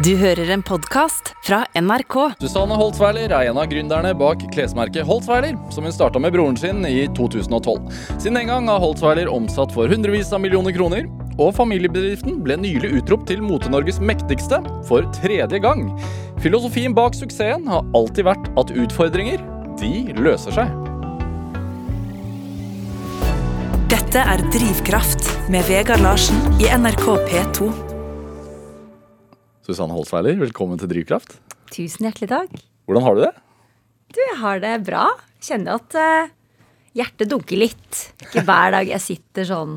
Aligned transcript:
Du 0.00 0.14
hører 0.16 0.48
en 0.54 0.62
podkast 0.64 1.34
fra 1.44 1.58
NRK. 1.76 2.14
Susanne 2.40 2.76
Holtzweiler 2.78 3.34
er 3.36 3.50
en 3.50 3.58
av 3.60 3.66
gründerne 3.68 4.14
bak 4.16 4.40
klesmerket 4.54 5.04
Holtzweiler, 5.04 5.58
som 5.74 5.84
hun 5.84 5.92
starta 5.92 6.22
med 6.22 6.32
broren 6.32 6.56
sin 6.56 6.86
i 6.88 7.02
2012. 7.18 7.90
Siden 8.14 8.38
den 8.38 8.48
gang 8.48 8.70
har 8.72 8.80
Holtzweiler 8.80 9.28
omsatt 9.28 9.74
for 9.76 9.92
hundrevis 9.92 10.30
av 10.32 10.40
millioner 10.40 10.72
kroner, 10.72 11.04
og 11.36 11.52
familiebedriften 11.58 12.38
ble 12.46 12.56
nylig 12.62 12.94
utropt 13.02 13.28
til 13.28 13.44
Mote-Norges 13.44 14.00
mektigste 14.00 14.62
for 14.88 15.04
tredje 15.18 15.60
gang. 15.60 15.84
Filosofien 16.40 16.96
bak 16.96 17.18
suksessen 17.18 17.68
har 17.68 17.84
alltid 17.92 18.30
vært 18.30 18.48
at 18.56 18.72
utfordringer, 18.72 19.44
de 19.84 20.16
løser 20.16 20.56
seg. 20.62 20.72
Dette 23.92 24.24
er 24.24 24.48
Drivkraft 24.48 25.28
med 25.52 25.68
Vegard 25.68 26.00
Larsen 26.08 26.40
i 26.56 26.72
NRK 26.72 27.08
P2. 27.28 27.89
Susanne 29.70 29.94
Holsweiler, 29.94 30.34
velkommen 30.40 30.80
til 30.80 30.90
Drivkraft. 30.90 31.36
Tusen 31.70 32.06
hjertelig 32.08 32.26
takk. 32.32 32.54
Hvordan 32.88 33.04
har 33.06 33.14
du 33.16 33.20
det? 33.22 33.30
Du, 34.10 34.18
jeg 34.18 34.38
har 34.40 34.58
det 34.64 34.72
bra. 34.88 35.04
Kjenner 35.46 35.76
at 35.78 35.94
uh, 35.94 36.32
hjertet 36.98 37.30
dunker 37.30 37.60
litt. 37.60 38.00
Ikke 38.26 38.42
hver 38.48 38.74
dag 38.74 38.90
jeg 38.90 39.04
sitter 39.04 39.46
sånn 39.46 39.76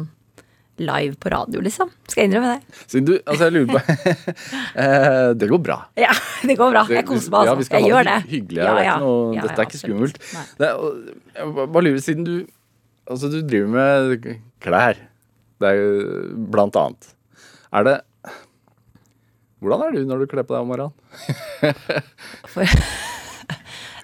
live 0.82 1.14
på 1.22 1.30
radio, 1.30 1.62
liksom. 1.62 1.92
Skal 2.10 2.24
jeg 2.24 2.32
innrømme 2.32 2.56
det. 2.56 2.78
Siden 2.90 3.06
du, 3.12 3.14
altså 3.30 3.46
jeg 3.52 3.54
lurer 3.60 3.76
på 3.76 3.82
uh, 4.82 5.28
Det 5.44 5.50
går 5.52 5.62
bra. 5.68 5.78
Ja, 6.02 6.16
det 6.42 6.56
går 6.58 6.74
bra. 6.74 6.84
Jeg 6.90 7.06
koser 7.12 7.36
meg, 7.36 7.46
Ja, 7.46 7.54
altså. 7.54 7.60
vi 7.62 7.68
skal 7.70 7.78
jeg 7.78 7.86
ha 7.86 7.92
gjør 7.94 8.08
det 8.10 8.16
det. 8.16 8.24
hy- 8.24 8.34
hyggelig 8.34 8.64
det 8.64 8.88
er 8.88 9.04
noe, 9.06 9.20
Ja, 9.38 9.44
dette 9.46 9.54
ja, 9.54 9.60
er 9.62 9.70
ikke 9.70 9.84
skummelt. 9.84 10.18
Det 10.64 10.72
jeg 11.38 11.54
bare 11.62 11.86
lurer, 11.86 12.02
siden 12.10 12.26
du 12.30 12.36
Altså, 13.04 13.28
du 13.28 13.42
driver 13.44 13.68
med 13.68 14.28
klær. 14.64 14.96
Det 15.60 15.68
er 15.68 15.76
jo 15.76 16.44
blant 16.54 16.78
annet. 16.80 17.10
Er 17.76 17.84
det 17.84 17.96
Hvordan 19.64 19.86
er 19.88 19.96
du 19.96 20.02
når 20.10 20.24
du 20.24 20.28
kler 20.32 20.46
på 20.48 20.56
deg 20.56 20.62
om 20.66 20.72
morgenen? 20.74 20.94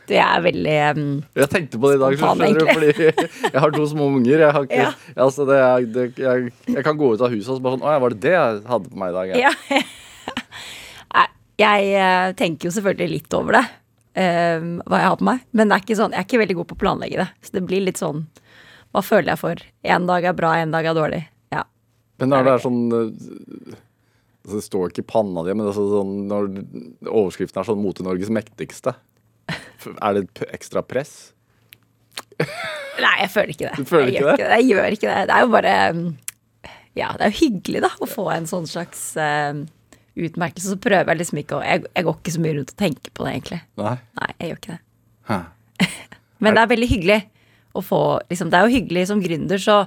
Du, 0.10 0.16
jeg 0.16 0.26
er 0.26 0.42
veldig 0.42 0.76
um, 0.98 1.10
Jeg 1.38 1.50
tenkte 1.54 1.78
på 1.78 1.92
det 1.92 2.00
i 2.00 2.02
dag, 2.02 2.16
Spontan, 2.18 2.56
skjønner 2.58 2.64
du, 2.66 2.70
fordi 2.74 3.28
jeg 3.54 3.62
har 3.62 3.74
to 3.76 3.84
små 3.92 4.08
unger. 4.16 4.42
Jeg, 4.42 4.54
har 4.56 4.64
ikke, 4.66 4.80
Ja. 4.82 4.88
altså 5.22 5.46
det 5.46 5.60
det, 5.94 6.06
jeg, 6.18 6.48
jeg 6.66 6.84
kan 6.88 6.98
gå 6.98 7.12
ut 7.14 7.22
av 7.22 7.30
huset 7.30 7.52
og 7.54 7.60
så 7.60 7.62
bare 7.62 7.78
sånn 7.78 7.86
Å 7.86 7.94
ja, 7.94 8.00
var 8.02 8.16
det 8.16 8.24
det 8.24 8.34
jeg 8.34 8.64
hadde 8.72 8.90
på 8.90 9.02
meg 9.04 9.12
i 9.14 9.18
dag? 9.20 9.36
Ja. 9.38 9.54
Ja. 9.70 9.84
Jeg 11.60 11.90
eh, 11.92 12.30
tenker 12.40 12.70
jo 12.70 12.72
selvfølgelig 12.72 13.12
litt 13.18 13.36
over 13.36 13.58
det, 13.58 13.64
um, 14.16 14.70
hva 14.88 15.02
jeg 15.02 15.10
har 15.10 15.18
på 15.20 15.26
meg. 15.28 15.42
Men 15.52 15.68
det 15.68 15.76
er 15.76 15.82
ikke 15.84 15.98
sånn, 16.00 16.14
jeg 16.16 16.22
er 16.22 16.28
ikke 16.30 16.40
veldig 16.40 16.56
god 16.62 16.70
på 16.70 16.78
å 16.78 16.80
planlegge 16.86 17.18
det. 17.20 17.26
Så 17.44 17.56
det 17.58 17.64
blir 17.68 17.84
litt 17.84 18.00
sånn 18.00 18.22
Hva 18.96 19.02
føler 19.04 19.34
jeg 19.34 19.42
for? 19.42 19.66
En 19.84 20.08
dag 20.08 20.24
er 20.32 20.38
bra, 20.38 20.54
en 20.56 20.72
dag 20.72 20.88
er 20.88 20.96
dårlig. 20.96 21.20
Ja. 21.52 21.66
Men 22.24 22.38
er 22.38 22.48
det 22.48 22.54
er 22.54 22.64
sånn 22.64 22.80
øh, 22.96 23.10
altså 24.50 24.60
Det 24.60 24.66
står 24.66 24.92
ikke 24.92 25.04
i 25.06 25.10
panna 25.14 25.44
di, 25.46 25.54
men 25.54 25.68
det 25.68 25.72
er 25.72 25.78
sånn, 25.78 26.16
når 26.30 26.50
overskriften 27.08 27.62
er 27.62 27.68
sånn 27.70 27.84
'Mote-Norges 27.84 28.32
mektigste', 28.34 28.96
er 29.94 30.18
det 30.18 30.24
et 30.26 30.42
ekstra 30.60 30.84
press? 30.86 31.32
Nei, 33.00 33.16
jeg 33.22 33.32
føler 33.32 33.54
ikke 33.54 33.68
det. 33.70 33.76
Du 33.78 33.88
føler 33.88 34.12
ikke 34.12 34.24
gjør 34.26 34.40
det? 34.42 34.50
Jeg 34.50 34.68
gjør 34.70 34.96
ikke 34.96 35.08
det. 35.10 35.24
Det 35.30 35.36
er 35.36 35.44
jo 35.46 35.52
bare 35.54 35.74
um, 35.94 36.06
Ja, 36.98 37.10
det 37.16 37.26
er 37.26 37.32
jo 37.32 37.40
hyggelig, 37.40 37.82
da, 37.86 37.92
å 38.02 38.10
få 38.10 38.26
en 38.34 38.48
sånn 38.50 38.68
slags 38.68 39.04
uh, 39.20 39.64
utmerkelse. 40.20 40.74
Så 40.74 40.80
prøver 40.84 41.14
jeg 41.14 41.22
liksom 41.22 41.42
ikke 41.44 41.60
å 41.60 41.64
jeg, 41.64 41.86
jeg 41.94 42.08
går 42.08 42.20
ikke 42.20 42.36
så 42.36 42.44
mye 42.44 42.56
rundt 42.58 42.74
og 42.74 42.80
tenker 42.82 43.14
på 43.16 43.26
det, 43.26 43.34
egentlig. 43.38 43.62
Nei. 43.80 43.96
Nei, 44.20 44.30
jeg 44.36 44.52
gjør 44.52 44.62
ikke 44.62 44.76
det. 44.76 44.82
Hæ. 45.30 45.40
Men 46.44 46.56
det 46.56 46.64
er 46.64 46.72
veldig 46.74 46.90
hyggelig 46.90 47.20
å 47.78 47.84
få 47.86 48.02
liksom, 48.32 48.50
Det 48.52 48.60
er 48.60 48.66
jo 48.66 48.76
hyggelig 48.76 49.06
som 49.12 49.24
gründer, 49.24 49.62
så 49.62 49.82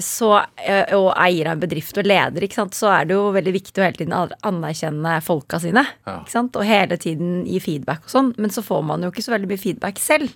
så, 0.00 0.30
eh, 0.56 0.94
og 0.96 1.12
eier 1.20 1.48
av 1.48 1.56
en 1.56 1.62
bedrift 1.62 1.98
og 2.00 2.06
leder, 2.06 2.46
så 2.74 2.90
er 2.90 3.06
det 3.06 3.14
jo 3.14 3.30
veldig 3.34 3.54
viktig 3.54 3.80
å 3.80 3.84
hele 3.86 3.98
tiden 4.00 4.34
anerkjenne 4.42 5.18
folka 5.22 5.60
sine. 5.62 5.84
Ja. 6.06 6.20
Og 6.44 6.64
hele 6.66 6.98
tiden 6.98 7.44
gi 7.46 7.60
feedback 7.62 8.06
og 8.06 8.10
sånn. 8.10 8.32
Men 8.38 8.50
så 8.50 8.64
får 8.64 8.82
man 8.84 9.02
jo 9.02 9.12
ikke 9.12 9.24
så 9.26 9.36
veldig 9.36 9.50
mye 9.52 9.62
feedback 9.62 10.00
selv. 10.02 10.32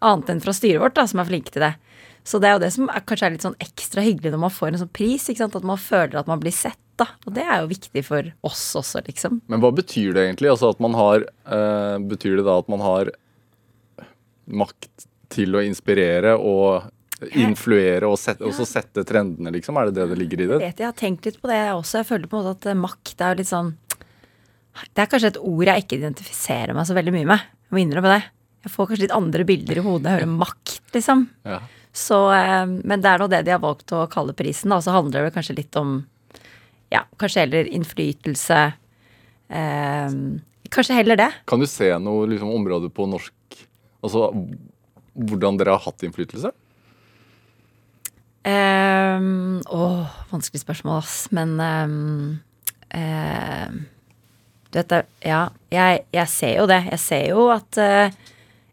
Annet 0.00 0.30
enn 0.30 0.42
fra 0.44 0.54
styret 0.56 0.80
vårt, 0.80 0.94
da, 0.94 1.06
som 1.10 1.20
er 1.20 1.28
flinke 1.28 1.50
til 1.54 1.66
det. 1.66 1.74
Så 2.24 2.38
det 2.40 2.50
er 2.50 2.54
jo 2.54 2.62
det 2.62 2.70
som 2.74 2.90
er, 2.92 3.02
kanskje 3.08 3.26
er 3.26 3.34
litt 3.34 3.46
sånn 3.46 3.58
ekstra 3.64 4.04
hyggelig 4.04 4.34
når 4.34 4.42
man 4.44 4.54
får 4.54 4.70
en 4.70 4.82
sånn 4.84 4.94
pris. 4.94 5.26
At 5.32 5.66
man 5.66 5.80
føler 5.80 6.20
at 6.20 6.30
man 6.30 6.42
blir 6.42 6.54
sett. 6.54 6.78
da. 7.00 7.08
Og 7.26 7.34
det 7.34 7.46
er 7.46 7.62
jo 7.62 7.70
viktig 7.70 8.04
for 8.04 8.30
oss 8.44 8.62
også, 8.76 9.00
liksom. 9.06 9.40
Men 9.48 9.62
hva 9.62 9.72
betyr 9.72 10.12
det 10.14 10.26
egentlig? 10.28 10.50
Altså 10.52 10.70
at 10.70 10.80
man 10.84 10.92
har 10.98 11.24
øh, 11.24 11.96
Betyr 12.10 12.36
det 12.36 12.44
da 12.44 12.58
at 12.60 12.68
man 12.68 12.84
har 12.84 13.10
makt 14.50 15.06
til 15.30 15.54
å 15.54 15.62
inspirere 15.62 16.34
og 16.36 16.90
influere 17.28 18.08
og 18.08 18.16
sette, 18.20 18.44
også 18.46 18.66
sette 18.68 19.04
trendene, 19.08 19.52
liksom? 19.54 19.76
Er 19.76 19.90
det 19.90 19.98
det 19.98 20.08
det 20.12 20.18
ligger 20.22 20.42
i 20.42 20.46
det? 20.48 20.58
Jeg 20.58 20.72
vet, 20.72 20.82
jeg 20.82 20.88
har 20.88 20.98
tenkt 20.98 21.28
litt 21.28 21.40
på 21.40 21.50
det 21.50 21.58
jeg 21.58 21.72
også. 21.76 22.00
Jeg 22.00 22.08
føler 22.08 22.30
på 22.30 22.38
en 22.38 22.44
måte 22.44 22.56
at 22.56 22.68
eh, 22.70 22.78
makt 22.80 23.24
er 23.26 23.40
litt 23.40 23.50
sånn 23.50 23.72
Det 24.86 25.02
er 25.02 25.10
kanskje 25.10 25.32
et 25.34 25.40
ord 25.42 25.70
jeg 25.70 25.84
ikke 25.84 25.98
identifiserer 26.00 26.76
meg 26.76 26.88
så 26.88 26.96
veldig 26.96 27.14
mye 27.16 27.28
med. 27.32 27.50
Jeg 27.68 27.76
må 27.76 27.82
innrømme 27.82 28.14
det. 28.14 28.22
Jeg 28.64 28.72
får 28.74 28.88
kanskje 28.90 29.04
litt 29.06 29.16
andre 29.16 29.46
bilder 29.48 29.80
i 29.80 29.84
hodet 29.84 30.04
når 30.04 30.10
jeg 30.14 30.22
hører 30.22 30.40
makt, 30.40 30.78
liksom. 30.96 31.26
Ja. 31.48 31.60
Så, 31.92 32.20
eh, 32.36 32.64
men 32.70 33.04
det 33.04 33.12
er 33.12 33.22
nå 33.22 33.28
det 33.32 33.42
de 33.48 33.54
har 33.56 33.62
valgt 33.62 33.96
å 33.96 34.06
kalle 34.12 34.36
prisen, 34.38 34.72
da. 34.72 34.80
Så 34.80 34.94
handler 34.94 35.26
det 35.26 35.34
kanskje 35.36 35.58
litt 35.58 35.80
om 35.80 35.98
ja, 36.90 37.04
kanskje 37.20 37.44
heller 37.44 37.68
innflytelse. 37.70 38.62
Eh, 39.50 40.16
kanskje 40.70 40.96
heller 40.96 41.20
det. 41.20 41.30
Kan 41.50 41.62
du 41.62 41.68
se 41.70 41.92
noe 42.02 42.26
liksom, 42.30 42.50
område 42.54 42.92
på 42.94 43.08
norsk 43.10 43.36
Altså 44.00 44.30
hvordan 45.12 45.58
dere 45.60 45.74
har 45.74 45.82
hatt 45.84 46.04
innflytelse? 46.06 46.52
Um, 48.40 49.60
åh, 49.68 50.06
vanskelig 50.30 50.62
spørsmål, 50.62 51.02
ass. 51.02 51.26
Men 51.36 51.58
um, 51.60 52.40
uh, 52.94 53.68
Du 54.70 54.78
vet 54.78 54.92
det, 54.92 55.02
ja. 55.26 55.44
Jeg, 55.72 56.04
jeg 56.14 56.32
ser 56.32 56.56
jo 56.62 56.66
det. 56.70 56.80
Jeg 56.92 57.02
ser 57.02 57.26
jo 57.34 57.48
at 57.52 57.80
uh, 57.80 58.08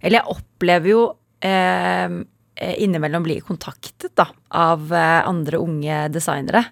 Eller 0.02 0.22
jeg 0.22 0.38
opplever 0.38 0.94
jo 0.94 1.04
um, 1.12 2.18
innimellom 2.58 3.26
bli 3.26 3.40
kontaktet 3.46 4.16
da, 4.18 4.28
av 4.50 4.94
eh, 4.94 5.28
andre 5.28 5.60
unge 5.62 6.08
designere. 6.10 6.64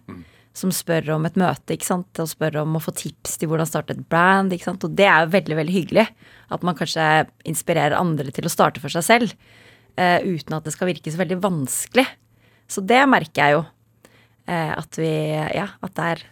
Som 0.55 0.71
spør 0.73 1.11
om 1.17 1.27
et 1.27 1.35
møte 1.37 1.75
ikke 1.75 1.85
sant? 1.85 2.21
og 2.21 2.29
spør 2.31 2.61
om 2.63 2.77
å 2.77 2.81
få 2.81 2.93
tips 2.95 3.35
til 3.37 3.51
hvordan 3.51 3.69
starte 3.69 3.93
et 3.93 4.05
brand. 4.09 4.53
ikke 4.55 4.69
sant? 4.69 4.85
Og 4.87 4.95
det 4.97 5.05
er 5.05 5.25
jo 5.25 5.33
veldig 5.35 5.57
veldig 5.59 5.75
hyggelig. 5.75 6.07
At 6.49 6.63
man 6.65 6.77
kanskje 6.79 7.27
inspirerer 7.45 7.97
andre 7.99 8.31
til 8.33 8.47
å 8.47 8.53
starte 8.53 8.81
for 8.81 8.93
seg 8.93 9.05
selv. 9.05 9.35
Uh, 9.95 10.19
uten 10.25 10.57
at 10.57 10.65
det 10.65 10.73
skal 10.73 10.89
virke 10.89 11.11
så 11.11 11.21
veldig 11.21 11.37
vanskelig. 11.43 12.07
Så 12.71 12.83
det 12.85 13.01
merker 13.09 13.41
jeg 13.41 13.57
jo. 13.57 13.65
eh, 14.47 14.71
at 14.75 14.97
vi 14.97 15.11
Ja, 15.55 15.69
at 15.81 15.93
det 15.97 16.07
er 16.13 16.23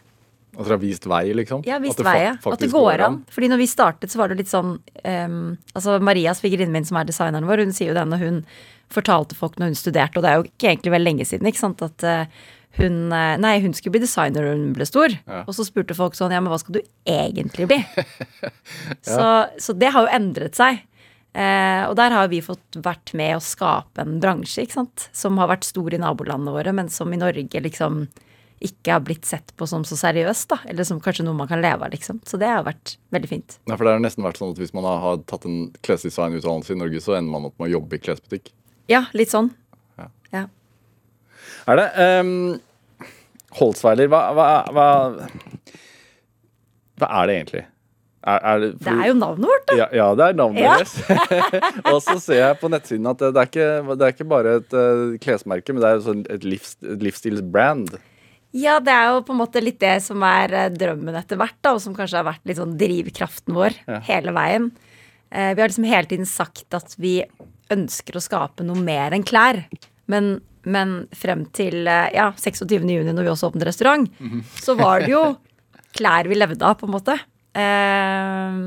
At 0.53 0.65
dere 0.65 0.75
har 0.75 0.81
vist 0.81 1.05
vei, 1.09 1.23
liksom? 1.33 1.63
Ja, 1.65 1.79
vist 1.81 2.01
vei, 2.05 2.17
ja. 2.27 2.33
At 2.37 2.59
det 2.61 2.71
går 2.71 3.01
an. 3.01 3.23
Fordi 3.33 3.49
når 3.49 3.61
vi 3.63 3.69
startet, 3.69 4.11
så 4.13 4.21
var 4.21 4.29
det 4.29 4.41
litt 4.43 4.51
sånn 4.51 4.75
um, 4.77 5.39
Altså 5.73 5.97
Maria, 5.99 6.35
svigerinnen 6.37 6.73
min, 6.73 6.85
som 6.85 6.99
er 7.01 7.09
designeren 7.09 7.49
vår, 7.49 7.65
hun 7.65 7.73
sier 7.73 7.89
jo 7.89 7.97
det 7.97 8.05
når 8.09 8.21
hun 8.21 8.43
fortalte 8.93 9.33
folk 9.33 9.55
når 9.57 9.71
hun 9.71 9.79
studerte, 9.79 10.19
og 10.19 10.25
det 10.25 10.29
er 10.29 10.35
jo 10.37 10.45
ikke 10.45 10.69
egentlig 10.69 10.91
veldig 10.93 11.09
lenge 11.09 11.25
siden, 11.25 11.47
ikke 11.49 11.63
sant, 11.63 11.81
at 11.81 12.05
uh, 12.05 12.43
hun 12.79 13.11
eh, 13.13 13.35
Nei, 13.41 13.57
hun 13.61 13.73
skulle 13.77 13.97
bli 13.97 14.03
designer 14.03 14.45
når 14.45 14.55
hun 14.55 14.71
ble 14.77 14.87
stor. 14.89 15.13
Ja. 15.13 15.43
Og 15.45 15.53
så 15.57 15.65
spurte 15.67 15.97
folk 15.97 16.17
sånn 16.17 16.33
Ja, 16.33 16.41
men 16.41 16.53
hva 16.53 16.59
skal 16.61 16.79
du 16.79 16.81
egentlig 17.09 17.69
bli? 17.69 17.79
så, 19.13 19.27
så 19.61 19.75
det 19.77 19.93
har 19.93 20.07
jo 20.07 20.15
endret 20.15 20.57
seg. 20.57 20.81
Eh, 21.33 21.83
og 21.87 21.95
der 21.97 22.13
har 22.13 22.27
vi 22.29 22.43
fått 22.45 22.77
vært 22.85 23.15
med 23.17 23.39
å 23.39 23.41
skape 23.41 24.03
en 24.03 24.19
bransje 24.21 24.67
ikke 24.67 24.77
sant? 24.77 25.07
som 25.17 25.39
har 25.41 25.49
vært 25.49 25.65
stor 25.65 25.95
i 25.95 26.01
nabolandene 26.01 26.53
våre, 26.53 26.73
men 26.77 26.91
som 26.93 27.09
i 27.13 27.17
Norge 27.17 27.63
liksom 27.65 28.05
ikke 28.63 28.93
har 28.93 29.01
blitt 29.03 29.25
sett 29.27 29.49
på 29.59 29.65
som 29.67 29.83
så 29.83 29.97
seriøst, 29.99 30.45
da. 30.53 30.59
Eller 30.71 30.85
som 30.87 31.01
kanskje 31.03 31.25
noe 31.27 31.35
man 31.35 31.49
kan 31.49 31.59
leve 31.59 31.83
av, 31.83 31.91
liksom. 31.91 32.21
Så 32.23 32.37
det 32.39 32.47
har 32.47 32.63
vært 32.63 32.95
veldig 33.11 33.29
fint. 33.31 33.57
Ja, 33.67 33.75
for 33.75 33.83
det 33.83 33.95
har 33.97 34.03
nesten 34.03 34.23
vært 34.23 34.39
sånn 34.39 34.53
at 34.53 34.61
Hvis 34.61 34.71
man 34.77 34.87
har, 34.87 35.17
tatt 35.27 35.47
en 35.49 35.65
klesdesignutdannelse 35.83 36.75
i 36.75 36.79
Norge, 36.79 37.01
så 37.03 37.17
ender 37.17 37.33
man 37.33 37.49
opp 37.49 37.57
med 37.59 37.67
å 37.71 37.73
jobbe 37.73 37.97
i 37.97 38.03
klesbutikk. 38.05 38.53
Ja, 38.91 39.05
litt 39.17 39.33
sånn. 39.33 39.51
Ja. 39.99 40.07
Ja. 40.31 40.45
Er 41.67 41.81
det 41.81 41.89
um, 42.23 42.31
Holtzweiler, 43.59 44.07
hva, 44.11 44.23
hva, 44.37 44.47
hva 44.71 44.87
Hva 47.01 47.09
er 47.19 47.27
det 47.27 47.35
egentlig? 47.35 47.65
Er, 48.23 48.39
er 48.47 48.59
det, 48.63 48.67
Det 48.79 48.91
er 48.93 49.07
jo 49.09 49.15
navnet 49.19 49.49
vårt, 49.49 49.63
da. 49.67 49.75
ja, 49.81 49.87
ja, 49.99 50.05
det 50.15 50.25
er 50.29 50.37
navnet 50.39 50.61
Ja. 50.63 50.75
deres. 50.79 50.93
og 51.91 51.97
så 52.05 52.13
ser 52.23 52.37
jeg 52.39 52.59
på 52.61 52.69
nettsiden 52.71 53.09
at 53.11 53.19
det, 53.19 53.31
er, 53.35 53.49
ikke, 53.49 53.95
det 53.99 54.05
er 54.07 54.13
ikke 54.15 54.27
bare 54.31 54.53
et 54.61 54.75
uh, 54.79 55.17
klesmerke, 55.23 55.73
men 55.75 55.83
det 55.83 55.89
er 55.89 56.03
sånn 56.05 56.21
et, 56.31 56.45
livs, 56.47 56.77
et 56.87 57.03
livsstilsbrand. 57.03 57.97
Ja, 58.55 58.77
det 58.85 58.93
er 58.95 59.09
jo 59.11 59.23
på 59.27 59.33
en 59.35 59.41
måte 59.41 59.59
litt 59.65 59.79
det 59.81 59.97
som 60.05 60.23
er 60.23 60.53
eh, 60.53 60.69
drømmen 60.71 61.15
etter 61.19 61.39
hvert, 61.41 61.57
da, 61.65 61.73
og 61.75 61.81
som 61.83 61.95
kanskje 61.97 62.19
har 62.21 62.27
vært 62.29 62.43
litt 62.47 62.59
sånn 62.61 62.75
drivkraften 62.79 63.55
vår 63.57 63.75
Ja. 63.89 63.99
hele 64.07 64.31
veien. 64.39 64.69
Uh, 65.33 65.51
vi 65.51 65.59
har 65.59 65.67
liksom 65.73 65.89
hele 65.89 66.07
tiden 66.13 66.29
sagt 66.29 66.77
at 66.77 66.95
vi 67.01 67.17
ønsker 67.73 68.15
å 68.15 68.23
skape 68.23 68.63
noe 68.63 68.77
mer 68.79 69.11
enn 69.17 69.25
klær. 69.27 69.63
Men, 70.07 70.37
men 70.63 70.95
frem 71.17 71.43
til 71.55 71.87
ja, 71.87 72.29
26. 72.37 72.69
juni, 72.77 73.01
når 73.11 73.23
vi 73.25 73.31
også 73.33 73.49
åpnet 73.51 73.65
restaurant, 73.67 74.07
så 74.61 74.75
var 74.79 75.01
det 75.03 75.11
jo 75.15 75.23
klær 75.97 76.27
vi 76.29 76.37
levde 76.37 76.63
av, 76.67 76.77
på 76.79 76.85
en 76.87 76.93
måte. 76.95 77.15
Eh, 77.53 78.59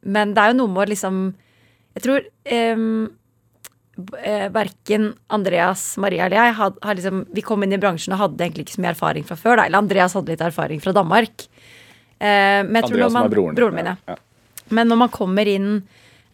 men 0.00 0.34
det 0.34 0.42
er 0.42 0.52
jo 0.52 0.60
noe 0.62 0.72
med 0.72 0.80
å 0.80 0.90
liksom 0.94 1.16
Jeg 1.92 2.04
tror 2.06 2.22
eh, 2.24 2.84
eh, 4.24 4.46
verken 4.54 5.10
Andreas, 5.28 5.84
Maria 6.00 6.24
eller 6.24 6.40
jeg 6.40 6.56
had, 6.56 6.78
had 6.86 7.00
liksom, 7.00 7.24
Vi 7.36 7.44
kom 7.44 7.66
inn 7.66 7.76
i 7.76 7.80
bransjen 7.82 8.16
og 8.16 8.22
hadde 8.24 8.46
egentlig 8.46 8.68
ikke 8.68 8.78
så 8.78 8.84
mye 8.84 8.94
erfaring 8.94 9.28
fra 9.28 9.36
før. 9.38 9.60
Da. 9.60 9.68
Eller 9.68 9.82
Andreas 9.82 10.16
hadde 10.16 10.32
litt 10.32 10.44
erfaring 10.44 10.80
fra 10.82 10.94
Danmark. 10.96 11.46
Eh, 12.20 12.60
men 12.64 12.82
Andreas 12.82 13.16
man, 13.16 13.28
er 13.28 13.34
broren 13.34 13.58
broren 13.58 13.76
min, 13.76 13.92
ja. 13.92 14.18
Men 14.70 14.90
når 14.90 15.00
man 15.00 15.10
kommer 15.12 15.48
inn 15.50 15.70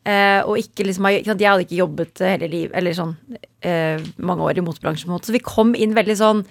uh, 0.06 0.40
og 0.44 0.58
ikke 0.60 0.84
liksom 0.84 1.06
Jeg 1.08 1.24
hadde 1.30 1.64
ikke 1.64 1.78
jobbet 1.78 2.20
hele 2.26 2.48
livet, 2.52 2.74
eller 2.76 2.96
sånn 2.96 3.14
uh, 3.16 4.02
mange 4.18 4.44
år 4.44 4.60
i 4.60 4.64
motebransjen, 4.66 5.08
på 5.08 5.14
en 5.14 5.16
måte, 5.16 5.30
så 5.30 5.36
vi 5.36 5.44
kom 5.44 5.72
inn 5.78 5.96
veldig 5.96 6.16
sånn 6.20 6.42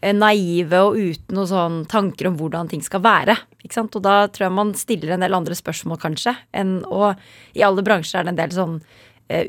naive 0.00 0.80
og 0.80 0.96
uten 0.96 1.36
noen 1.36 1.50
sånn 1.50 1.78
tanker 1.90 2.30
om 2.30 2.38
hvordan 2.40 2.70
ting 2.70 2.82
skal 2.84 3.02
være. 3.04 3.36
Ikke 3.60 3.76
sant? 3.76 3.96
Og 3.98 4.04
da 4.04 4.24
tror 4.32 4.46
jeg 4.46 4.56
man 4.56 4.72
stiller 4.78 5.14
en 5.14 5.24
del 5.24 5.36
andre 5.36 5.56
spørsmål, 5.58 6.00
kanskje. 6.00 6.34
Enn, 6.56 6.78
og 6.88 7.20
i 7.56 7.64
alle 7.66 7.84
bransjer 7.84 8.22
er 8.22 8.28
det 8.28 8.32
en 8.32 8.40
del 8.40 8.54
sånn 8.56 8.78
uh, 8.80 9.44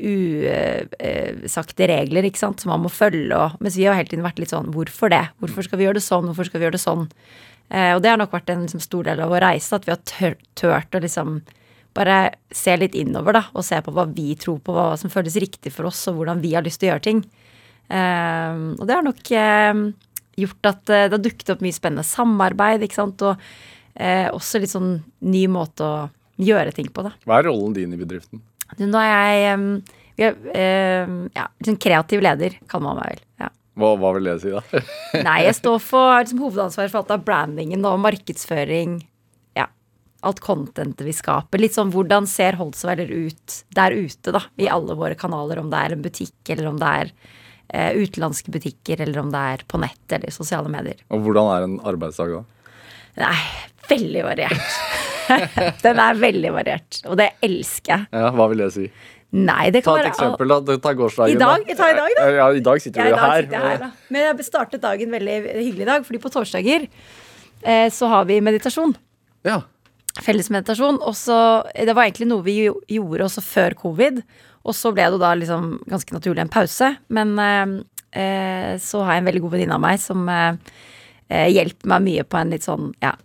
uh, 1.08 1.86
regler 1.92 2.28
ikke 2.28 2.42
sant, 2.42 2.60
som 2.60 2.74
man 2.74 2.84
må 2.84 2.92
følge. 2.92 3.32
Og, 3.38 3.56
mens 3.64 3.78
vi 3.80 3.88
har 3.88 3.96
hele 3.96 4.12
tiden 4.12 4.26
vært 4.26 4.42
litt 4.42 4.52
sånn 4.52 4.72
Hvorfor 4.76 5.12
det? 5.14 5.24
Hvorfor 5.40 5.66
skal 5.66 5.80
vi 5.80 5.88
gjøre 5.88 6.00
det 6.00 6.04
sånn? 6.04 6.28
Hvorfor 6.28 6.50
skal 6.50 6.60
vi 6.60 6.68
gjøre 6.68 6.76
det 6.76 6.84
sånn? 6.84 7.08
Uh, 7.72 7.96
og 7.96 8.04
det 8.04 8.12
har 8.12 8.20
nok 8.20 8.36
vært 8.36 8.52
en 8.52 8.66
liksom, 8.66 8.84
stor 8.84 9.08
del 9.08 9.24
av 9.24 9.32
vår 9.32 9.46
reise, 9.46 9.72
at 9.72 9.88
vi 9.88 9.94
har 9.94 10.04
tør, 10.04 10.36
tørt 10.60 10.98
å 10.98 11.02
liksom 11.02 11.40
bare 11.96 12.18
se 12.52 12.74
litt 12.76 12.94
innover, 12.96 13.36
da, 13.36 13.42
og 13.52 13.64
se 13.66 13.78
på 13.84 13.92
hva 13.92 14.06
vi 14.08 14.32
tror 14.40 14.60
på, 14.64 14.74
hva 14.76 14.92
som 15.00 15.12
føles 15.12 15.36
riktig 15.40 15.72
for 15.74 15.90
oss, 15.90 16.00
og 16.08 16.20
hvordan 16.20 16.40
vi 16.44 16.54
har 16.56 16.64
lyst 16.64 16.80
til 16.80 16.88
å 16.88 16.94
gjøre 16.94 17.04
ting. 17.04 17.20
Eh, 17.92 18.62
og 18.78 18.86
det 18.88 18.96
har 18.96 19.04
nok 19.04 19.32
eh, 19.36 19.82
gjort 20.38 20.70
at 20.70 20.92
eh, 20.92 21.06
det 21.08 21.18
har 21.18 21.24
dukket 21.24 21.54
opp 21.54 21.64
mye 21.64 21.76
spennende 21.76 22.06
samarbeid, 22.06 22.84
ikke 22.86 23.00
sant, 23.00 23.24
og 23.26 23.40
eh, 23.94 24.28
også 24.32 24.62
litt 24.62 24.72
sånn 24.72 24.94
ny 25.26 25.46
måte 25.52 25.86
å 25.86 25.96
gjøre 26.42 26.74
ting 26.76 26.88
på, 26.92 27.04
da. 27.06 27.14
Hva 27.28 27.40
er 27.40 27.50
rollen 27.50 27.76
din 27.76 27.92
i 27.94 28.00
bedriften? 28.00 28.42
Du, 28.78 28.86
Nå 28.88 29.00
er 29.02 29.10
jeg 29.12 29.58
um, 29.58 29.66
vi 30.16 30.26
er, 30.28 31.08
ja, 31.32 31.48
liksom 31.58 31.76
kreativ 31.80 32.22
leder, 32.24 32.58
kaller 32.68 32.84
man 32.88 33.00
meg 33.00 33.14
vel. 33.14 33.22
Ja. 33.44 33.48
Hva, 33.80 33.94
hva 33.96 34.10
vil 34.16 34.28
det 34.28 34.36
si, 34.42 34.52
da? 34.52 34.82
Nei, 35.26 35.38
jeg 35.46 35.56
står 35.56 35.78
for 35.80 36.12
har 36.12 36.24
liksom 36.24 36.42
hovedansvar 36.44 36.90
for 36.92 37.00
alt 37.00 37.14
av 37.14 37.24
brandingen 37.24 37.86
og 37.88 38.00
markedsføring. 38.04 38.98
Ja. 39.56 39.70
Alt 40.28 40.42
contentet 40.44 41.06
vi 41.08 41.14
skaper. 41.16 41.62
Litt 41.62 41.78
sånn 41.78 41.92
hvordan 41.94 42.28
ser 42.28 42.60
Holtzweiler 42.60 43.08
ut 43.08 43.62
der 43.72 43.96
ute, 43.96 44.34
da. 44.34 44.44
I 44.60 44.68
alle 44.72 44.96
våre 44.98 45.16
kanaler. 45.18 45.62
Om 45.62 45.72
det 45.72 45.80
er 45.80 45.96
en 45.96 46.04
butikk, 46.04 46.36
eller 46.52 46.68
om 46.68 46.80
det 46.82 46.92
er 47.00 47.14
utenlandske 47.72 48.52
butikker, 48.52 49.00
eller 49.04 49.22
om 49.22 49.30
det 49.32 49.42
er 49.54 49.64
på 49.68 49.80
nett 49.80 50.12
eller 50.16 50.34
sosiale 50.34 50.68
medier. 50.72 50.98
Og 51.10 51.24
hvordan 51.24 51.48
er 51.54 51.66
en 51.68 51.78
arbeidsdag 51.92 52.34
da? 52.36 52.42
Nei, 53.22 53.36
veldig 53.90 54.22
variert. 54.26 54.76
Den 55.84 56.00
er 56.02 56.18
veldig 56.20 56.52
variert, 56.52 57.00
og 57.08 57.16
det 57.20 57.30
elsker 57.44 57.94
jeg. 57.94 58.06
Ja, 58.12 58.30
Hva 58.36 58.48
vil 58.52 58.62
det 58.64 58.70
si? 58.74 58.86
Nei, 59.32 59.70
det 59.72 59.80
kan 59.84 59.96
Ta 59.96 60.02
et 60.02 60.10
eksempel, 60.10 60.50
da. 60.52 60.76
Ta 60.84 60.92
gårsdagen. 60.92 61.38
I 61.38 61.40
dag? 61.40 61.62
da. 61.64 61.72
I 61.72 61.96
dag, 61.96 62.14
da. 62.18 62.24
Ja, 62.36 62.46
I 62.52 62.60
dag 62.64 62.82
sitter 62.84 63.00
Ja, 63.00 63.06
du 63.08 63.14
i 63.14 63.20
her. 63.22 63.44
sitter 63.46 63.64
her, 63.64 63.78
da. 63.80 63.90
Men 64.12 64.26
jeg 64.26 64.44
startet 64.44 64.82
dagen 64.82 65.14
veldig 65.14 65.36
hyggelig 65.56 65.86
i 65.86 65.88
dag, 65.88 66.04
fordi 66.04 66.20
på 66.20 66.32
torsdager 66.34 66.84
eh, 67.64 67.86
så 67.88 68.10
har 68.12 68.26
vi 68.28 68.42
meditasjon. 68.44 68.92
Ja. 69.48 69.62
Fellesmeditasjon. 70.20 71.00
Og 71.00 71.16
så 71.16 71.38
Det 71.72 71.94
var 71.96 72.04
egentlig 72.04 72.28
noe 72.28 72.44
vi 72.44 72.58
gjorde 72.68 73.24
også 73.24 73.40
før 73.46 73.78
covid, 73.80 74.20
og 74.62 74.76
så 74.76 74.92
ble 74.94 75.08
det 75.14 75.18
da 75.22 75.32
liksom 75.38 75.74
ganske 75.90 76.14
naturlig 76.14 76.44
en 76.44 76.52
pause. 76.52 76.92
Men 77.12 77.34
eh, 77.42 77.74
eh, 78.22 78.70
så 78.82 79.02
har 79.02 79.16
jeg 79.16 79.24
en 79.24 79.30
veldig 79.30 79.44
god 79.44 79.54
venninne 79.56 79.78
av 79.78 79.82
meg 79.82 80.00
som 80.02 80.24
eh, 80.30 80.54
eh, 81.28 81.50
hjelper 81.50 81.90
meg 81.94 82.06
mye 82.06 82.26
på 82.28 82.38
en 82.38 82.54
litt 82.54 82.66
sånn 82.66 82.92
ja, 83.02 83.16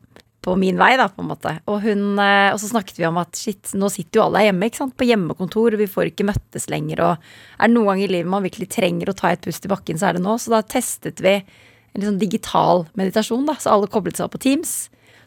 på 0.47 0.55
min 0.55 0.79
vei, 0.79 0.93
da, 0.99 1.09
på 1.11 1.23
en 1.23 1.29
måte. 1.29 1.53
Og, 1.67 1.81
hun, 1.83 2.03
eh, 2.23 2.49
og 2.53 2.59
så 2.61 2.71
snakket 2.71 3.01
vi 3.01 3.07
om 3.09 3.19
at 3.19 3.37
shit, 3.37 3.73
nå 3.77 3.89
sitter 3.91 4.21
jo 4.21 4.25
alle 4.27 4.45
hjemme, 4.47 4.69
ikke 4.69 4.81
sant, 4.81 4.97
på 4.97 5.07
hjemmekontor, 5.09 5.75
og 5.75 5.81
vi 5.83 5.89
får 5.91 6.11
ikke 6.13 6.27
møttes 6.29 6.69
lenger, 6.71 7.03
og 7.03 7.31
er 7.57 7.67
det 7.67 7.75
noen 7.75 7.91
gang 7.91 8.03
i 8.05 8.11
livet 8.15 8.31
man 8.31 8.45
virkelig 8.45 8.69
trenger 8.77 9.11
å 9.11 9.17
ta 9.17 9.33
et 9.33 9.43
pust 9.43 9.67
i 9.67 9.71
bakken, 9.71 9.99
så 9.99 10.09
er 10.09 10.17
det 10.17 10.23
nå. 10.23 10.37
Så 10.39 10.53
da 10.53 10.63
testet 10.63 11.19
vi 11.25 11.35
en 11.41 11.99
litt 11.99 12.07
sånn 12.07 12.21
digital 12.21 12.85
meditasjon, 12.99 13.45
da, 13.49 13.57
så 13.59 13.75
alle 13.75 13.91
koblet 13.91 14.17
seg 14.17 14.29
opp 14.29 14.37
på 14.37 14.43
Teams. 14.47 14.75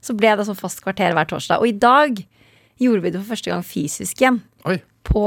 Så 0.01 0.17
ble 0.17 0.33
det 0.39 0.49
sånn 0.49 0.57
fast 0.57 0.81
kvarter 0.81 1.13
hver 1.13 1.29
torsdag. 1.29 1.61
Og 1.61 1.69
i 1.69 1.77
dag 1.77 2.23
gjorde 2.81 3.05
vi 3.05 3.13
det 3.13 3.21
for 3.21 3.35
første 3.35 3.53
gang 3.53 3.65
fysisk 3.67 4.23
igjen 4.23 4.41
Oi. 4.65 4.79
på 5.05 5.25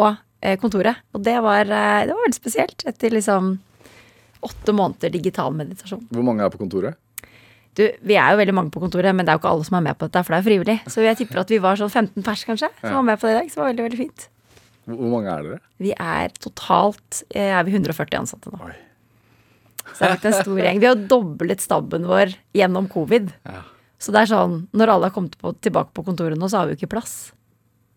kontoret. 0.61 0.99
Og 1.15 1.23
det 1.25 1.37
var, 1.45 1.63
eh, 1.63 2.03
det 2.07 2.13
var 2.13 2.25
veldig 2.25 2.39
spesielt, 2.39 2.83
etter 2.89 3.15
liksom 3.15 3.55
åtte 4.43 4.75
måneder 4.75 5.13
digital 5.13 5.55
meditasjon. 5.55 6.03
Hvor 6.11 6.25
mange 6.27 6.43
er 6.43 6.51
på 6.51 6.59
kontoret? 6.59 6.99
Du, 7.73 7.87
vi 8.05 8.17
er 8.19 8.33
jo 8.33 8.41
veldig 8.41 8.53
mange 8.53 8.73
på 8.73 8.83
kontoret, 8.83 9.15
men 9.15 9.25
det 9.25 9.33
er 9.33 9.39
jo 9.39 9.41
ikke 9.41 9.53
alle 9.55 9.65
som 9.65 9.79
er 9.79 9.85
med 9.87 9.97
på 9.97 10.05
dette, 10.05 10.21
for 10.21 10.35
det 10.35 10.41
er 10.41 10.45
frivillig. 10.45 10.77
Så 10.93 11.01
jeg 11.05 11.17
tipper 11.17 11.41
at 11.41 11.53
vi 11.53 11.61
var 11.63 11.79
sånn 11.79 11.89
15 11.89 12.25
pers, 12.25 12.43
kanskje, 12.45 12.69
som 12.83 12.99
var 12.99 13.07
med 13.07 13.21
på 13.21 13.29
det 13.29 13.33
i 13.33 13.39
dag. 13.39 13.49
Så 13.49 13.57
det 13.57 13.63
var 13.63 13.71
veldig, 13.71 13.85
veldig 13.87 14.01
fint. 14.03 14.25
Hvor 14.83 15.11
mange 15.13 15.31
er 15.31 15.45
dere? 15.47 15.59
Vi 15.81 15.93
er 15.95 16.33
totalt 16.43 17.23
eh, 17.31 17.53
er 17.55 17.63
vi 17.65 17.73
140 17.73 18.19
ansatte 18.19 18.51
nå. 18.51 18.59
Oi. 18.67 18.75
Så 19.83 19.99
det 19.99 20.07
er 20.07 20.13
vært 20.13 20.27
en 20.27 20.35
stor 20.37 20.59
gjeng. 20.59 20.81
Vi 20.83 20.89
har 20.89 21.05
doblet 21.15 21.63
staben 21.63 22.07
vår 22.07 22.35
gjennom 22.55 22.89
covid. 22.91 23.31
Ja. 23.47 23.63
Så 24.03 24.13
det 24.13 24.23
er 24.23 24.31
sånn, 24.31 24.57
når 24.75 24.91
alle 24.93 25.09
har 25.09 25.15
kommet 25.15 25.37
på, 25.39 25.53
tilbake 25.63 25.95
på 25.95 26.05
kontoret 26.05 26.39
nå, 26.39 26.49
så 26.51 26.59
har 26.59 26.67
vi 26.67 26.75
jo 26.75 26.81
ikke 26.81 26.93
plass. 26.95 27.15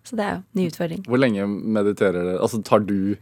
Så 0.07 0.15
det 0.19 0.23
er 0.25 0.37
jo 0.37 0.43
en 0.43 0.61
ny 0.61 0.69
utfordring. 0.71 1.03
Hvor 1.11 1.19
lenge 1.19 1.47
mediterer 1.51 2.21
dere? 2.23 2.39
Altså, 2.41 2.61
tar 2.63 2.85
du 2.87 3.17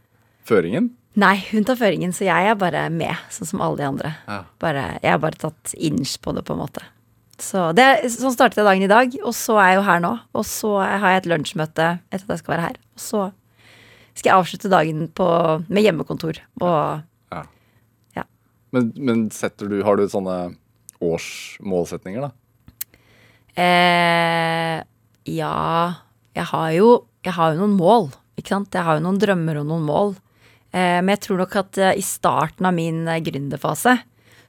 føringen? 0.44 0.90
Nei, 1.16 1.36
hun 1.52 1.64
tar 1.64 1.78
føringen, 1.78 2.10
så 2.12 2.26
jeg 2.26 2.50
er 2.50 2.56
bare 2.58 2.88
med, 2.92 3.14
sånn 3.32 3.48
som 3.48 3.62
alle 3.64 3.78
de 3.78 3.86
andre. 3.86 4.10
Ja. 4.26 4.40
Bare, 4.60 4.82
jeg 5.00 5.12
har 5.14 5.20
bare 5.22 5.38
tatt 5.38 5.72
inch 5.78 6.16
på 6.20 6.34
det, 6.34 6.42
på 6.44 6.56
en 6.56 6.60
måte. 6.64 6.82
Så 7.38 7.68
det, 7.74 7.86
Sånn 8.14 8.34
startet 8.34 8.58
jeg 8.60 8.66
dagen 8.66 8.84
i 8.86 8.90
dag, 8.90 9.14
og 9.24 9.32
så 9.34 9.56
er 9.62 9.72
jeg 9.72 9.78
jo 9.80 9.86
her 9.88 10.02
nå. 10.04 10.10
Og 10.38 10.44
så 10.46 10.74
har 10.82 11.06
jeg 11.14 11.22
et 11.22 11.30
lunsjmøte 11.32 11.86
etter 12.10 12.26
at 12.26 12.34
jeg 12.34 12.42
skal 12.42 12.54
være 12.56 12.66
her. 12.68 12.76
Og 12.98 13.02
så 13.06 13.22
skal 14.14 14.28
jeg 14.30 14.36
avslutte 14.38 14.70
dagen 14.74 15.06
på, 15.18 15.26
med 15.68 15.86
hjemmekontor. 15.86 16.38
Og 16.62 17.02
Ja. 17.34 17.40
Ja. 18.18 18.26
Men, 18.74 18.92
men 18.98 19.24
setter 19.34 19.70
du, 19.70 19.80
har 19.86 19.96
du 19.98 20.04
sånne 20.10 20.36
årsmålsetninger, 21.02 22.26
da? 22.26 22.30
eh, 23.56 24.82
Ja, 25.24 25.94
jeg 26.34 26.46
har, 26.50 26.68
jo, 26.74 26.90
jeg 27.24 27.36
har 27.36 27.54
jo 27.54 27.62
noen 27.62 27.76
mål, 27.78 28.08
ikke 28.38 28.56
sant. 28.56 28.74
Jeg 28.74 28.86
har 28.86 28.98
jo 28.98 29.04
noen 29.06 29.20
drømmer 29.22 29.60
og 29.60 29.68
noen 29.70 29.86
mål. 29.86 30.14
Eh, 30.74 30.98
men 31.00 31.14
jeg 31.14 31.24
tror 31.28 31.44
nok 31.44 31.56
at 31.62 31.80
eh, 31.80 31.98
i 32.00 32.04
starten 32.04 32.66
av 32.66 32.74
min 32.74 33.04
eh, 33.06 33.22
gründerfase 33.24 33.96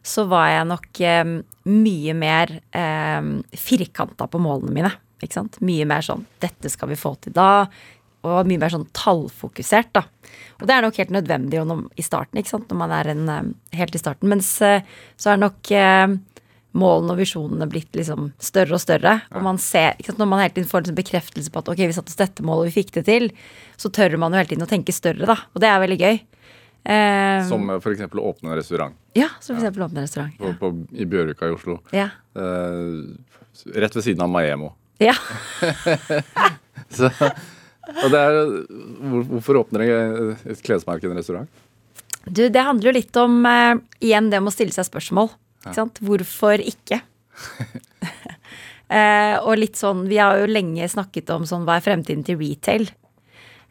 så 0.05 0.25
var 0.29 0.49
jeg 0.51 0.69
nok 0.69 1.01
eh, 1.01 1.25
mye 1.69 2.15
mer 2.17 2.53
eh, 2.73 3.29
firkanta 3.57 4.29
på 4.29 4.41
målene 4.41 4.73
mine. 4.73 4.93
Ikke 5.21 5.37
sant? 5.37 5.61
Mye 5.65 5.85
mer 5.89 6.05
sånn 6.05 6.25
'dette 6.41 6.69
skal 6.73 6.91
vi 6.91 6.99
få 6.99 7.15
til 7.21 7.33
da', 7.33 7.69
og 8.25 8.49
mye 8.49 8.59
mer 8.61 8.73
sånn 8.73 8.89
tallfokusert, 8.93 9.93
da. 9.93 10.01
Og 10.59 10.65
det 10.65 10.73
er 10.73 10.81
nok 10.81 10.97
helt 10.97 11.13
nødvendig 11.13 11.61
i 11.61 12.05
starten, 12.05 12.41
ikke 12.41 12.55
sant, 12.55 12.69
når 12.71 12.79
man 12.79 12.93
er 12.93 13.09
en, 13.13 13.53
helt 13.77 13.95
i 13.95 14.01
starten. 14.01 14.31
Mens 14.31 14.49
så 14.57 15.29
er 15.29 15.37
det 15.37 15.43
nok 15.45 15.69
målene 16.75 17.15
og 17.15 17.21
visjonene 17.21 17.67
blitt 17.71 17.95
liksom 17.95 18.29
større 18.41 18.75
og 18.77 18.83
større. 18.83 19.17
Og 19.31 19.43
man 19.45 19.59
ser, 19.61 19.95
sant, 20.03 20.19
når 20.21 20.29
man 20.31 20.43
hele 20.43 20.55
tiden 20.57 20.69
får 20.69 20.89
en 20.89 20.97
bekreftelse 20.97 21.53
på 21.53 21.63
at 21.63 21.71
ok, 21.71 21.81
vi 21.87 21.95
satte 21.95 22.13
oss 22.13 22.19
dette 22.19 22.45
målet, 22.45 22.65
og 22.65 22.71
vi 22.71 22.83
fikk 22.83 22.93
det 22.99 23.05
til, 23.07 23.29
så 23.79 23.91
tør 23.95 24.17
man 24.21 24.35
jo 24.35 24.41
hele 24.41 24.51
tiden 24.51 24.67
å 24.67 24.69
tenke 24.69 24.95
større, 24.95 25.27
da. 25.29 25.37
Og 25.55 25.63
det 25.63 25.71
er 25.71 25.83
veldig 25.83 25.99
gøy. 26.01 26.21
Eh, 26.85 27.39
Som 27.49 27.69
f.eks. 27.71 27.83
for 27.87 27.95
eksempel 27.95 28.21
å 28.21 28.29
åpne 28.29 28.51
en 28.51 28.59
restaurant 28.59 28.93
ja, 29.15 29.29
som 29.39 29.55
for 29.55 29.63
eksempel 29.63 29.85
åpne 29.87 30.03
en 30.03 30.05
restaurant. 30.05 30.33
på, 30.37 30.51
på, 30.59 30.69
i 30.93 31.05
Bjørvika 31.09 31.47
i 31.47 31.53
Oslo. 31.55 31.79
Ja. 31.95 32.09
Uh, 32.35 33.15
rett 33.73 33.95
ved 33.95 34.03
siden 34.03 34.25
av 34.25 34.29
Maemo. 34.29 34.73
ja. 34.99 35.15
Så, 36.91 37.07
og 37.07 38.11
det 38.11 38.19
er, 38.19 38.35
hvor, 39.07 39.23
hvorfor 39.29 39.57
åpner 39.63 39.81
et 39.87 40.61
klesmerke 40.65 41.07
en 41.07 41.17
restaurant? 41.17 41.63
Du, 42.25 42.43
det 42.51 42.61
handler 42.67 42.91
jo 42.91 42.95
litt 42.97 43.17
om 43.21 43.39
uh, 43.47 43.79
igjen 44.03 44.27
det 44.29 44.41
om 44.43 44.51
å 44.51 44.53
stille 44.53 44.75
seg 44.75 44.87
spørsmål. 44.89 45.31
Ikke 45.65 45.77
sant? 45.79 45.99
Hvorfor 46.05 46.61
ikke? 46.61 47.01
eh, 48.95 49.35
og 49.41 49.57
litt 49.59 49.75
sånn 49.75 50.05
Vi 50.07 50.21
har 50.21 50.39
jo 50.39 50.45
lenge 50.47 50.87
snakket 50.87 51.33
om 51.35 51.43
sånn 51.49 51.65
hva 51.67 51.79
er 51.79 51.83
fremtiden 51.83 52.23
til 52.27 52.39
retail? 52.39 52.87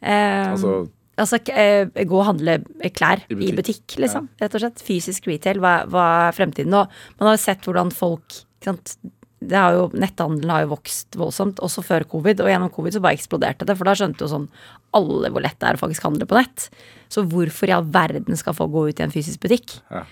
Eh, 0.04 0.50
Altså 0.50 0.84
Altså 1.14 1.38
eh, 1.54 1.86
gå 1.86 2.16
og 2.18 2.26
handle 2.26 2.56
klær 2.90 3.20
I 3.30 3.36
i 3.36 3.52
butikk. 3.54 3.84
liksom. 3.94 4.00
liksom. 4.02 4.24
Rett 4.42 4.54
og 4.58 4.62
slett. 4.64 4.80
Fysisk 4.82 5.28
retail. 5.30 5.60
Hva, 5.62 5.84
hva 5.86 6.06
er 6.28 6.34
fremtiden? 6.34 6.74
Og 6.74 6.90
man 7.20 7.28
har 7.28 7.36
jo 7.36 7.42
sett 7.44 7.68
hvordan 7.68 7.92
folk 7.94 8.34
ikke 8.34 8.72
sant? 8.72 8.96
Det 9.44 9.58
har 9.60 9.76
jo, 9.76 9.84
Netthandelen 10.00 10.50
har 10.50 10.64
jo 10.64 10.72
vokst 10.72 11.18
voldsomt, 11.20 11.60
også 11.62 11.84
før 11.84 12.06
covid. 12.16 12.42
Og 12.42 12.50
gjennom 12.50 12.72
covid 12.74 12.96
så 12.96 13.02
bare 13.04 13.18
eksploderte 13.18 13.68
det. 13.68 13.76
For 13.78 13.86
da 13.86 13.94
skjønte 13.98 14.24
jo 14.24 14.30
sånn 14.32 14.48
alle 14.96 15.30
hvor 15.30 15.44
lett 15.44 15.58
det 15.60 15.68
er 15.70 15.78
å 15.78 15.82
faktisk 15.84 16.06
handle 16.08 16.26
på 16.26 16.38
nett. 16.38 16.66
Så 17.12 17.22
hvorfor 17.30 17.70
i 17.70 17.76
all 17.76 17.86
verden 17.94 18.40
skal 18.40 18.56
folk 18.58 18.72
gå 18.74 18.86
ut 18.88 19.02
i 19.02 19.06
en 19.06 19.14
fysisk 19.14 19.44
butikk? 19.44 19.76
Ja. 19.94 20.02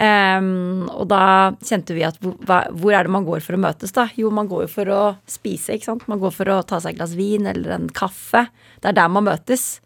Ehm, 0.00 0.88
og 0.88 1.04
da 1.10 1.52
kjente 1.60 1.92
vi 1.96 2.04
at 2.06 2.16
hvor, 2.22 2.34
hva, 2.48 2.62
hvor 2.72 2.96
er 2.96 3.04
det 3.04 3.12
man 3.12 3.26
går 3.26 3.42
for 3.44 3.58
å 3.58 3.60
møtes, 3.60 3.92
da? 3.92 4.06
Jo, 4.16 4.30
man 4.32 4.48
går 4.48 4.66
jo 4.66 4.72
for 4.72 4.92
å 4.92 5.00
spise, 5.28 5.76
ikke 5.76 5.90
sant. 5.90 6.06
Man 6.10 6.22
går 6.22 6.32
for 6.34 6.52
å 6.52 6.60
ta 6.66 6.80
seg 6.80 6.94
et 6.94 7.00
glass 7.02 7.16
vin 7.18 7.48
eller 7.50 7.76
en 7.76 7.88
kaffe. 7.92 8.46
Det 8.80 8.92
er 8.92 9.00
der 9.02 9.12
man 9.12 9.28
møtes. 9.28 9.82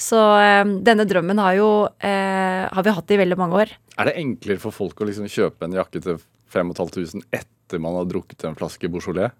Så 0.00 0.18
um, 0.18 0.78
denne 0.82 1.06
drømmen 1.06 1.38
har 1.38 1.54
jo 1.58 1.68
uh, 1.86 2.62
har 2.66 2.86
vi 2.86 2.94
hatt 2.96 3.12
i 3.14 3.18
veldig 3.20 3.38
mange 3.38 3.60
år. 3.62 3.74
Er 4.00 4.10
det 4.10 4.16
enklere 4.24 4.62
for 4.62 4.74
folk 4.74 4.98
å 4.98 5.06
liksom 5.06 5.28
kjøpe 5.30 5.68
en 5.68 5.76
jakke 5.76 6.02
til 6.02 6.18
5500 6.54 7.22
etter 7.34 7.82
man 7.82 7.94
har 8.00 8.08
drukket 8.10 8.42
en 8.48 8.58
flaske 8.58 8.90
Beaujolais? 8.90 9.30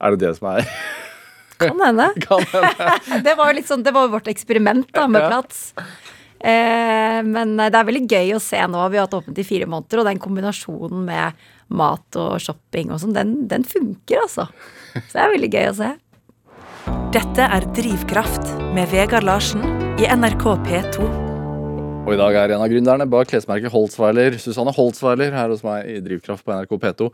Er 0.00 0.14
det 0.14 0.22
det 0.24 0.32
som 0.38 0.48
er 0.52 0.64
Kan 1.60 1.80
hende. 1.84 2.08
Kan 2.24 2.46
hende. 2.54 2.96
det 3.26 3.36
var 3.36 3.52
jo 3.52 3.58
litt 3.58 3.68
sånn, 3.68 3.84
det 3.84 3.92
var 3.94 4.08
vårt 4.12 4.32
eksperiment 4.32 4.88
da, 4.96 5.04
med 5.10 5.28
plats. 5.28 5.72
Eh, 6.42 7.18
men 7.22 7.54
det 7.60 7.70
er 7.70 7.86
veldig 7.86 8.06
gøy 8.10 8.32
å 8.34 8.42
se 8.42 8.60
nå. 8.66 8.84
Vi 8.90 8.98
har 8.98 9.06
hatt 9.06 9.18
åpent 9.18 9.38
i 9.38 9.46
fire 9.46 9.68
måneder, 9.70 10.02
og 10.02 10.08
den 10.10 10.22
kombinasjonen 10.22 11.04
med 11.06 11.44
mat 11.72 12.18
og 12.20 12.40
shopping 12.42 12.90
og 12.92 12.98
sånn, 13.02 13.14
den, 13.16 13.36
den 13.50 13.66
funker, 13.66 14.24
altså. 14.24 14.48
Så 14.96 15.12
det 15.14 15.22
er 15.22 15.36
veldig 15.36 15.52
gøy 15.54 15.68
å 15.70 15.76
se. 15.78 15.92
Dette 17.14 17.46
er 17.46 17.68
Drivkraft 17.76 18.50
med 18.74 18.90
Vegard 18.90 19.26
Larsen 19.28 19.62
i 20.00 20.08
NRK 20.10 20.44
P2. 20.66 21.06
Og 22.02 22.10
i 22.10 22.18
dag 22.18 22.34
er 22.34 22.56
en 22.56 22.64
av 22.64 22.72
gründerne 22.72 23.06
bak 23.06 23.30
klesmerket 23.30 23.70
Holtzweiler, 23.70 24.34
Susanne 24.42 24.74
Holtzweiler, 24.74 25.30
her 25.36 25.52
hos 25.52 25.62
meg 25.62 25.86
i 25.86 26.00
Drivkraft 26.02 26.42
på 26.42 26.56
NRK 26.56 26.74
P2. 26.82 27.08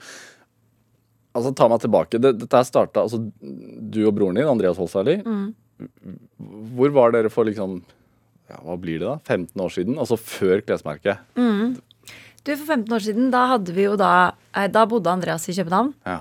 Altså, 1.37 1.53
ta 1.53 1.69
meg 1.69 1.83
tilbake. 1.85 2.21
Dette 2.23 2.49
er 2.49 2.67
starta 2.67 3.05
altså, 3.05 3.21
Du 3.37 4.01
og 4.07 4.15
broren 4.17 4.41
din, 4.41 4.49
Andreas 4.49 4.81
Holtzweiler. 4.81 5.21
Hvor 6.79 6.95
var 6.97 7.13
dere 7.15 7.31
for 7.31 7.47
liksom 7.47 7.83
ja, 8.51 8.59
Hva 8.65 8.77
blir 8.81 8.99
det, 9.03 9.07
da? 9.09 9.19
15 9.29 9.63
år 9.65 9.73
siden? 9.75 9.99
Altså 10.01 10.17
før 10.21 10.63
klesmerket? 10.67 11.21
Du, 11.37 12.55
For 12.57 12.65
15 12.65 12.95
år 12.97 13.03
siden, 13.05 13.31
da 13.35 13.43
hadde 13.55 13.75
vi 13.77 13.85
jo 13.85 13.97
da 14.01 14.11
eh, 14.57 14.69
Da 14.73 14.87
bodde 14.89 15.11
Andreas 15.13 15.45
i 15.51 15.57
København. 15.59 15.91
Ja. 16.07 16.21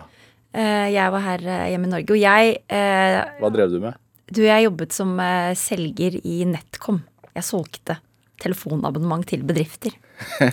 Eh, 0.54 0.90
Jeg 0.96 1.12
var 1.14 1.24
her 1.24 1.46
eh, 1.48 1.70
hjemme 1.72 1.88
i 1.88 1.94
Norge. 1.94 2.12
Og 2.18 2.20
jeg 2.20 2.58
Hva 3.40 3.52
drev 3.54 3.72
du 3.72 3.80
med? 3.86 3.96
Du, 4.28 4.42
jeg 4.44 4.66
jobbet 4.68 4.92
som 4.92 5.14
selger 5.56 6.18
i 6.28 6.42
NetCom. 6.50 6.98
Jeg 7.38 7.46
solgte 7.48 7.96
telefonabonnement 8.44 9.24
til 9.26 9.42
bedrifter. 9.48 9.94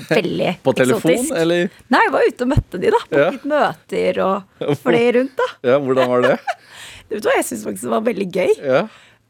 Veldig 0.09 0.53
På 0.65 0.73
telefon, 0.77 1.11
eksotisk. 1.11 1.35
eller? 1.41 1.67
Nei, 1.93 2.03
jeg 2.07 2.13
var 2.15 2.29
ute 2.31 2.47
og 2.47 2.51
møtte 2.55 2.81
de, 2.81 2.93
da. 2.95 3.01
På 3.11 3.19
Ja. 3.19 3.31
litt 3.35 3.49
møter 3.51 4.21
og 4.25 4.63
fløy 4.85 5.09
rundt, 5.19 5.35
da. 5.43 5.49
Ja, 5.73 5.81
hvordan 5.83 6.13
var 6.15 6.23
det? 6.31 6.39
Du 7.05 7.19
vet 7.19 7.27
hva, 7.29 7.35
jeg 7.37 7.45
syns 7.45 7.65
faktisk 7.67 7.85
det 7.85 7.91
var 7.93 8.05
veldig 8.07 8.27
gøy. 8.33 8.53
Ja. 8.65 8.79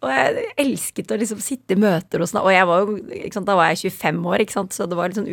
Og 0.05 0.11
jeg 0.13 0.45
elsket 0.65 1.13
å 1.15 1.19
liksom 1.21 1.41
sitte 1.43 1.77
i 1.77 1.81
møter 1.81 2.23
og 2.23 2.31
sånn. 2.31 2.43
Og 2.45 2.53
jeg 2.53 2.69
var 2.69 2.85
jo, 2.85 2.99
sant, 3.35 3.49
da 3.49 3.57
var 3.59 3.73
jeg 3.73 3.91
25 3.91 4.23
år, 4.31 4.45
ikke 4.45 4.57
sant. 4.59 4.77
Så 4.77 4.87
det 4.91 4.99
var 4.99 5.11
litt 5.11 5.19
sånn 5.21 5.31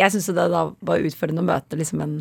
Jeg 0.00 0.14
syntes 0.14 0.30
det 0.32 0.48
da 0.54 0.64
var 0.80 1.04
utfordrende 1.04 1.44
å 1.44 1.48
møte 1.50 1.76
liksom 1.76 2.00
en 2.00 2.16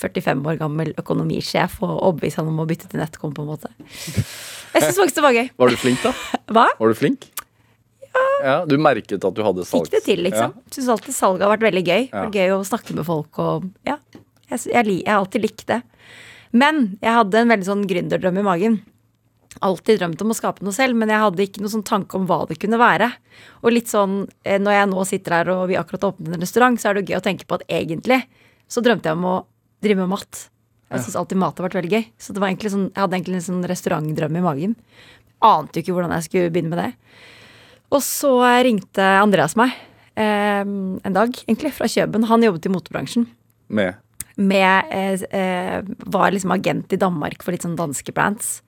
45 0.00 0.46
år 0.46 0.60
gammel 0.60 0.92
økonomisjef 1.00 1.80
og 1.82 1.90
overbevise 1.96 2.40
han 2.40 2.48
om 2.52 2.62
å 2.62 2.66
bytte 2.68 2.88
til 2.88 3.02
NetCom, 3.02 3.34
på 3.36 3.42
en 3.44 3.50
måte. 3.50 3.72
Jeg 3.90 4.84
syns 4.84 5.00
faktisk 5.00 5.18
det 5.18 5.24
var 5.26 5.36
gøy. 5.36 5.50
Var 5.60 5.72
du 5.72 5.78
flink, 5.80 6.04
da? 6.06 6.12
Hva? 6.54 6.66
Var 6.78 6.92
du 6.94 6.96
flink? 6.96 7.26
Ja. 8.44 8.54
Du 8.66 8.76
merket 8.80 9.22
at 9.26 9.36
du 9.36 9.42
hadde 9.44 9.66
salg? 9.68 9.86
Fikk 9.86 9.98
det 9.98 10.02
til, 10.06 10.22
liksom. 10.24 10.54
Ja. 10.54 10.72
Syns 10.74 10.88
alltid 10.94 11.16
salget 11.16 11.44
har 11.46 11.52
vært 11.52 11.66
veldig 11.68 11.84
gøy. 11.84 12.06
Ja. 12.08 12.24
Gøy 12.32 12.54
å 12.56 12.62
snakke 12.66 12.96
med 12.96 13.06
folk 13.08 13.42
og 13.42 13.68
Ja. 13.88 13.98
Jeg 14.50 15.04
har 15.06 15.20
alltid 15.20 15.44
likt 15.44 15.66
det. 15.68 15.82
Men 16.50 16.98
jeg 16.98 17.14
hadde 17.14 17.38
en 17.38 17.52
veldig 17.52 17.68
sånn 17.68 17.84
gründerdrøm 17.86 18.40
i 18.40 18.46
magen. 18.46 18.80
Alltid 19.58 19.98
drømt 19.98 20.20
om 20.22 20.30
å 20.30 20.36
skape 20.38 20.62
noe 20.62 20.72
selv, 20.72 20.94
men 20.96 21.10
jeg 21.10 21.20
hadde 21.24 21.42
ikke 21.42 21.62
noen 21.62 21.72
sånn 21.72 21.86
tanke 21.86 22.14
om 22.16 22.28
hva 22.30 22.44
det 22.46 22.60
kunne 22.62 22.78
være. 22.80 23.10
Og 23.64 23.74
litt 23.74 23.90
sånn, 23.90 24.22
eh, 24.46 24.60
når 24.62 24.76
jeg 24.76 24.90
nå 24.92 25.06
sitter 25.08 25.36
her 25.40 25.50
og 25.56 25.64
vi 25.72 25.78
akkurat 25.80 26.06
har 26.06 26.14
åpnet 26.14 26.36
en 26.36 26.44
restaurant, 26.44 26.78
så 26.80 26.88
er 26.88 26.94
det 26.94 27.02
jo 27.02 27.10
gøy 27.10 27.18
å 27.18 27.26
tenke 27.26 27.48
på 27.50 27.58
at 27.58 27.66
egentlig 27.66 28.22
så 28.70 28.82
drømte 28.84 29.10
jeg 29.10 29.18
om 29.18 29.26
å 29.26 29.36
drive 29.82 30.04
med 30.04 30.12
mat. 30.14 30.46
Jeg 30.90 31.04
syns 31.04 31.18
alltid 31.18 31.38
mat 31.38 31.58
har 31.58 31.68
vært 31.68 31.78
veldig 31.78 31.92
gøy. 31.94 32.06
Så 32.18 32.34
det 32.34 32.42
var 32.42 32.50
egentlig 32.50 32.72
sånn, 32.72 32.88
jeg 32.90 33.02
hadde 33.02 33.18
egentlig 33.18 33.38
en 33.40 33.46
sånn 33.46 33.66
restaurantdrøm 33.70 34.38
i 34.38 34.44
magen. 34.44 34.76
Ante 35.40 35.78
jo 35.78 35.84
ikke 35.84 35.94
hvordan 35.96 36.14
jeg 36.16 36.26
skulle 36.26 36.52
begynne 36.54 36.72
med 36.72 36.82
det. 36.82 36.90
Og 37.90 38.02
så 38.06 38.32
ringte 38.66 39.06
Andreas 39.18 39.56
meg 39.58 39.74
eh, 40.18 40.62
en 40.62 41.16
dag, 41.16 41.34
egentlig, 41.46 41.74
fra 41.74 41.90
Kjøben. 41.90 42.26
Han 42.30 42.46
jobbet 42.46 42.66
i 42.66 42.74
motebransjen. 42.74 43.26
Med 43.70 43.98
Med, 44.40 44.90
eh, 44.94 45.22
eh, 45.36 45.82
var 46.10 46.30
liksom 46.32 46.54
agent 46.54 46.92
i 46.94 46.98
Danmark 47.00 47.42
for 47.42 47.54
litt 47.54 47.66
sånn 47.66 47.78
danske 47.78 48.14
brands. 48.14 48.60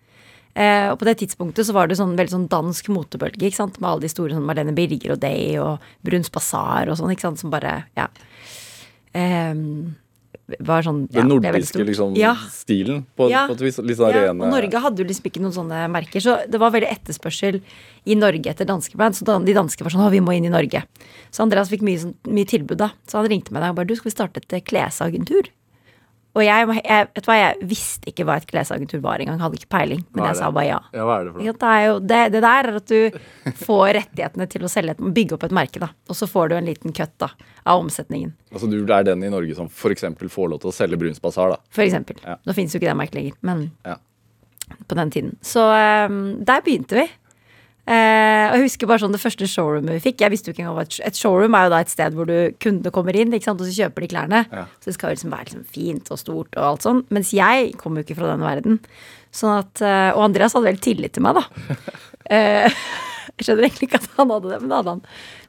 Eh, 0.54 0.90
og 0.92 0.98
på 1.00 1.06
det 1.08 1.16
tidspunktet 1.22 1.64
så 1.64 1.72
var 1.72 1.88
det 1.88 1.96
sånn 1.96 2.16
veldig 2.18 2.34
sånn 2.34 2.48
dansk 2.52 2.88
motebølge, 2.92 3.48
ikke 3.48 3.56
sant. 3.56 3.80
Med 3.80 3.88
alle 3.90 4.04
de 4.04 4.12
store 4.12 4.36
sånn 4.36 4.44
Marlene 4.44 4.74
Birger 4.76 5.12
og 5.16 5.20
Day 5.20 5.56
og 5.58 5.78
Bruns 6.04 6.28
Bazaar 6.28 6.88
og 6.92 6.98
sånn, 7.00 7.12
ikke 7.14 7.28
sant. 7.28 7.38
Som 7.40 7.50
bare, 7.50 7.84
ja. 7.96 8.08
Eh, 9.14 9.54
var 10.60 10.82
sånn 10.84 11.06
ja, 11.12 11.22
den 11.22 11.30
nordiske 11.30 11.84
liksom, 11.86 12.16
Ja. 12.18 12.34
stilen, 12.50 13.06
på, 13.16 13.30
Ja. 13.30 13.46
på 13.48 13.52
et 13.52 13.60
vis. 13.60 13.78
Litt 13.78 13.96
sånn 13.96 14.12
Ja, 14.12 14.32
rene 14.32 14.42
og 14.44 14.50
Norge 14.50 14.80
hadde 14.80 14.98
jo 14.98 15.04
liksom 15.04 15.24
ikke 15.30 15.40
noen 15.40 15.54
sånne 15.54 15.88
merker, 15.90 16.20
så 16.20 16.50
det 16.50 16.58
var 16.60 16.70
veldig 16.70 16.90
etterspørsel 16.90 17.62
i 18.04 18.14
Norge 18.14 18.46
etter 18.50 18.66
danske 18.66 18.96
band. 18.96 19.14
Så 19.14 19.24
de 19.24 19.54
danske 19.54 19.80
var 19.82 19.90
sånn 19.90 20.04
'Å, 20.04 20.10
vi 20.10 20.20
må 20.20 20.36
inn 20.36 20.44
i 20.44 20.50
Norge'. 20.50 20.84
Så 21.30 21.42
Andreas 21.42 21.70
fikk 21.70 21.80
mye, 21.82 21.98
sånn, 21.98 22.14
mye 22.26 22.44
tilbud, 22.44 22.76
da. 22.76 22.92
Så 23.06 23.22
han 23.22 23.28
ringte 23.28 23.52
meg 23.52 23.62
da 23.62 23.70
og 23.70 23.76
bare 23.76 23.86
'Du, 23.86 23.96
skal 23.96 24.10
vi 24.10 24.16
starte 24.16 24.36
et 24.36 24.64
klesagentur?' 24.64 25.48
Og 26.32 26.40
jeg, 26.40 26.68
jeg, 26.80 27.08
vet 27.12 27.24
du 27.26 27.28
hva, 27.28 27.34
jeg 27.36 27.66
visste 27.68 28.08
ikke 28.08 28.24
hva 28.24 28.38
et 28.40 28.46
klesagentur 28.48 29.02
var 29.04 29.20
engang. 29.20 29.40
Hadde 29.42 29.58
ikke 29.58 29.68
peiling. 29.74 30.00
Men 30.16 30.30
jeg 30.30 30.38
sa 30.38 30.48
bare 30.54 30.64
ja. 30.70 30.78
Ja, 30.96 31.04
hva 31.04 31.18
er 31.20 31.26
det 31.26 31.32
for 31.34 31.42
noe? 31.42 31.52
Det, 31.52 31.72
er 31.72 31.82
jo, 31.84 31.98
det, 32.12 32.20
det 32.32 32.40
der 32.46 32.68
er 32.70 32.78
at 32.78 32.92
du 32.92 33.58
får 33.66 33.82
rettighetene 33.98 34.46
til 34.54 34.64
å 34.64 34.70
selge 34.72 34.94
et, 34.96 35.02
bygge 35.18 35.36
opp 35.36 35.44
et 35.48 35.56
merke, 35.58 35.82
da. 35.82 35.90
Og 36.08 36.16
så 36.16 36.28
får 36.30 36.48
du 36.48 36.56
en 36.56 36.70
liten 36.70 36.96
cut 36.96 37.12
da, 37.20 37.28
av 37.68 37.82
omsetningen. 37.84 38.32
Altså, 38.52 38.70
du 38.72 38.78
er 38.80 39.04
den 39.10 39.26
i 39.28 39.32
Norge 39.32 39.58
som 39.58 39.68
f.eks. 39.68 40.08
får 40.32 40.48
lov 40.54 40.62
til 40.64 40.72
å 40.72 40.76
selge 40.76 41.00
Bruns 41.04 41.20
Basar, 41.20 41.52
da. 41.52 41.60
For 41.74 41.84
eksempel. 41.84 42.16
Ja. 42.24 42.38
Nå 42.48 42.56
finnes 42.56 42.72
jo 42.72 42.80
ikke 42.80 42.88
det 42.88 42.96
merket 43.02 43.20
lenger, 43.20 43.36
men 43.44 43.66
Ja. 43.84 43.98
på 44.88 44.96
den 44.96 45.12
tiden. 45.12 45.36
Så 45.44 45.66
um, 46.08 46.22
der 46.48 46.64
begynte 46.64 46.96
vi. 47.02 47.06
Eh, 47.82 48.44
og 48.46 48.60
jeg 48.60 48.68
husker 48.68 48.86
bare 48.86 49.02
sånn 49.02 49.14
det 49.14 49.18
første 49.18 49.46
showroomet 49.50 49.96
vi 49.96 50.02
fikk. 50.04 50.22
Jeg 50.22 50.30
visste 50.30 50.50
jo 50.50 50.54
ikke 50.54 50.62
engang 50.62 50.76
hva 50.78 50.84
et, 50.86 51.18
showroom 51.18 51.56
er 51.58 51.66
jo 51.66 51.72
da 51.72 51.80
et 51.82 51.90
sted 51.90 52.14
hvor 52.14 52.28
du 52.30 52.36
kundene 52.62 52.92
kommer 52.94 53.16
inn, 53.18 53.34
og 53.34 53.64
så 53.64 53.74
kjøper 53.74 54.04
de 54.04 54.10
klærne. 54.12 54.42
Ja. 54.52 54.66
Så 54.78 54.90
det 54.90 54.96
skal 54.96 55.10
jo 55.10 55.16
liksom 55.16 55.34
være 55.34 55.46
liksom 55.48 55.64
fint 55.74 56.12
og 56.14 56.20
stort 56.20 56.58
og 56.58 56.66
alt 56.68 56.86
sånn. 56.86 57.02
Mens 57.14 57.32
jeg 57.34 57.72
kom 57.80 57.98
jo 57.98 58.04
ikke 58.06 58.18
fra 58.20 58.30
den 58.30 58.44
verden. 58.46 58.78
Sånn 59.34 59.56
at, 59.56 59.82
eh, 59.82 60.10
og 60.14 60.28
Andreas 60.28 60.54
hadde 60.54 60.70
vel 60.70 60.82
tillit 60.84 61.16
til 61.16 61.26
meg, 61.26 61.40
da. 61.40 61.78
Eh, 62.32 62.70
jeg 63.36 63.44
skjønner 63.44 63.66
egentlig 63.66 63.88
ikke 63.88 63.98
at 63.98 64.04
han 64.14 64.30
hadde 64.30 64.52
det, 64.52 64.58
men 64.62 64.70
det 64.70 64.76
hadde 64.78 64.92
han. 64.94 65.00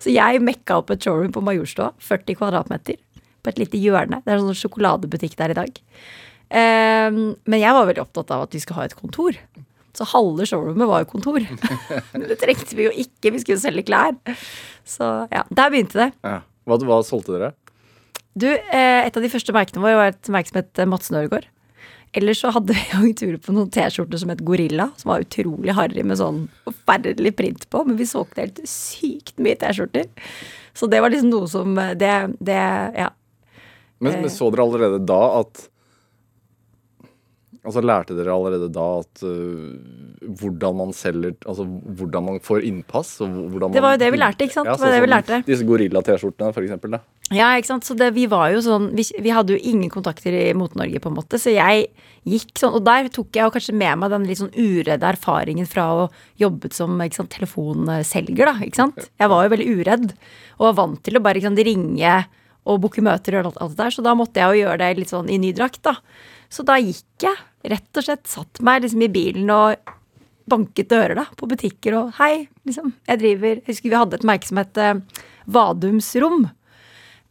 Så 0.01 0.11
jeg 0.11 0.39
mekka 0.43 0.79
opp 0.81 0.89
et 0.91 1.05
showroom 1.05 1.31
på 1.31 1.43
Majorstua, 1.45 1.91
40 2.01 2.39
kvadratmeter, 2.39 2.97
på 3.45 3.51
et 3.51 3.61
lite 3.61 3.79
hjørne. 3.79 4.19
Det 4.25 4.33
er 4.33 4.39
en 4.39 4.49
sånn 4.49 4.57
sjokoladebutikk 4.57 5.37
der 5.39 5.53
i 5.53 5.57
dag. 5.61 5.77
Men 6.49 7.61
jeg 7.61 7.77
var 7.77 7.87
veldig 7.87 8.03
opptatt 8.03 8.33
av 8.33 8.47
at 8.47 8.57
vi 8.57 8.63
skulle 8.65 8.81
ha 8.81 8.89
et 8.89 8.97
kontor. 8.97 9.37
Så 9.93 10.07
halve 10.09 10.45
showroomet 10.49 10.87
var 10.89 11.03
jo 11.03 11.09
kontor. 11.11 11.43
Men 12.13 12.23
det 12.31 12.39
trengte 12.41 12.73
vi 12.77 12.87
jo 12.87 12.93
ikke, 13.03 13.29
vi 13.35 13.41
skulle 13.43 13.59
jo 13.59 13.63
selge 13.67 13.83
klær. 13.85 14.15
Så 14.89 15.09
ja, 15.31 15.43
der 15.53 15.69
begynte 15.73 15.99
det. 15.99 16.09
Ja. 16.25 16.39
Hva, 16.65 16.77
hva 16.87 17.01
solgte 17.05 17.35
dere? 17.35 17.51
Du, 18.33 18.47
eh, 18.49 19.03
et 19.05 19.13
av 19.17 19.21
de 19.21 19.29
første 19.29 19.53
merkene 19.53 19.83
våre 19.83 19.99
var 19.99 20.13
et 20.15 20.29
merke 20.33 20.49
som 20.49 20.57
het 20.63 20.81
Madsen 20.89 21.19
Øregård. 21.19 21.45
Ellers 22.17 22.41
så 22.41 22.49
hadde 22.53 22.73
vi 22.73 22.81
agenturer 22.97 23.37
på 23.41 23.53
noen 23.53 23.69
T-skjorter 23.73 24.21
som 24.21 24.31
het 24.33 24.41
Gorilla, 24.45 24.87
som 24.97 25.11
var 25.13 25.21
utrolig 25.25 25.73
harry 25.77 26.01
med 26.05 26.17
sånn 26.19 26.43
forferdelig 26.65 27.35
print 27.37 27.67
på, 27.73 27.83
men 27.85 27.97
vi 28.01 28.05
solgte 28.09 28.41
helt 28.47 28.61
sykt 28.69 29.37
mye 29.41 29.57
T-skjorter. 29.61 30.09
Så 30.77 30.89
det 30.89 31.01
var 31.05 31.13
liksom 31.13 31.29
noe 31.33 31.49
som 31.49 31.77
eh, 31.77 31.93
Det, 32.01 32.13
det 32.41 32.57
Ja. 32.97 33.11
Men, 34.01 34.15
Eh. 34.17 34.21
men 34.25 34.29
så 34.33 34.49
dere 34.51 34.65
allerede 34.65 34.97
da 35.07 35.21
at 35.43 35.67
Altså 37.63 37.79
Lærte 37.79 38.15
dere 38.17 38.33
allerede 38.33 38.67
da 38.75 38.85
at 38.99 39.21
uh, 39.23 39.71
hvordan 40.41 40.75
man 40.81 40.89
selger 40.95 41.31
Altså 41.47 41.63
hvordan 41.63 42.25
man 42.27 42.39
får 42.43 42.65
innpass? 42.67 43.13
Hvordan 43.23 43.71
Det 43.71 43.83
var 43.83 43.95
jo 43.95 44.01
det 44.01 44.09
vi 44.11 44.19
lærte, 44.19 44.47
ikke 44.47 44.57
sant? 44.57 44.67
Ja, 44.67 44.75
Det 44.75 44.83
var 44.83 44.91
det 44.91 44.99
vi 44.99 45.07
sånn 45.07 45.13
lærte. 45.15 45.39
Disse 45.47 45.67
Gorilla-T-skjortene, 45.69 46.51
for 46.55 46.65
eksempel. 46.65 46.97
Da. 46.97 46.99
Ja, 47.31 47.53
ikke 47.55 47.71
sant. 47.71 47.87
Så 47.87 47.95
det, 47.95 48.11
vi 48.17 48.27
var 48.31 48.51
jo 48.51 48.59
sånn 48.65 48.89
vi, 48.97 49.07
vi 49.23 49.31
hadde 49.31 49.55
jo 49.55 49.61
ingen 49.71 49.91
kontakter 49.93 50.35
i 50.35 50.43
Mote-Norge, 50.59 50.99
på 50.99 51.11
en 51.11 51.17
måte. 51.21 51.39
Så 51.39 51.55
jeg 51.55 51.87
gikk 52.27 52.51
sånn 52.59 52.75
Og 52.75 52.83
der 52.87 53.07
tok 53.13 53.31
jeg 53.35 53.47
jo 53.47 53.55
kanskje 53.55 53.77
med 53.79 54.03
meg 54.03 54.11
den 54.11 54.27
litt 54.27 54.43
sånn 54.43 54.53
uredde 54.55 55.09
erfaringen 55.15 55.67
fra 55.69 55.87
å 56.03 56.05
jobbet 56.43 56.75
som 56.75 56.99
sant, 57.15 57.31
telefonselger, 57.31 58.51
da. 58.51 58.57
Ikke 58.59 58.81
sant. 58.83 59.07
Jeg 59.07 59.31
var 59.31 59.47
jo 59.47 59.55
veldig 59.55 59.73
uredd. 59.79 60.07
Og 60.59 60.67
var 60.73 60.79
vant 60.83 61.03
til 61.03 61.15
å 61.15 61.23
bare 61.23 61.43
sant, 61.43 61.63
ringe 61.63 62.19
og 62.63 62.79
booke 62.83 63.03
møter 63.03 63.39
og 63.39 63.53
alt 63.55 63.75
det 63.75 63.81
der. 63.81 63.95
Så 63.95 64.03
da 64.03 64.13
måtte 64.17 64.39
jeg 64.39 64.51
jo 64.51 64.67
gjøre 64.67 64.79
det 64.83 65.01
litt 65.01 65.11
sånn 65.11 65.31
i 65.31 65.39
ny 65.39 65.51
drakt, 65.55 65.83
da. 65.87 65.97
Så 66.53 66.65
da 66.67 66.77
gikk 66.77 67.25
jeg 67.25 67.71
rett 67.73 67.97
og 67.99 68.05
slett, 68.05 68.27
satt 68.29 68.59
meg 68.65 68.83
liksom 68.83 69.01
i 69.05 69.11
bilen 69.13 69.49
og 69.53 69.93
banket 70.51 70.89
dører 70.91 71.15
da, 71.17 71.23
på 71.39 71.47
butikker 71.49 71.95
og 71.97 72.09
hei, 72.19 72.47
liksom. 72.67 72.91
Jeg 73.07 73.21
driver 73.21 73.53
Jeg 73.61 73.63
husker 73.69 73.89
vi 73.93 73.95
hadde 74.01 74.17
et 74.19 74.27
merke 74.27 74.49
som 74.49 74.59
het 74.59 74.77
eh, 74.77 74.99
Vadums 75.55 76.09
rom. 76.19 76.49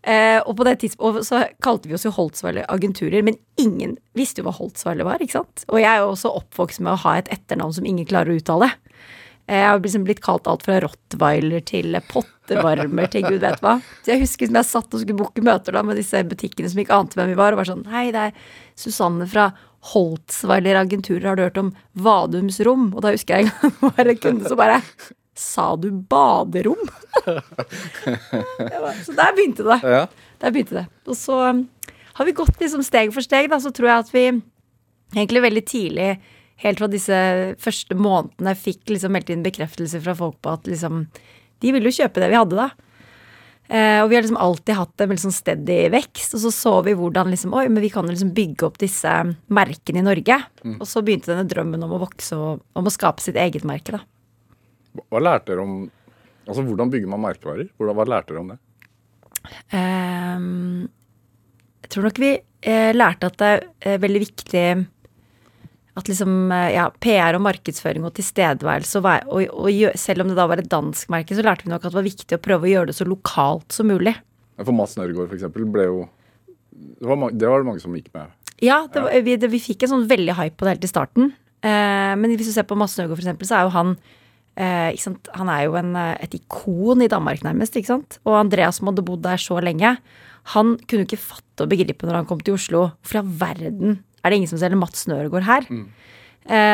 Eh, 0.03 0.41
og 0.43 0.57
på 0.59 0.65
det 0.67 0.79
tidspunktet 0.83 1.29
så 1.29 1.43
kalte 1.63 1.91
vi 1.91 1.95
oss 1.95 2.07
jo 2.09 2.11
Holtzweiler 2.17 2.65
agenturer, 2.73 3.23
men 3.23 3.37
ingen 3.61 3.95
visste 4.19 4.41
jo 4.43 4.49
hva 4.49 4.57
Holtzweiler 4.57 5.07
var. 5.07 5.23
ikke 5.23 5.37
sant? 5.39 5.67
Og 5.69 5.79
jeg 5.79 5.91
er 5.93 6.01
jo 6.03 6.09
også 6.17 6.33
oppvokst 6.41 6.83
med 6.83 6.97
å 6.97 7.03
ha 7.05 7.19
et 7.21 7.31
etternavn 7.37 7.77
som 7.77 7.87
ingen 7.87 8.09
klarer 8.09 8.33
å 8.33 8.41
uttale. 8.41 8.73
Eh, 9.47 9.61
Jeg 9.61 9.69
har 9.69 9.85
liksom 9.85 10.09
blitt 10.09 10.25
kalt 10.25 10.49
alt 10.51 10.65
fra 10.67 10.81
rottweiler 10.83 11.63
til 11.69 11.95
pottevarmer 12.57 13.11
til 13.13 13.27
gud 13.27 13.41
vet 13.43 13.63
hva. 13.65 13.79
Så 14.03 14.15
jeg 14.15 14.23
husker 14.23 14.51
som 14.51 14.59
jeg 14.61 14.69
satt 14.69 14.95
og 14.95 15.03
skulle 15.03 15.19
booke 15.19 15.45
møter 15.45 15.77
da 15.77 15.83
med 15.87 15.99
disse 16.01 16.23
butikkene 16.29 16.71
som 16.71 16.83
ikke 16.83 16.99
ante 16.99 17.19
hvem 17.19 17.33
vi 17.33 17.39
var, 17.39 17.55
og 17.55 17.63
var 17.63 17.71
sånn 17.71 17.87
Hei, 17.93 18.11
det 18.15 18.29
er 18.29 18.37
Susanne 18.79 19.29
fra 19.31 19.51
Holtzweiler 19.93 20.79
agenturer, 20.79 21.27
har 21.33 21.39
du 21.39 21.43
hørt 21.47 21.59
om 21.59 21.73
Vadums 21.99 22.61
rom? 22.67 22.93
Og 22.95 23.03
da 23.03 23.15
husker 23.15 23.41
jeg 23.41 23.49
en 23.49 23.53
gang 23.57 23.97
var 23.97 24.13
en 24.13 24.23
kunde 24.23 24.51
som 24.51 24.61
bare 24.61 24.79
Sa 25.39 25.73
du 25.81 25.89
baderom? 25.91 26.81
Så 29.07 29.15
der 29.17 29.33
begynte 29.33 29.65
det. 29.65 29.79
Ja. 29.81 30.03
Der 30.45 30.53
begynte 30.53 30.77
det. 30.77 30.85
Og 31.09 31.17
så 31.17 31.39
um, 31.49 31.63
har 32.19 32.29
vi 32.29 32.35
gått 32.37 32.61
liksom 32.61 32.85
steg 32.85 33.15
for 33.15 33.25
steg, 33.25 33.49
da, 33.51 33.57
så 33.63 33.73
tror 33.73 33.89
jeg 33.89 34.05
at 34.05 34.13
vi 34.13 34.25
egentlig 35.17 35.43
veldig 35.47 35.65
tidlig, 35.69 36.11
helt 36.63 36.83
fra 36.83 36.89
disse 36.93 37.19
første 37.65 37.97
månedene, 37.97 38.55
fikk 38.59 38.93
liksom 38.93 39.17
meldt 39.17 39.33
inn 39.33 39.45
bekreftelse 39.45 40.03
fra 40.05 40.15
folk 40.19 40.37
på 40.45 40.53
at 40.53 40.69
liksom 40.69 41.07
De 41.63 41.73
ville 41.75 41.91
jo 41.91 42.03
kjøpe 42.03 42.23
det 42.23 42.31
vi 42.33 42.39
hadde 42.39 42.59
da. 42.59 42.71
Eh, 43.73 44.03
og 44.03 44.11
vi 44.11 44.17
har 44.19 44.25
liksom 44.25 44.41
alltid 44.43 44.77
hatt 44.77 45.01
en 45.01 45.09
veldig 45.09 45.23
sånn 45.23 45.35
steady 45.35 45.79
vekst. 45.95 46.35
Og 46.37 46.43
så 46.45 46.53
så 46.55 46.75
vi 46.85 46.97
hvordan 46.99 47.31
liksom, 47.33 47.55
oi, 47.57 47.67
men 47.73 47.85
vi 47.85 47.93
kan 47.95 48.09
liksom 48.09 48.35
bygge 48.37 48.67
opp 48.69 48.81
disse 48.83 49.13
merkene 49.55 50.03
i 50.03 50.07
Norge. 50.07 50.39
Og 50.77 50.85
så 50.89 51.05
begynte 51.05 51.33
denne 51.33 51.49
drømmen 51.49 51.87
om 51.87 51.97
å 51.97 52.03
vokse 52.03 52.37
og 52.37 52.65
om 52.79 52.89
å 52.89 52.93
skape 52.93 53.25
sitt 53.25 53.39
eget 53.41 53.65
merke. 53.69 53.97
da. 53.97 55.03
Hva 55.09 55.23
lærte 55.23 55.53
dere 55.53 55.67
om 55.67 55.83
Altså, 56.43 56.65
Hvordan 56.67 56.91
bygger 56.91 57.07
man 57.07 57.21
merkevarer? 57.23 57.69
Hvordan, 57.79 57.95
hva 57.95 58.05
lærte 58.11 58.33
dere 58.33 58.41
om 58.41 58.49
det? 58.51 58.57
Um, 59.71 60.89
jeg 61.85 61.93
tror 61.95 62.09
nok 62.09 62.19
vi 62.19 62.31
eh, 62.35 62.91
lærte 62.97 63.29
at 63.31 63.37
det 63.39 63.51
er 63.93 64.01
veldig 64.03 64.23
viktig 64.25 64.65
at 65.99 66.09
liksom, 66.09 66.31
eh, 66.55 66.71
ja, 66.77 66.87
PR 67.05 67.37
og 67.37 67.45
markedsføring 67.45 68.05
og 68.09 68.15
tilstedeværelse 68.17 69.01
og, 69.03 69.09
og, 69.29 69.43
og, 69.67 69.99
selv 70.01 70.25
om 70.25 70.31
det 70.33 70.39
da 70.39 70.47
var 70.49 70.63
et 70.63 70.71
dansk 70.73 71.11
merke, 71.13 71.37
så 71.37 71.45
lærte 71.45 71.67
vi 71.67 71.73
nok 71.73 71.85
at 71.85 71.93
det 71.93 71.99
var 72.01 72.07
viktig 72.07 72.39
å 72.39 72.43
prøve 72.43 72.69
å 72.69 72.73
gjøre 72.73 72.91
det 72.93 72.97
så 72.97 73.07
lokalt 73.09 73.77
som 73.77 73.91
mulig. 73.93 74.15
For 74.63 74.73
Mads 74.77 74.97
Nørgaard, 74.97 75.29
for 75.29 75.37
eksempel, 75.37 75.67
ble 75.69 75.89
jo 75.91 76.01
det 76.73 77.07
var, 77.09 77.31
det 77.35 77.51
var 77.51 77.63
det 77.63 77.69
mange 77.69 77.83
som 77.83 77.95
gikk 77.97 78.09
med. 78.17 78.33
Ja, 78.63 78.87
det, 78.89 79.03
var- 79.05 79.23
Vi, 79.27 79.37
det, 79.37 79.51
vi 79.53 79.61
fikk 79.61 79.85
en 79.85 79.93
sånn 79.97 80.09
veldig 80.11 80.37
hype 80.39 80.57
på 80.57 80.67
det 80.67 80.77
helt 80.77 80.87
i 80.87 80.91
starten. 80.91 81.33
Eh, 81.63 82.13
men 82.19 82.33
hvis 82.37 82.49
du 82.49 82.55
ser 82.55 82.67
på 82.69 82.79
Mads 82.79 82.97
Nørgaard, 82.99 83.19
for 83.19 83.25
eksempel, 83.27 83.49
så 83.49 83.59
er 83.59 83.67
jo 83.67 83.75
han 83.77 83.93
eh, 84.57 84.89
ikke 84.95 85.05
sant? 85.05 85.31
Han 85.39 85.51
er 85.53 85.65
jo 85.67 85.77
en, 85.79 85.93
eh, 85.99 86.15
et 86.25 86.37
ikon 86.39 87.05
i 87.05 87.11
Danmark, 87.13 87.43
nærmest. 87.45 87.77
ikke 87.77 87.91
sant? 87.93 88.19
Og 88.25 88.39
Andreas, 88.39 88.81
som 88.81 88.89
hadde 88.91 89.05
bodd 89.07 89.23
der 89.27 89.43
så 89.43 89.59
lenge, 89.63 89.97
han 90.57 90.73
kunne 90.87 91.05
jo 91.05 91.09
ikke 91.11 91.21
fatte 91.23 91.67
og 91.67 91.71
begripe 91.75 92.07
når 92.09 92.23
han 92.23 92.31
kom 92.31 92.41
til 92.43 92.57
Oslo. 92.57 92.87
Hvorfor 93.03 93.21
i 93.21 93.23
all 93.23 93.37
verden 93.45 93.99
er 94.23 94.31
det 94.31 94.37
ingen 94.39 94.49
som 94.51 94.59
selger 94.63 94.79
Mats 94.79 95.07
Nørgaard 95.11 95.45
her? 95.49 95.67
Eh, 95.71 95.85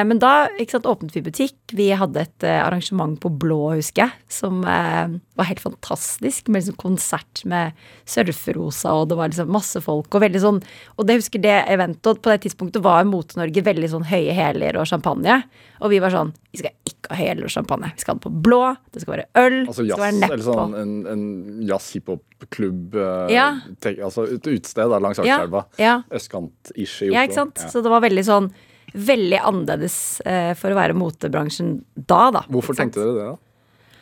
men 0.08 0.16
da 0.18 0.48
sant, 0.70 0.86
åpnet 0.88 1.12
vi 1.16 1.20
butikk. 1.26 1.56
Vi 1.76 1.90
hadde 1.92 2.22
et 2.24 2.44
eh, 2.46 2.60
arrangement 2.64 3.18
på 3.20 3.28
Blå, 3.28 3.74
husker 3.76 4.06
jeg, 4.06 4.14
som 4.32 4.62
eh, 4.64 5.10
var 5.36 5.48
helt 5.50 5.60
fantastisk. 5.60 6.48
Med 6.48 6.62
liksom 6.62 6.78
konsert 6.80 7.42
med 7.48 7.76
surferosa, 8.08 8.94
og 8.96 9.10
det 9.10 9.18
var 9.18 9.28
liksom 9.28 9.52
masse 9.52 9.82
folk. 9.84 10.08
Og 10.08 10.24
veldig 10.24 10.40
sånn, 10.42 10.60
og 10.96 11.08
det 11.08 11.18
husker 11.20 11.42
det 11.44 11.56
eventet, 11.68 12.22
på 12.24 12.32
det 12.32 12.40
tidspunktet 12.46 12.84
var 12.84 13.04
Mote-Norge 13.08 13.64
veldig 13.66 13.90
sånn 13.92 14.06
høye 14.08 14.36
hæler 14.36 14.78
og 14.80 14.88
champagne. 14.88 15.42
Og 15.84 15.92
vi 15.92 16.00
var 16.02 16.10
sånn 16.14 16.32
Vi 16.48 16.62
skal 16.62 16.72
ikke 16.88 17.12
ha 17.12 17.18
høye 17.20 17.28
hæler 17.34 17.46
og 17.50 17.52
champagne. 17.52 17.90
Vi 17.92 18.02
skal 18.02 18.14
ha 18.14 18.18
det 18.18 18.24
på 18.24 18.32
blå. 18.48 18.62
Det 18.94 19.02
skal 19.04 19.14
være 19.18 19.26
øl. 19.42 19.58
Altså 19.68 19.84
det 19.84 19.90
jazz, 19.90 19.98
skal 19.98 20.06
være 20.06 20.32
eller 20.32 20.46
sånn 20.48 20.78
en, 20.80 20.94
en 21.12 21.26
jazz-hiphop-klubb 21.68 22.96
eh, 22.96 23.34
Ja. 23.36 23.50
Altså 24.08 24.24
et 24.32 24.48
utested 24.48 24.96
langs 24.96 25.20
Ja, 25.20 25.36
Akerselva. 25.42 25.66
ja. 25.76 25.98
Østkant-ish 26.08 27.04
i 27.04 27.10
Oslo. 27.10 27.14
Ja, 27.18 27.28
ikke 27.28 27.38
sant? 27.42 27.60
Ja. 27.62 27.70
Så 27.74 27.84
det 27.84 27.92
var 27.92 28.02
veldig 28.08 28.24
sånn 28.26 28.50
Veldig 28.94 29.38
annerledes 29.44 29.96
eh, 30.24 30.54
for 30.58 30.72
å 30.72 30.78
være 30.78 30.96
motebransjen 30.96 31.78
da, 31.94 32.28
da. 32.34 32.44
Hvorfor 32.48 32.76
tenkte 32.78 33.02
dere 33.02 33.14
det, 33.16 33.26
da? 33.28 33.96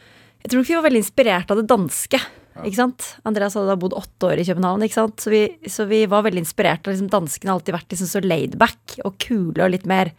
Jeg 0.44 0.52
tror 0.52 0.60
nok 0.62 0.68
vi 0.70 0.76
var 0.78 0.86
veldig 0.86 1.00
inspirert 1.02 1.50
av 1.50 1.58
det 1.58 1.66
danske. 1.70 2.20
Ikke 2.64 2.78
sant? 2.78 3.04
Andreas 3.28 3.56
hadde 3.58 3.68
da 3.68 3.76
bodd 3.76 3.96
åtte 3.98 4.30
år 4.30 4.40
i 4.40 4.46
København. 4.46 4.84
ikke 4.86 4.96
sant? 4.96 5.20
Så 5.20 5.32
vi, 5.32 5.42
så 5.68 5.84
vi 5.90 6.04
var 6.08 6.22
veldig 6.24 6.40
inspirert 6.44 6.86
av 6.86 6.94
liksom, 6.94 7.10
Danskene 7.12 7.50
har 7.52 7.58
alltid 7.58 7.76
vært 7.76 7.92
liksom 7.92 8.08
så 8.08 8.22
laidback 8.24 8.94
og 9.04 9.18
kule 9.20 9.66
og 9.66 9.74
litt 9.74 9.84
mer 9.90 10.14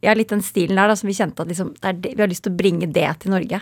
Ja, 0.00 0.14
litt 0.16 0.32
den 0.32 0.40
stilen 0.40 0.78
der 0.80 0.88
da, 0.88 0.96
som 0.96 1.08
vi 1.10 1.16
kjente 1.16 1.44
at 1.44 1.48
liksom, 1.52 1.74
det 1.80 2.14
vi 2.16 2.22
har 2.22 2.30
lyst 2.30 2.46
til 2.46 2.54
å 2.54 2.56
bringe 2.56 2.86
det 2.88 3.06
til 3.20 3.34
Norge. 3.34 3.58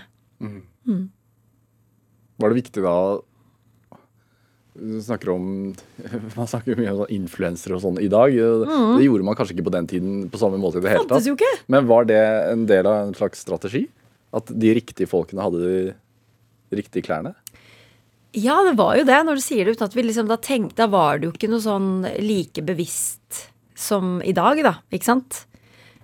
Var 2.39 2.53
det 2.53 2.59
viktig 2.61 2.85
da 2.85 2.93
snakker 5.05 5.31
om 5.35 5.47
Man 6.39 6.49
snakker 6.51 6.79
mye 6.79 6.93
om 6.93 7.03
sånn 7.03 7.15
influensere 7.17 7.77
og 7.77 7.83
sånn 7.85 8.01
i 8.03 8.11
dag. 8.13 8.33
Det 8.33 9.07
gjorde 9.07 9.27
man 9.27 9.39
kanskje 9.39 9.57
ikke 9.57 9.69
på 9.69 9.75
den 9.75 9.89
tiden 9.91 10.19
på 10.33 10.41
samme 10.41 10.61
måte 10.61 10.81
i 10.81 10.85
det 10.85 10.95
hele 10.95 11.07
Mm. 11.09 11.37
Tatt. 11.39 11.65
Men 11.69 11.87
var 11.89 12.09
det 12.09 12.21
en 12.53 12.67
del 12.69 12.87
av 12.87 13.07
en 13.07 13.15
slags 13.17 13.41
strategi? 13.45 13.87
At 14.35 14.51
de 14.53 14.75
riktige 14.77 15.09
folkene 15.09 15.45
hadde 15.45 15.61
de 15.65 16.79
riktige 16.79 17.07
klærne? 17.07 17.35
Ja, 18.37 18.59
det 18.67 18.77
var 18.77 18.99
jo 18.99 19.07
det, 19.09 19.19
når 19.25 19.39
du 19.39 19.43
sier 19.43 19.65
det 19.65 19.77
uten 19.79 19.87
at 19.89 19.95
vi 19.97 20.05
liksom 20.05 20.29
da 20.29 20.37
tenkte 20.37 20.83
Da 20.83 20.87
var 20.93 21.19
det 21.19 21.31
jo 21.31 21.33
ikke 21.33 21.49
noe 21.49 21.65
sånn 21.65 22.05
like 22.21 22.61
bevisst 22.67 23.49
som 23.79 24.19
i 24.27 24.35
dag, 24.37 24.61
da. 24.67 24.75
Ikke 24.93 25.07
sant? 25.07 25.45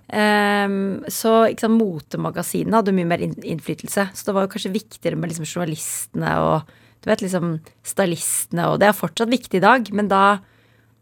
Um, 0.05 1.03
så 1.11 1.49
ikke 1.51 1.65
sant, 1.65 1.79
motemagasinene 1.81 2.77
hadde 2.79 2.93
mye 2.95 3.09
mer 3.09 3.21
innflytelse. 3.25 4.07
Så 4.15 4.27
det 4.27 4.35
var 4.35 4.45
jo 4.45 4.53
kanskje 4.53 4.73
viktigere 4.73 5.19
med 5.19 5.31
liksom 5.31 5.47
journalistene 5.49 6.33
og 6.41 6.73
du 7.05 7.11
vet, 7.11 7.21
liksom 7.21 7.59
stylistene, 7.85 8.71
og 8.71 8.79
det 8.81 8.89
er 8.89 8.97
fortsatt 8.97 9.29
viktig 9.29 9.59
i 9.59 9.65
dag, 9.65 9.91
men 9.93 10.09
da 10.09 10.39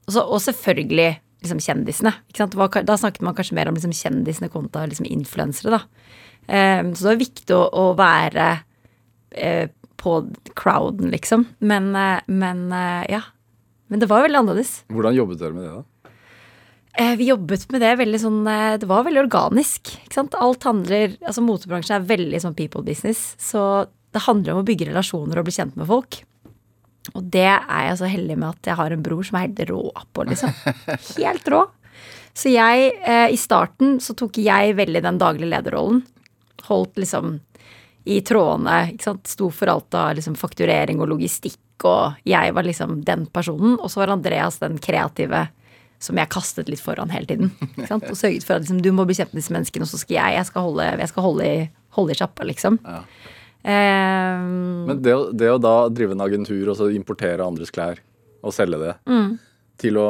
også, 0.03 0.25
Og 0.27 0.41
selvfølgelig 0.43 1.13
liksom 1.43 1.61
kjendisene. 1.63 2.11
Da 2.35 2.97
snakket 2.99 3.23
man 3.23 3.35
kanskje 3.35 3.55
mer 3.55 3.69
om 3.71 3.77
liksom 3.77 3.93
kjendisene 3.95 4.49
kontra 4.51 4.83
liksom 4.87 5.07
influensere, 5.07 5.77
da. 5.77 5.81
Um, 6.43 6.91
så 6.91 7.05
det 7.05 7.09
var 7.13 7.21
viktig 7.21 7.55
å, 7.55 7.61
å 7.71 7.85
være 7.95 8.47
uh, 9.39 9.65
på 9.99 10.17
crowden, 10.59 11.07
liksom. 11.13 11.47
Men, 11.63 11.93
uh, 11.95 12.19
men 12.27 12.67
uh, 12.71 13.03
ja. 13.07 13.23
Men 13.87 14.03
det 14.03 14.11
var 14.11 14.25
veldig 14.25 14.41
annerledes. 14.41 14.81
Hvordan 14.91 15.15
jobbet 15.15 15.39
dere 15.39 15.55
med 15.55 15.67
det, 15.67 15.73
da? 15.79 15.89
Vi 17.17 17.25
jobbet 17.25 17.63
med 17.73 17.81
det 17.81 17.95
veldig 17.97 18.19
sånn 18.21 18.43
Det 18.77 18.85
var 18.85 19.01
veldig 19.07 19.23
organisk. 19.23 19.95
Ikke 20.03 20.13
sant? 20.13 20.35
Alt 20.37 20.67
handler 20.67 21.15
Altså 21.25 21.41
motebransjen 21.41 21.95
er 21.95 22.05
veldig 22.05 22.41
sånn 22.43 22.53
people 22.53 22.83
business. 22.85 23.31
Så 23.41 23.63
det 24.13 24.23
handler 24.28 24.54
om 24.54 24.62
å 24.62 24.67
bygge 24.67 24.89
relasjoner 24.91 25.39
og 25.39 25.47
bli 25.47 25.56
kjent 25.56 25.78
med 25.80 25.89
folk. 25.89 26.19
Og 27.12 27.23
det 27.34 27.49
er 27.49 27.88
jeg 27.89 27.99
så 27.99 28.10
heldig 28.10 28.36
med 28.39 28.49
at 28.54 28.69
jeg 28.71 28.80
har 28.80 28.93
en 28.95 29.06
bror 29.06 29.26
som 29.28 29.38
er 29.38 29.47
helt 29.47 29.63
rå 29.69 29.82
på, 30.15 30.26
liksom. 30.30 30.54
Helt 31.19 31.49
rå. 31.52 31.65
Så 32.34 32.49
jeg, 32.49 32.93
eh, 33.06 33.30
i 33.34 33.38
starten 33.38 33.99
så 34.02 34.15
tok 34.17 34.39
jeg 34.41 34.78
veldig 34.78 35.04
den 35.06 35.19
daglige 35.21 35.52
lederrollen. 35.52 36.02
Holdt 36.69 37.02
liksom 37.02 37.36
i 38.10 38.21
trådene, 38.26 38.93
ikke 38.93 39.10
sant. 39.10 39.28
Sto 39.30 39.49
for 39.54 39.71
alt 39.71 39.97
av 39.99 40.15
liksom 40.17 40.38
fakturering 40.39 41.04
og 41.04 41.12
logistikk, 41.12 41.60
og 41.88 42.23
jeg 42.28 42.56
var 42.56 42.65
liksom 42.67 43.02
den 43.06 43.28
personen. 43.32 43.76
Og 43.80 43.91
så 43.91 44.02
var 44.02 44.15
Andreas 44.15 44.62
den 44.63 44.80
kreative 44.82 45.45
som 46.04 46.19
jeg 46.19 46.32
kastet 46.34 46.71
litt 46.71 46.84
foran 46.84 47.13
hele 47.13 47.30
tiden. 47.30 47.54
Ikke 47.63 47.88
sant? 47.88 48.10
Og 48.10 48.17
sørget 48.19 48.43
for 48.47 48.58
at 48.58 48.65
liksom, 48.65 48.82
du 48.84 48.91
må 48.95 49.06
bli 49.08 49.15
kjent 49.15 49.32
med 49.32 49.43
disse 49.43 49.54
menneskene, 49.56 49.86
og 49.86 49.91
så 49.91 50.02
skal 50.02 50.17
jeg, 50.17 50.39
jeg 50.39 50.49
skal 50.49 50.65
holde, 50.67 50.89
jeg 50.99 51.12
skal 51.13 51.28
holde 51.28 51.47
i, 51.47 51.62
holde 51.95 52.15
i 52.15 52.19
sjappa, 52.19 52.47
liksom. 52.49 52.80
Ehm, 53.63 54.86
Men 54.89 55.02
det, 55.02 55.13
det 55.39 55.49
å 55.54 55.60
da 55.62 55.88
drive 55.89 56.12
en 56.17 56.21
agentur 56.26 56.69
og 56.69 56.78
så 56.80 56.89
importere 56.93 57.45
andres 57.45 57.71
klær 57.71 57.99
og 58.43 58.52
selge 58.54 58.80
det, 58.82 58.95
Mm. 59.08 59.38
til 59.80 59.97
å 59.97 60.08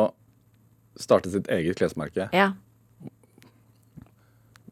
starte 0.98 1.30
sitt 1.32 1.48
eget 1.48 1.78
klesmerke, 1.78 2.30
ja. 2.34 2.52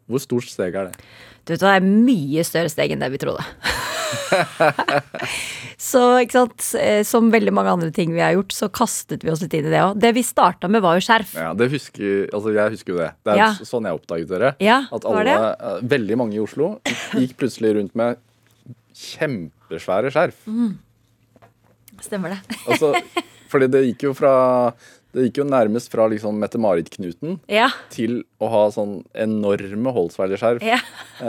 hvor 0.09 0.19
stort 0.21 0.49
steg 0.49 0.75
er 0.75 0.89
det? 0.91 0.95
Du 1.45 1.53
vet 1.53 1.61
det 1.61 1.69
er 1.75 1.81
mye 1.85 2.43
større 2.45 2.69
steg 2.69 2.91
enn 2.93 2.99
det 3.01 3.11
vi 3.13 3.17
trodde. 3.21 3.41
så, 5.81 6.01
ikke 6.21 6.35
sant, 6.35 6.65
eh, 6.79 7.01
som 7.07 7.29
veldig 7.33 7.53
mange 7.55 7.71
andre 7.73 7.91
ting 7.95 8.11
vi 8.13 8.21
har 8.23 8.33
gjort, 8.35 8.53
så 8.55 8.69
kastet 8.73 9.23
vi 9.25 9.31
oss 9.33 9.41
litt 9.43 9.53
inn 9.57 9.65
i 9.69 9.71
det 9.73 9.81
òg. 9.81 9.95
Det 10.01 10.11
vi 10.17 10.23
starta 10.25 10.69
med, 10.71 10.81
var 10.83 10.97
jo 10.99 11.05
skjerf. 11.05 11.33
Ja, 11.39 11.53
det 11.57 11.69
husker, 11.73 12.27
altså 12.33 12.53
Jeg 12.55 12.75
husker 12.75 12.93
jo 12.93 12.99
det. 13.01 13.11
Det 13.25 13.33
er 13.33 13.37
Ja. 13.41 13.49
sånn 13.65 13.87
jeg 13.87 13.97
oppdaget 13.99 14.27
dere. 14.33 14.55
Ja, 14.59 14.81
At 14.91 15.05
alle, 15.05 15.37
eh, 15.55 15.79
veldig 15.81 16.17
mange 16.17 16.35
i 16.35 16.39
Oslo 16.43 16.79
gikk 17.15 17.37
plutselig 17.37 17.75
rundt 17.77 17.95
med 17.95 18.17
kjempesvære 19.01 20.11
skjerf. 20.13 20.39
Mm. 20.47 20.73
Stemmer 22.01 22.35
det. 22.35 22.41
Altså, 22.71 22.93
fordi 23.51 23.67
det 23.73 23.81
gikk 23.89 24.05
jo 24.07 24.11
fra 24.15 24.31
Det 25.11 25.25
gikk 25.27 25.41
jo 25.41 25.45
nærmest 25.49 25.91
fra 25.91 26.05
liksom 26.07 26.37
Mette-Marit-Knuten 26.39 27.39
Ja. 27.51 27.65
til 27.91 28.21
å 28.39 28.47
ha 28.53 28.61
sånn 28.71 29.01
enorme 29.11 29.91
Holsweiler-skjerf 29.91 30.63
ja. 30.63 30.77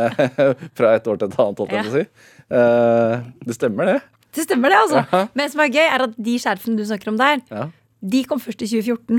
fra 0.78 0.92
et 0.94 1.08
år 1.10 1.18
til 1.18 1.32
et 1.32 1.38
annet, 1.42 1.58
holdt 1.58 1.74
jeg 1.74 1.88
på 1.88 1.90
å 1.90 1.96
si. 1.96 2.04
Uh, 2.52 3.24
det 3.42 3.56
stemmer, 3.58 3.90
det. 3.90 3.96
Det 4.38 4.44
stemmer, 4.46 4.70
det, 4.70 4.78
altså. 4.84 5.02
Ja. 5.10 5.24
Men 5.34 5.42
det 5.42 5.50
som 5.56 5.64
er 5.64 5.72
gøy, 5.74 5.82
er 5.88 6.04
at 6.06 6.14
de 6.30 6.36
skjerfene 6.44 6.78
du 6.78 6.84
snakker 6.86 7.10
om 7.10 7.18
der, 7.20 7.42
Ja. 7.50 7.66
de 8.14 8.22
kom 8.30 8.38
først 8.40 8.62
i 8.62 8.70
2014. 8.70 9.18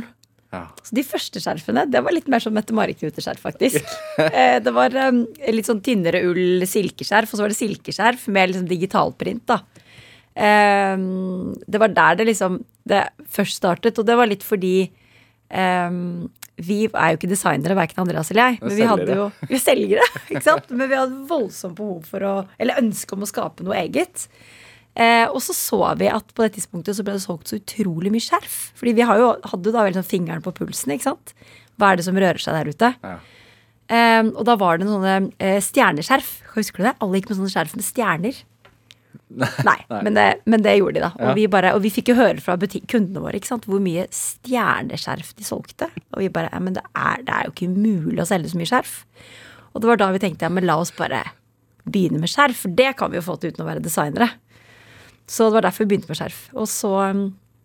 Ja. 0.53 0.67
Så 0.85 0.93
de 0.93 1.03
første 1.05 1.41
skjerfene, 1.41 1.87
det 1.89 2.01
var 2.05 2.13
litt 2.13 2.27
mer 2.29 2.43
som 2.43 2.53
Mette-Marit-knuteskjerf, 2.55 3.41
faktisk. 3.41 3.81
Eh, 4.23 4.59
det 4.63 4.71
var 4.73 4.93
um, 5.09 5.23
litt 5.51 5.67
sånn 5.67 5.81
tynnere 5.83 6.21
ull 6.27 6.63
silkeskjerf, 6.69 7.31
og 7.33 7.37
så 7.37 7.43
var 7.43 7.51
det 7.51 7.57
silkeskjerf 7.57 8.27
med 8.33 8.51
liksom 8.51 8.67
digitalprint, 8.69 9.43
da. 9.49 9.59
Um, 10.33 11.53
det 11.69 11.81
var 11.81 11.91
der 11.93 12.17
det 12.17 12.27
liksom 12.31 12.61
det 12.89 13.03
først 13.29 13.59
startet, 13.59 13.99
og 13.99 14.07
det 14.07 14.15
var 14.17 14.29
litt 14.29 14.45
fordi 14.45 14.87
um, 15.49 16.29
vi 16.61 16.83
er 16.85 17.13
jo 17.13 17.19
ikke 17.19 17.31
designere, 17.31 17.77
verken 17.77 18.03
Andreas 18.03 18.31
eller 18.31 18.51
jeg. 18.51 18.59
Men 18.61 18.75
vi 18.77 18.89
hadde 18.89 19.17
jo 19.17 19.29
Vi 19.49 19.57
er 19.57 19.63
selgere, 19.63 20.09
ikke 20.29 20.45
sant? 20.45 20.69
Men 20.73 20.91
vi 20.91 20.99
hadde 20.99 21.23
voldsomt 21.29 21.77
behov 21.79 22.03
for 22.09 22.27
å 22.27 22.33
Eller 22.61 22.81
ønske 22.81 23.17
om 23.17 23.25
å 23.25 23.29
skape 23.29 23.65
noe 23.65 23.79
eget. 23.81 24.27
Eh, 24.95 25.25
og 25.25 25.39
så 25.41 25.55
så 25.57 25.79
vi 25.97 26.07
at 26.13 26.27
på 26.37 26.43
det 26.45 26.53
tidspunktet 26.59 26.95
så 26.97 27.03
ble 27.05 27.15
det 27.17 27.23
solgt 27.25 27.49
så 27.49 27.57
utrolig 27.57 28.11
mye 28.13 28.21
skjerf. 28.23 28.57
Fordi 28.77 28.93
vi 28.99 29.05
har 29.09 29.17
jo, 29.21 29.31
hadde 29.49 29.69
jo 29.71 29.73
da 29.75 29.85
veldig 29.87 30.01
sånn 30.03 30.11
fingeren 30.11 30.43
på 30.45 30.53
pulsen, 30.59 30.93
ikke 30.93 31.09
sant. 31.09 31.33
Hva 31.81 31.91
er 31.93 31.97
det 31.97 32.05
som 32.05 32.17
rører 32.21 32.41
seg 32.41 32.53
der 32.59 32.69
ute? 32.73 32.91
Ja. 33.01 33.15
Eh, 33.93 34.23
og 34.31 34.43
da 34.47 34.55
var 34.61 34.77
det 34.77 34.85
noen 34.87 34.99
sånne 35.01 35.31
eh, 35.41 35.59
stjerneskjerf. 35.65 36.33
Husker 36.55 36.83
du 36.83 36.89
det? 36.91 36.97
Alle 37.01 37.19
gikk 37.21 37.31
med 37.33 37.39
sånne 37.41 37.53
skjerf 37.55 37.73
med 37.79 37.87
stjerner. 37.87 38.41
Nei, 39.65 39.79
Men, 39.89 40.13
det, 40.13 40.25
men 40.49 40.61
det 40.61 40.75
gjorde 40.77 40.99
de, 40.99 41.01
da. 41.07 41.11
Og, 41.17 41.25
Ja. 41.25 41.33
vi, 41.37 41.47
bare, 41.49 41.71
og 41.73 41.81
vi 41.81 41.89
fikk 41.93 42.11
jo 42.11 42.15
høre 42.19 42.41
fra 42.41 42.53
butikk, 42.61 42.85
kundene 42.93 43.21
våre 43.23 43.39
ikke 43.39 43.49
sant? 43.49 43.65
hvor 43.69 43.81
mye 43.81 44.05
stjerneskjerf 44.13 45.33
de 45.39 45.45
solgte. 45.47 45.87
Og 46.13 46.21
vi 46.21 46.29
bare 46.33 46.51
ja, 46.53 46.59
men 46.61 46.77
det 46.77 46.83
er, 46.93 47.23
det 47.25 47.33
er 47.33 47.47
jo 47.47 47.53
ikke 47.55 47.69
mulig 47.73 48.21
å 48.21 48.27
selge 48.29 48.51
så 48.53 48.59
mye 48.61 48.69
skjerf. 48.69 48.93
Og 49.73 49.81
det 49.81 49.89
var 49.89 49.97
da 50.01 50.11
vi 50.13 50.21
tenkte 50.21 50.45
ja, 50.45 50.53
men 50.53 50.67
la 50.69 50.77
oss 50.81 50.93
bare 50.93 51.23
begynne 51.83 52.21
med 52.21 52.29
skjerf, 52.31 52.61
for 52.63 52.77
det 52.77 52.93
kan 52.99 53.11
vi 53.11 53.17
jo 53.19 53.25
få 53.25 53.35
til 53.41 53.51
uten 53.51 53.65
å 53.65 53.67
være 53.67 53.81
designere. 53.83 54.29
Så 55.29 55.47
det 55.47 55.57
var 55.57 55.67
derfor 55.67 55.85
vi 55.85 55.93
begynte 55.93 56.11
med 56.11 56.19
skjerf. 56.19 56.41
Og 56.57 56.67
så 56.69 56.91
um, 57.13 57.23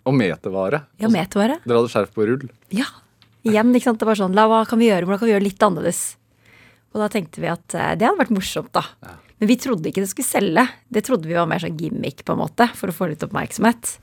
Og 0.09 0.15
metervare. 0.17 0.85
Ja, 1.03 1.11
metervare. 1.13 1.59
Dere 1.65 1.81
hadde 1.83 1.93
skjerf 1.93 2.15
på 2.15 2.27
rull. 2.29 2.49
Ja. 2.75 2.87
Igjen, 3.47 3.75
ikke 3.75 3.91
sant. 3.91 4.01
Det 4.01 4.09
var 4.09 4.19
sånn, 4.19 4.37
la, 4.37 4.47
hva 4.51 4.63
kan 4.69 4.81
vi 4.81 4.91
gjøre? 4.91 5.07
Hvordan 5.07 5.23
kan 5.23 5.31
vi 5.31 5.35
gjøre 5.35 5.47
litt 5.47 5.65
annerledes? 5.67 6.03
Og 6.95 7.03
da 7.03 7.09
tenkte 7.13 7.43
vi 7.43 7.51
at 7.53 7.77
eh, 7.77 7.95
det 8.01 8.07
hadde 8.09 8.21
vært 8.23 8.35
morsomt, 8.35 8.73
da. 8.75 8.85
Men 9.39 9.51
vi 9.51 9.59
trodde 9.61 9.91
ikke 9.91 10.03
det 10.03 10.11
skulle 10.11 10.27
selge. 10.29 10.65
Det 10.91 11.05
trodde 11.07 11.29
vi 11.31 11.37
var 11.37 11.49
mer 11.51 11.63
sånn 11.63 11.79
gimmick, 11.79 12.25
på 12.27 12.35
en 12.35 12.41
måte, 12.43 12.67
for 12.79 12.91
å 12.91 12.97
få 12.97 13.11
litt 13.11 13.25
oppmerksomhet. 13.27 13.99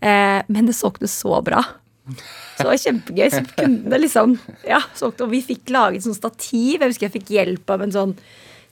Eh, 0.00 0.40
men 0.48 0.70
det 0.70 0.76
solgte 0.76 1.08
så 1.10 1.38
bra. 1.44 1.62
Så 2.56 2.64
det 2.64 2.70
var 2.70 2.80
kjempegøy. 2.82 3.28
Så 3.32 3.44
kundene 3.60 4.00
liksom 4.02 4.34
Ja, 4.68 4.82
solgte. 4.96 5.26
Og 5.26 5.32
vi 5.32 5.44
fikk 5.44 5.70
laget 5.72 6.04
sånn 6.06 6.16
stativ. 6.16 6.80
Jeg 6.80 6.90
husker 6.90 7.08
jeg 7.08 7.16
fikk 7.20 7.32
hjelp 7.36 7.74
av 7.76 7.84
en 7.86 7.94
sånn 7.94 8.16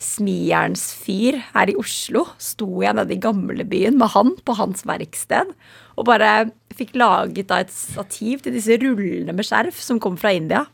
smijernsfyr 0.03 1.39
her 1.55 1.73
i 1.73 1.77
Oslo. 1.79 2.27
Sto 2.43 2.83
jeg 2.83 2.97
nede 2.99 3.15
i 3.15 3.23
gamlebyen 3.23 3.99
med 4.01 4.13
han 4.15 4.35
på 4.45 4.57
hans 4.59 4.85
verksted 4.89 5.55
og 5.97 6.09
bare 6.09 6.51
fikk 6.77 6.95
laget 6.97 7.51
da 7.51 7.61
et 7.63 7.73
stativ 7.73 8.43
til 8.45 8.57
disse 8.57 8.79
rullene 8.81 9.35
med 9.37 9.47
skjerf 9.47 9.81
som 9.83 10.01
kom 10.03 10.17
fra 10.21 10.33
India. 10.35 10.65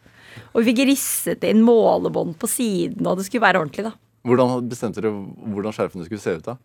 Og 0.52 0.62
vi 0.62 0.70
fikk 0.70 0.84
risset 0.88 1.44
inn 1.48 1.64
målebånd 1.66 2.36
på 2.38 2.50
siden, 2.50 3.06
og 3.06 3.18
det 3.18 3.26
skulle 3.26 3.44
være 3.44 3.62
ordentlig, 3.62 3.88
da. 3.88 3.94
Hvordan 4.28 4.68
bestemte 4.70 5.02
dere 5.02 5.14
hvordan 5.14 5.74
skjerfene 5.74 6.06
skulle 6.06 6.22
se 6.22 6.36
ut? 6.38 6.46
da? 6.46 6.56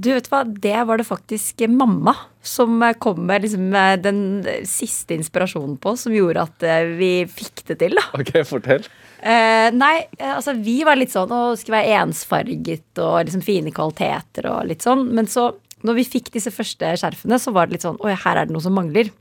Du 0.00 0.08
vet 0.14 0.28
hva, 0.30 0.44
Det 0.44 0.76
var 0.86 1.00
det 1.00 1.06
faktisk 1.08 1.60
mamma 1.68 2.14
som 2.42 2.80
kom 3.02 3.24
med 3.28 3.44
liksom 3.44 3.70
den 4.00 4.20
siste 4.68 5.16
inspirasjonen 5.18 5.76
på, 5.82 5.94
som 5.98 6.14
gjorde 6.14 6.46
at 6.46 6.64
eh, 6.64 6.94
vi 6.96 7.12
fikk 7.28 7.64
det 7.68 7.80
til, 7.82 7.98
da. 7.98 8.06
Ok, 8.16 8.32
fortell. 8.48 8.86
Eh, 9.20 9.68
nei, 9.76 9.96
eh, 10.16 10.32
altså 10.32 10.54
vi 10.56 10.78
var 10.86 10.96
litt 10.96 11.12
sånn 11.12 11.32
å 11.34 11.52
skulle 11.58 11.80
være 11.82 11.98
ensfarget 12.06 13.00
og 13.02 13.26
liksom 13.26 13.42
fine 13.44 13.72
kvaliteter 13.74 14.48
og 14.48 14.68
litt 14.70 14.84
sånn. 14.86 15.08
Men 15.16 15.28
så, 15.28 15.50
når 15.84 15.98
vi 15.98 16.06
fikk 16.16 16.30
disse 16.36 16.52
første 16.54 16.94
skjerfene, 17.00 17.40
så 17.40 17.52
var 17.52 17.68
det 17.68 17.76
litt 17.76 17.86
sånn 17.86 18.00
oi, 18.04 18.14
her 18.16 18.40
er 18.40 18.48
det 18.48 18.56
noe 18.56 18.64
som 18.64 18.76
mangler. 18.76 19.12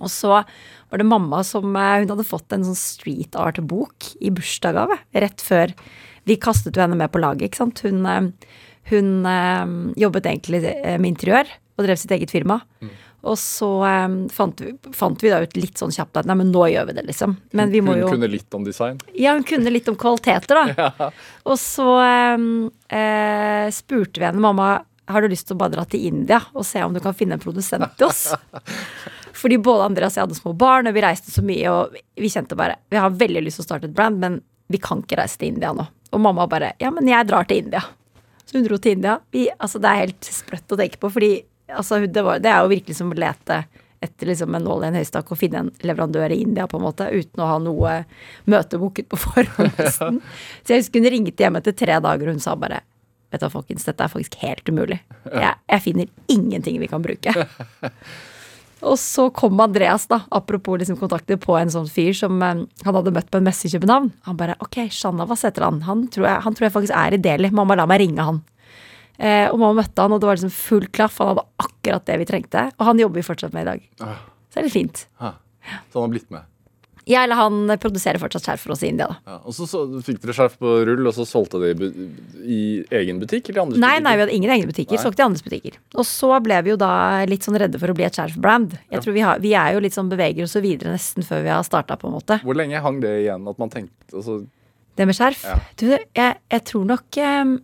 Og 0.00 0.10
så 0.10 0.40
var 0.40 1.02
det 1.02 1.06
mamma 1.06 1.42
som 1.46 1.74
eh, 1.74 2.00
Hun 2.02 2.12
hadde 2.14 2.26
fått 2.26 2.54
en 2.54 2.66
sånn 2.66 2.78
street 2.78 3.38
art-bok 3.38 4.12
i 4.18 4.32
bursdagsgave 4.34 4.98
rett 5.22 5.44
før 5.44 5.74
vi 6.28 6.36
kastet 6.38 6.76
jo 6.76 6.82
henne 6.84 6.98
med 6.98 7.10
på 7.10 7.22
laget, 7.22 7.48
ikke 7.48 7.62
sant. 7.62 7.80
Hun, 7.80 8.04
hun 8.90 9.08
jobbet 9.98 10.26
egentlig 10.28 10.60
med 10.60 11.08
interiør 11.08 11.48
og 11.80 11.86
drev 11.86 11.96
sitt 11.98 12.12
eget 12.12 12.30
firma. 12.30 12.58
Og 13.20 13.36
så 13.38 13.68
um, 13.84 14.16
fant, 14.32 14.60
vi, 14.64 14.72
fant 14.96 15.22
vi 15.22 15.32
da 15.32 15.42
ut 15.44 15.56
litt 15.58 15.80
sånn 15.80 15.92
kjapt 15.92 16.22
at 16.22 16.28
nei, 16.28 16.38
men 16.40 16.52
nå 16.54 16.66
gjør 16.72 16.86
vi 16.88 16.96
det, 16.96 17.04
liksom. 17.10 17.34
Men 17.56 17.72
vi 17.72 17.82
må 17.84 17.96
Hun 17.96 18.04
jo 18.04 18.12
kunne 18.14 18.30
litt 18.32 18.56
om 18.56 18.64
design. 18.64 19.00
ja, 19.12 19.34
hun 19.36 19.44
kunne 19.44 19.72
litt 19.72 19.88
om 19.92 19.98
kvaliteter, 20.00 20.56
da. 20.56 21.10
Og 21.50 21.58
så 21.60 21.88
eh, 22.00 23.66
spurte 23.76 24.22
vi 24.22 24.28
henne 24.28 24.40
mamma 24.40 24.78
har 25.10 25.22
du 25.22 25.32
lyst 25.32 25.48
til 25.48 25.56
å 25.56 25.60
bare 25.60 25.74
dra 25.74 25.84
til 25.90 26.06
India 26.06 26.38
og 26.54 26.62
se 26.66 26.82
om 26.84 26.94
du 26.94 27.00
kan 27.02 27.16
finne 27.16 27.36
en 27.36 27.42
produsent 27.42 27.96
til 27.98 28.08
oss. 28.08 28.28
Fordi 29.40 29.58
både 29.62 29.88
Andreas 29.88 30.14
og 30.14 30.20
jeg 30.20 30.28
hadde 30.28 30.38
små 30.38 30.52
barn, 30.58 30.88
og 30.90 30.96
vi 30.96 31.04
reiste 31.04 31.32
så 31.32 31.42
mye, 31.44 31.72
og 31.72 31.96
vi 32.20 32.30
kjente 32.32 32.58
bare 32.58 32.76
Vi 32.92 33.00
har 33.00 33.14
veldig 33.14 33.42
lyst 33.46 33.60
til 33.60 33.64
å 33.66 33.68
starte 33.70 33.88
et 33.90 33.96
brand, 33.96 34.20
men 34.20 34.40
vi 34.70 34.78
kan 34.82 35.02
ikke 35.02 35.18
reise 35.20 35.40
til 35.40 35.54
India 35.54 35.72
nå. 35.74 35.86
Og 36.14 36.22
mamma 36.22 36.46
bare 36.50 36.74
Ja, 36.82 36.92
men 36.94 37.08
jeg 37.08 37.28
drar 37.28 37.48
til 37.48 37.64
India. 37.64 37.82
Så 38.44 38.58
hun 38.58 38.66
dro 38.66 38.78
til 38.82 38.98
India. 38.98 39.20
Vi, 39.30 39.46
altså, 39.58 39.78
det 39.82 39.90
er 39.90 40.02
helt 40.04 40.26
sprøtt 40.26 40.74
å 40.74 40.78
tenke 40.78 40.98
på, 41.00 41.10
fordi 41.14 41.32
altså, 41.76 42.00
det, 42.06 42.24
var, 42.26 42.42
det 42.42 42.50
er 42.52 42.64
jo 42.64 42.72
virkelig 42.72 42.98
som 42.98 43.12
å 43.12 43.18
lete 43.18 43.62
etter 44.00 44.30
liksom 44.30 44.54
en 44.56 44.64
nål 44.64 44.86
i 44.86 44.88
en 44.88 44.96
høystakk 44.96 45.28
og 45.34 45.38
finne 45.40 45.60
en 45.60 45.72
leverandør 45.84 46.32
i 46.32 46.40
India, 46.40 46.64
på 46.68 46.78
en 46.78 46.86
måte, 46.86 47.10
uten 47.12 47.42
å 47.44 47.50
ha 47.50 47.58
noe 47.60 47.98
møte 48.48 48.80
booket 48.80 49.10
på 49.12 49.18
forhånd. 49.26 49.76
nesten. 49.76 50.22
Så 50.64 50.74
jeg 50.74 50.84
husker 50.84 51.04
hun 51.04 51.12
ringte 51.16 51.44
hjem 51.44 51.60
etter 51.60 51.76
tre 51.76 52.00
dager, 52.00 52.30
og 52.30 52.38
hun 52.38 52.42
sa 52.44 52.56
bare 52.58 52.84
Vet 53.30 53.38
du 53.38 53.44
hva, 53.44 53.52
folkens, 53.60 53.84
dette 53.86 54.02
er 54.02 54.10
faktisk 54.10 54.40
helt 54.40 54.66
umulig. 54.66 54.96
Jeg, 55.30 55.52
jeg 55.70 55.82
finner 55.84 56.08
ingenting 56.34 56.80
vi 56.82 56.88
kan 56.90 57.04
bruke. 57.04 57.30
Og 58.80 58.96
så 58.98 59.26
kom 59.30 59.60
Andreas, 59.60 60.06
da, 60.10 60.22
apropos 60.34 60.80
liksom 60.80 60.96
kontakter, 60.98 61.38
på 61.38 61.54
en 61.58 61.70
sånn 61.70 61.86
fyr 61.86 62.14
som 62.16 62.40
eh, 62.42 62.62
han 62.82 62.96
hadde 62.96 63.12
møtt 63.14 63.28
på 63.30 63.38
en 63.38 63.46
messe 63.46 63.68
i 63.68 63.72
København. 63.74 64.08
Han 64.26 64.38
bare 64.40 64.56
OK, 64.64 64.80
Shanavas 64.90 65.44
heter 65.46 65.66
han. 65.68 65.82
Han 65.86 66.06
tror, 66.10 66.26
jeg, 66.26 66.42
han 66.46 66.56
tror 66.56 66.66
jeg 66.66 66.74
faktisk 66.78 66.96
er 66.96 67.16
i 67.16 67.20
Delhi. 67.22 67.52
Mamma, 67.54 67.76
la 67.78 67.86
meg 67.90 68.02
ringe 68.02 68.24
han. 68.24 68.40
Eh, 69.20 69.46
og 69.52 69.58
mamma 69.60 69.82
møtte 69.82 70.00
han, 70.06 70.14
og 70.16 70.22
det 70.22 70.30
var 70.30 70.38
liksom 70.40 70.54
full 70.54 70.86
klaff. 70.96 71.18
Han 71.20 71.34
hadde 71.34 71.46
akkurat 71.60 72.06
det 72.08 72.20
vi 72.22 72.28
trengte. 72.30 72.68
Og 72.78 72.86
han 72.88 73.02
jobber 73.02 73.20
vi 73.20 73.26
fortsatt 73.26 73.52
med 73.56 73.66
i 73.66 73.70
dag. 73.74 73.88
Ah. 74.00 74.22
Så 74.48 74.56
det 74.56 74.62
er 74.64 74.70
litt 74.70 74.78
fint. 74.78 75.04
Hæ. 75.20 75.34
Så 75.90 75.98
han 76.00 76.06
har 76.08 76.14
blitt 76.14 76.30
med. 76.32 76.46
Ja, 77.08 77.22
eller 77.24 77.34
han 77.34 77.70
produserer 77.80 78.20
fortsatt 78.22 78.44
skjerf 78.44 78.60
for 78.62 78.74
oss 78.74 78.82
i 78.84 78.90
India, 78.92 79.06
da. 79.10 79.16
Ja. 79.26 79.36
Og 79.48 79.54
så, 79.56 79.64
så 79.66 79.80
fikk 80.04 80.20
dere 80.22 80.34
skjerf 80.36 80.58
på 80.60 80.72
rull, 80.86 81.00
og 81.08 81.14
så 81.16 81.24
solgte 81.26 81.58
dere 81.58 81.88
i, 81.88 82.06
i 82.44 82.58
egen 83.00 83.18
butikk? 83.22 83.48
Eller 83.50 83.64
andre 83.64 83.80
Nei, 83.80 83.94
butikker? 83.96 84.04
nei, 84.04 84.12
vi 84.14 84.22
hadde 84.24 84.36
ingen 84.36 84.52
egne 84.54 84.68
butikker. 84.70 84.94
Nei. 84.98 85.02
Solgte 85.02 85.24
i 85.24 85.26
andres 85.26 85.44
butikker. 85.46 85.78
Og 85.96 86.06
så 86.06 86.30
ble 86.44 86.60
vi 86.66 86.72
jo 86.74 86.76
da 86.80 86.92
litt 87.26 87.48
sånn 87.48 87.58
redde 87.58 87.80
for 87.82 87.90
å 87.90 87.96
bli 87.98 88.06
et 88.06 88.20
skjerfbrand. 88.20 88.76
Jeg 88.92 89.02
tror 89.04 89.16
vi, 89.16 89.24
har, 89.26 89.40
vi 89.42 89.54
er 89.58 89.74
jo 89.74 89.82
litt 89.82 89.96
sånn 89.96 90.12
beveger 90.12 90.46
oss 90.46 90.54
så 90.54 90.62
videre 90.64 90.92
nesten 90.94 91.26
før 91.26 91.42
vi 91.48 91.52
har 91.52 91.66
starta, 91.66 91.96
på 91.98 92.08
en 92.10 92.14
måte. 92.20 92.38
Hvor 92.44 92.60
lenge 92.60 92.84
hang 92.84 93.00
det 93.02 93.16
igjen 93.24 93.48
at 93.50 93.58
man 93.64 93.72
tenkte 93.74 94.20
altså, 94.20 94.38
Det 95.00 95.08
med 95.08 95.18
skjerf? 95.18 95.42
Ja. 95.48 95.58
Du, 95.80 95.86
jeg, 95.96 96.38
jeg 96.52 96.64
tror 96.68 96.86
nok 96.94 97.20
eh, 97.24 97.56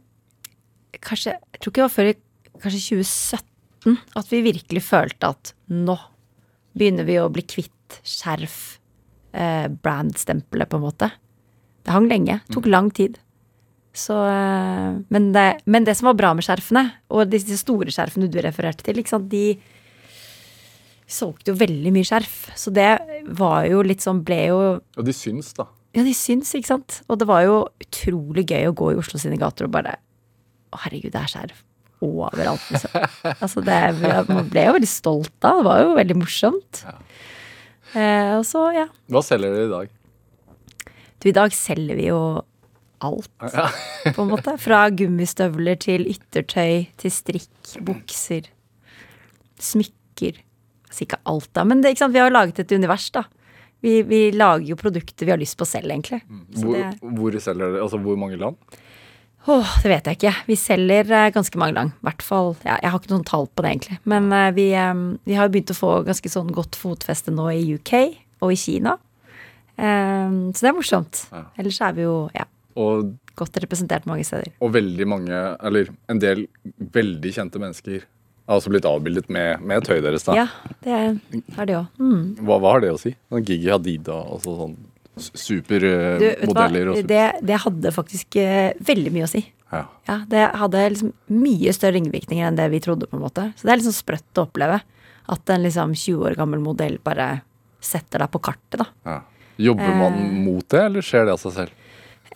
Kanskje 1.04 1.36
Jeg 1.36 1.60
tror 1.60 1.72
ikke 1.72 1.80
det 1.80 1.86
var 1.86 1.96
før 1.96 2.10
i 2.10 2.16
kanskje 2.62 2.82
2017 2.96 3.98
at 4.18 4.32
vi 4.32 4.42
virkelig 4.42 4.82
følte 4.82 5.28
at 5.34 5.52
nå 5.70 5.94
begynner 6.76 7.06
vi 7.08 7.18
å 7.20 7.28
bli 7.32 7.44
kvitt 7.46 8.00
skjerf, 8.04 8.78
eh, 9.32 9.68
brandstempelet, 9.68 10.68
på 10.68 10.80
en 10.80 10.84
måte. 10.84 11.10
Det 11.84 11.94
hang 11.94 12.08
lenge. 12.10 12.40
Mm. 12.40 12.52
Tok 12.52 12.66
lang 12.66 12.90
tid. 12.90 13.18
Så, 13.96 14.16
eh, 14.28 14.98
men, 15.08 15.32
det, 15.32 15.62
men 15.64 15.84
det 15.84 15.96
som 15.96 16.10
var 16.10 16.18
bra 16.18 16.34
med 16.34 16.44
skjerfene, 16.44 16.84
og 17.08 17.30
disse 17.32 17.56
store 17.62 17.92
skjerfene 17.94 18.28
du 18.28 18.40
refererte 18.44 18.84
til, 18.84 19.00
de 19.30 19.44
solgte 21.06 21.52
jo 21.52 21.60
veldig 21.60 21.92
mye 21.94 22.06
skjerf. 22.06 22.50
Så 22.58 22.72
det 22.74 22.90
var 23.38 23.64
jo 23.70 23.84
litt 23.86 24.02
sånn 24.04 24.24
Ble 24.26 24.40
jo 24.50 24.58
Og 24.82 25.04
de 25.06 25.14
syns, 25.14 25.52
da. 25.54 25.68
ja, 25.94 26.02
de 26.02 26.12
syns, 26.12 26.52
ikke 26.58 26.74
sant? 26.74 27.00
Og 27.08 27.20
det 27.22 27.28
var 27.30 27.46
jo 27.46 27.60
utrolig 27.80 28.44
gøy 28.50 28.68
å 28.68 28.74
gå 28.76 28.92
i 28.92 28.98
Oslo 29.00 29.20
sine 29.22 29.38
gater 29.40 29.68
og 29.68 29.76
bare 29.78 29.96
herregud, 30.84 31.12
det 31.14 31.22
er 31.22 31.32
skjerf 31.32 31.62
overalt, 32.04 32.60
liksom. 32.70 33.06
altså, 33.40 33.62
det, 33.64 33.76
man 34.28 34.48
ble 34.52 34.66
jo 34.66 34.72
veldig 34.76 34.88
stolt 34.90 35.30
da. 35.40 35.54
Det 35.56 35.64
var 35.64 35.78
jo 35.80 35.94
veldig 35.96 36.16
morsomt. 36.20 36.82
Eh, 37.96 38.34
og 38.36 38.44
så, 38.44 38.66
ja. 38.76 38.84
Hva 39.08 39.22
selger 39.24 39.54
dere 39.54 39.64
i 39.68 39.72
dag? 39.72 39.94
Du, 41.22 41.28
i 41.30 41.34
dag 41.38 41.54
selger 41.56 41.96
vi 41.96 42.10
jo 42.10 42.18
alt, 43.06 43.30
på 44.16 44.26
en 44.26 44.28
måte. 44.34 44.58
Fra 44.60 44.82
gummistøvler 44.92 45.78
til 45.80 46.04
yttertøy 46.12 46.84
til 47.00 47.14
strikk, 47.16 47.72
bukser, 47.88 48.50
smykker. 49.62 50.42
Altså 50.86 51.04
ikke 51.06 51.18
alt, 51.28 51.48
da, 51.56 51.64
men 51.66 51.80
det, 51.84 51.96
vi 51.98 52.20
har 52.20 52.28
jo 52.30 52.34
laget 52.36 52.60
et 52.62 52.76
univers, 52.76 53.08
da. 53.14 53.24
Vi, 53.84 53.98
vi 54.08 54.20
lager 54.32 54.68
jo 54.70 54.76
produkter 54.80 55.28
vi 55.28 55.32
har 55.34 55.40
lyst 55.40 55.56
på 55.60 55.66
selv, 55.68 55.90
egentlig. 55.92 56.20
Så 56.56 56.64
Hvor, 56.64 56.76
det- 56.76 57.16
hvor 57.18 57.40
selger 57.40 57.72
dere? 57.72 57.82
Altså 57.84 57.98
hvor 58.04 58.16
mange 58.20 58.38
land? 58.40 58.56
Åh, 59.46 59.72
det 59.82 59.90
vet 59.92 60.08
jeg 60.08 60.18
ikke. 60.18 60.32
Vi 60.48 60.56
selger 60.58 61.10
eh, 61.14 61.28
ganske 61.34 61.58
mange 61.60 61.76
lang. 61.76 61.92
Hvert 62.06 62.22
fall. 62.24 62.54
Ja, 62.66 62.80
jeg 62.82 62.90
har 62.90 62.98
ikke 62.98 63.12
noen 63.12 63.26
tall 63.28 63.46
på 63.46 63.62
det, 63.62 63.74
egentlig. 63.76 63.98
Men 64.08 64.26
eh, 64.34 64.48
vi, 64.56 64.64
eh, 64.74 64.94
vi 65.28 65.36
har 65.38 65.52
begynt 65.52 65.70
å 65.70 65.76
få 65.78 65.92
ganske 66.06 66.32
sånn 66.32 66.50
godt 66.54 66.78
fotfeste 66.78 67.34
nå 67.34 67.46
i 67.54 67.76
UK 67.76 67.94
og 68.42 68.54
i 68.54 68.58
Kina. 68.60 68.96
Så 69.76 70.62
det 70.64 70.68
er 70.70 70.72
morsomt. 70.72 71.26
Ja. 71.28 71.42
Ellers 71.60 71.78
er 71.84 71.92
vi 71.92 72.06
jo 72.06 72.14
ja, 72.32 72.46
Og, 72.80 73.10
godt 73.36 73.58
representert 73.60 74.06
mange 74.08 74.24
steder. 74.24 74.54
og 74.64 74.70
veldig 74.72 75.06
mange, 75.12 75.40
eller 75.68 75.90
en 76.08 76.20
del 76.22 76.46
veldig 76.94 77.32
kjente 77.36 77.60
mennesker 77.60 78.06
har 78.48 78.56
også 78.56 78.72
blitt 78.72 78.88
avbildet 78.88 79.28
med, 79.28 79.60
med 79.60 79.84
tøyet 79.84 80.06
deres. 80.06 80.24
da. 80.24 80.32
Ja, 80.38 80.46
det 80.86 80.96
har 81.58 81.68
de 81.68 81.76
òg. 81.76 82.00
Mm. 82.00 82.22
Hva, 82.40 82.56
hva 82.62 82.72
har 82.72 82.86
det 82.86 82.94
å 82.94 83.00
si? 83.02 83.12
Sånn 83.28 83.44
Gigi 83.44 83.68
Hadida 83.68 84.16
og 84.16 84.40
sånn 84.46 84.78
supermodeller. 85.16 87.02
Det, 87.08 87.22
det 87.42 87.60
hadde 87.62 87.92
faktisk 87.94 88.38
uh, 88.40 88.72
veldig 88.88 89.12
mye 89.14 89.28
å 89.28 89.30
si. 89.30 89.42
Ja. 89.72 89.82
Ja, 90.06 90.20
Det 90.30 90.42
hadde 90.60 90.84
liksom 90.92 91.12
mye 91.32 91.72
større 91.74 91.96
ringvirkninger 91.98 92.46
enn 92.46 92.58
det 92.58 92.68
vi 92.72 92.82
trodde, 92.84 93.08
på 93.10 93.18
en 93.18 93.24
måte. 93.24 93.48
Så 93.56 93.66
det 93.66 93.74
er 93.74 93.80
liksom 93.80 93.96
sprøtt 93.96 94.40
å 94.40 94.46
oppleve. 94.46 94.82
At 95.32 95.50
en 95.50 95.64
liksom 95.66 95.96
20 95.96 96.28
år 96.28 96.36
gammel 96.38 96.62
modell 96.62 97.00
bare 97.02 97.40
setter 97.82 98.22
deg 98.22 98.30
på 98.32 98.42
kartet, 98.46 98.78
da. 98.82 98.86
Ja. 99.06 99.18
Jobber 99.70 99.94
man 99.96 100.20
uh, 100.20 100.36
mot 100.46 100.66
det, 100.68 100.82
eller 100.90 101.04
skjer 101.04 101.26
det 101.26 101.34
av 101.34 101.40
seg 101.40 101.56
selv? 101.56 101.82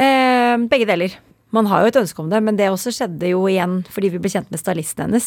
Eh, 0.01 0.57
begge 0.71 0.89
deler. 0.89 1.19
Man 1.53 1.67
har 1.69 1.83
jo 1.83 1.91
et 1.91 1.99
ønske 2.01 2.23
om 2.23 2.31
det, 2.31 2.41
men 2.47 2.57
det 2.57 2.71
også 2.71 2.93
skjedde 2.95 3.33
jo 3.33 3.43
igjen 3.51 3.81
fordi 3.91 4.13
vi 4.15 4.21
ble 4.23 4.31
kjent 4.33 4.53
med 4.53 4.63
stylisten 4.63 5.09
hennes. 5.09 5.27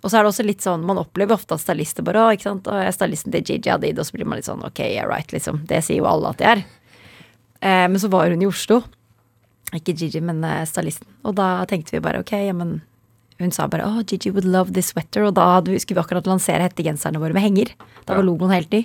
Og 0.00 0.08
så 0.08 0.18
er 0.18 0.24
det 0.24 0.32
også 0.32 0.46
litt 0.46 0.64
sånn, 0.64 0.84
Man 0.88 0.98
opplever 1.00 1.36
ofte 1.36 1.56
at 1.56 1.62
stylister 1.62 2.04
bare 2.04 2.30
ikke 2.34 2.48
sant, 2.48 2.68
å, 2.68 2.76
jeg 2.80 2.88
er 2.88 2.96
stylisten 2.96 3.34
til 3.34 3.44
Gigi 3.44 3.72
Hadid, 3.72 4.00
og 4.00 4.08
så 4.08 4.16
blir 4.16 4.28
man 4.28 4.40
litt 4.40 4.48
sånn 4.48 4.64
ok, 4.66 4.80
yeah 4.86 5.08
right, 5.08 5.32
liksom. 5.32 5.62
Det 5.68 5.82
sier 5.84 6.00
jo 6.00 6.08
alle 6.10 6.32
at 6.32 6.40
de 6.40 6.48
er. 6.48 6.62
Eh, 7.60 7.86
men 7.88 8.00
så 8.00 8.08
var 8.08 8.30
hun 8.30 8.42
i 8.42 8.48
Oslo. 8.48 8.82
Ikke 9.76 9.94
Gigi, 9.94 10.20
men 10.24 10.42
eh, 10.44 10.64
stylisten. 10.68 11.08
Og 11.24 11.36
da 11.38 11.60
tenkte 11.70 11.94
vi 11.94 12.02
bare 12.04 12.22
ok, 12.24 12.34
ja, 12.46 12.56
men 12.56 12.80
Hun 13.40 13.54
sa 13.56 13.64
bare 13.72 13.86
oh, 13.88 14.02
Gigi 14.04 14.28
would 14.28 14.44
love 14.44 14.74
this 14.76 14.90
sweater, 14.92 15.22
og 15.24 15.32
da 15.38 15.62
skulle 15.80 15.96
vi 15.96 16.02
akkurat 16.02 16.26
lansere 16.28 16.66
hettegenserne 16.66 17.16
våre 17.22 17.32
med 17.32 17.40
henger. 17.40 17.70
Da 18.04 18.18
var 18.18 18.26
logoen 18.26 18.52
helt 18.52 18.68
ny. 18.68 18.82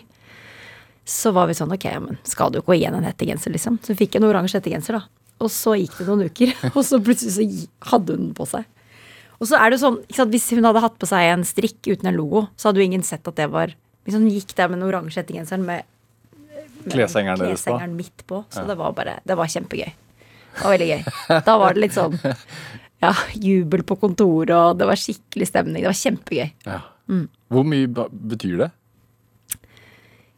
Så 1.04 1.34
var 1.36 1.50
vi 1.50 1.58
sånn 1.58 1.74
ok, 1.76 1.84
ja, 1.84 2.00
men 2.00 2.16
skal 2.24 2.54
du 2.54 2.62
ikke 2.62 2.72
gå 2.72 2.78
igjen 2.78 2.96
en 2.96 3.04
hettegenser, 3.04 3.52
liksom. 3.52 3.82
Så 3.84 3.98
fikk 4.00 4.16
jeg 4.16 4.24
en 4.24 4.30
oransje 4.30 4.62
hettegenser, 4.62 4.96
da. 4.96 5.34
Og 5.44 5.52
så 5.52 5.76
gikk 5.76 5.98
det 6.00 6.08
noen 6.08 6.30
uker, 6.32 6.54
og 6.78 6.80
så 6.88 7.02
plutselig 7.04 7.36
så 7.36 7.92
hadde 7.92 8.16
hun 8.16 8.30
den 8.30 8.38
på 8.38 8.48
seg. 8.48 8.64
Og 9.42 9.50
så 9.50 9.60
er 9.60 9.74
det 9.74 9.82
sånn, 9.82 10.00
sant, 10.16 10.32
Hvis 10.32 10.48
hun 10.56 10.64
hadde 10.64 10.86
hatt 10.86 10.96
på 11.02 11.10
seg 11.10 11.34
en 11.34 11.44
strikk 11.44 11.82
uten 11.90 12.08
en 12.08 12.16
logo, 12.16 12.46
så 12.56 12.70
hadde 12.70 12.80
jo 12.80 12.88
ingen 12.88 13.04
sett 13.04 13.28
at 13.28 13.36
det 13.36 13.50
var 13.52 13.76
Hvis 14.08 14.16
hun 14.16 14.30
gikk 14.32 14.56
der 14.56 14.72
med 14.72 14.80
den 14.80 14.88
oransje 14.88 15.20
hettegenseren 15.20 15.66
med, 15.68 15.84
med 16.86 16.96
Kleshengeren 16.96 17.42
deres 17.42 17.64
på. 17.64 17.72
kleshengeren 17.74 17.96
midt 17.98 18.26
på. 18.30 18.42
Så 18.54 18.66
det 18.68 18.78
var 18.80 18.96
bare 18.98 19.20
Det 19.26 19.38
var 19.38 19.52
kjempegøy. 19.52 19.92
Det 20.56 20.64
var 20.64 20.72
veldig 20.78 20.88
gøy. 20.88 21.06
Da 21.46 21.58
var 21.60 21.76
det 21.76 21.84
litt 21.84 21.96
sånn 21.98 22.16
ja, 23.06 23.12
jubel 23.36 23.84
på 23.84 23.98
kontoret, 24.00 24.56
og 24.56 24.80
det 24.80 24.88
var 24.88 25.00
skikkelig 25.00 25.50
stemning. 25.50 25.82
Det 25.84 25.90
var 25.92 26.00
kjempegøy. 26.00 26.52
Ja. 26.70 26.80
Mm. 27.12 27.26
Hvor 27.54 27.68
mye 27.68 28.08
betyr 28.10 28.58
det? 28.64 28.72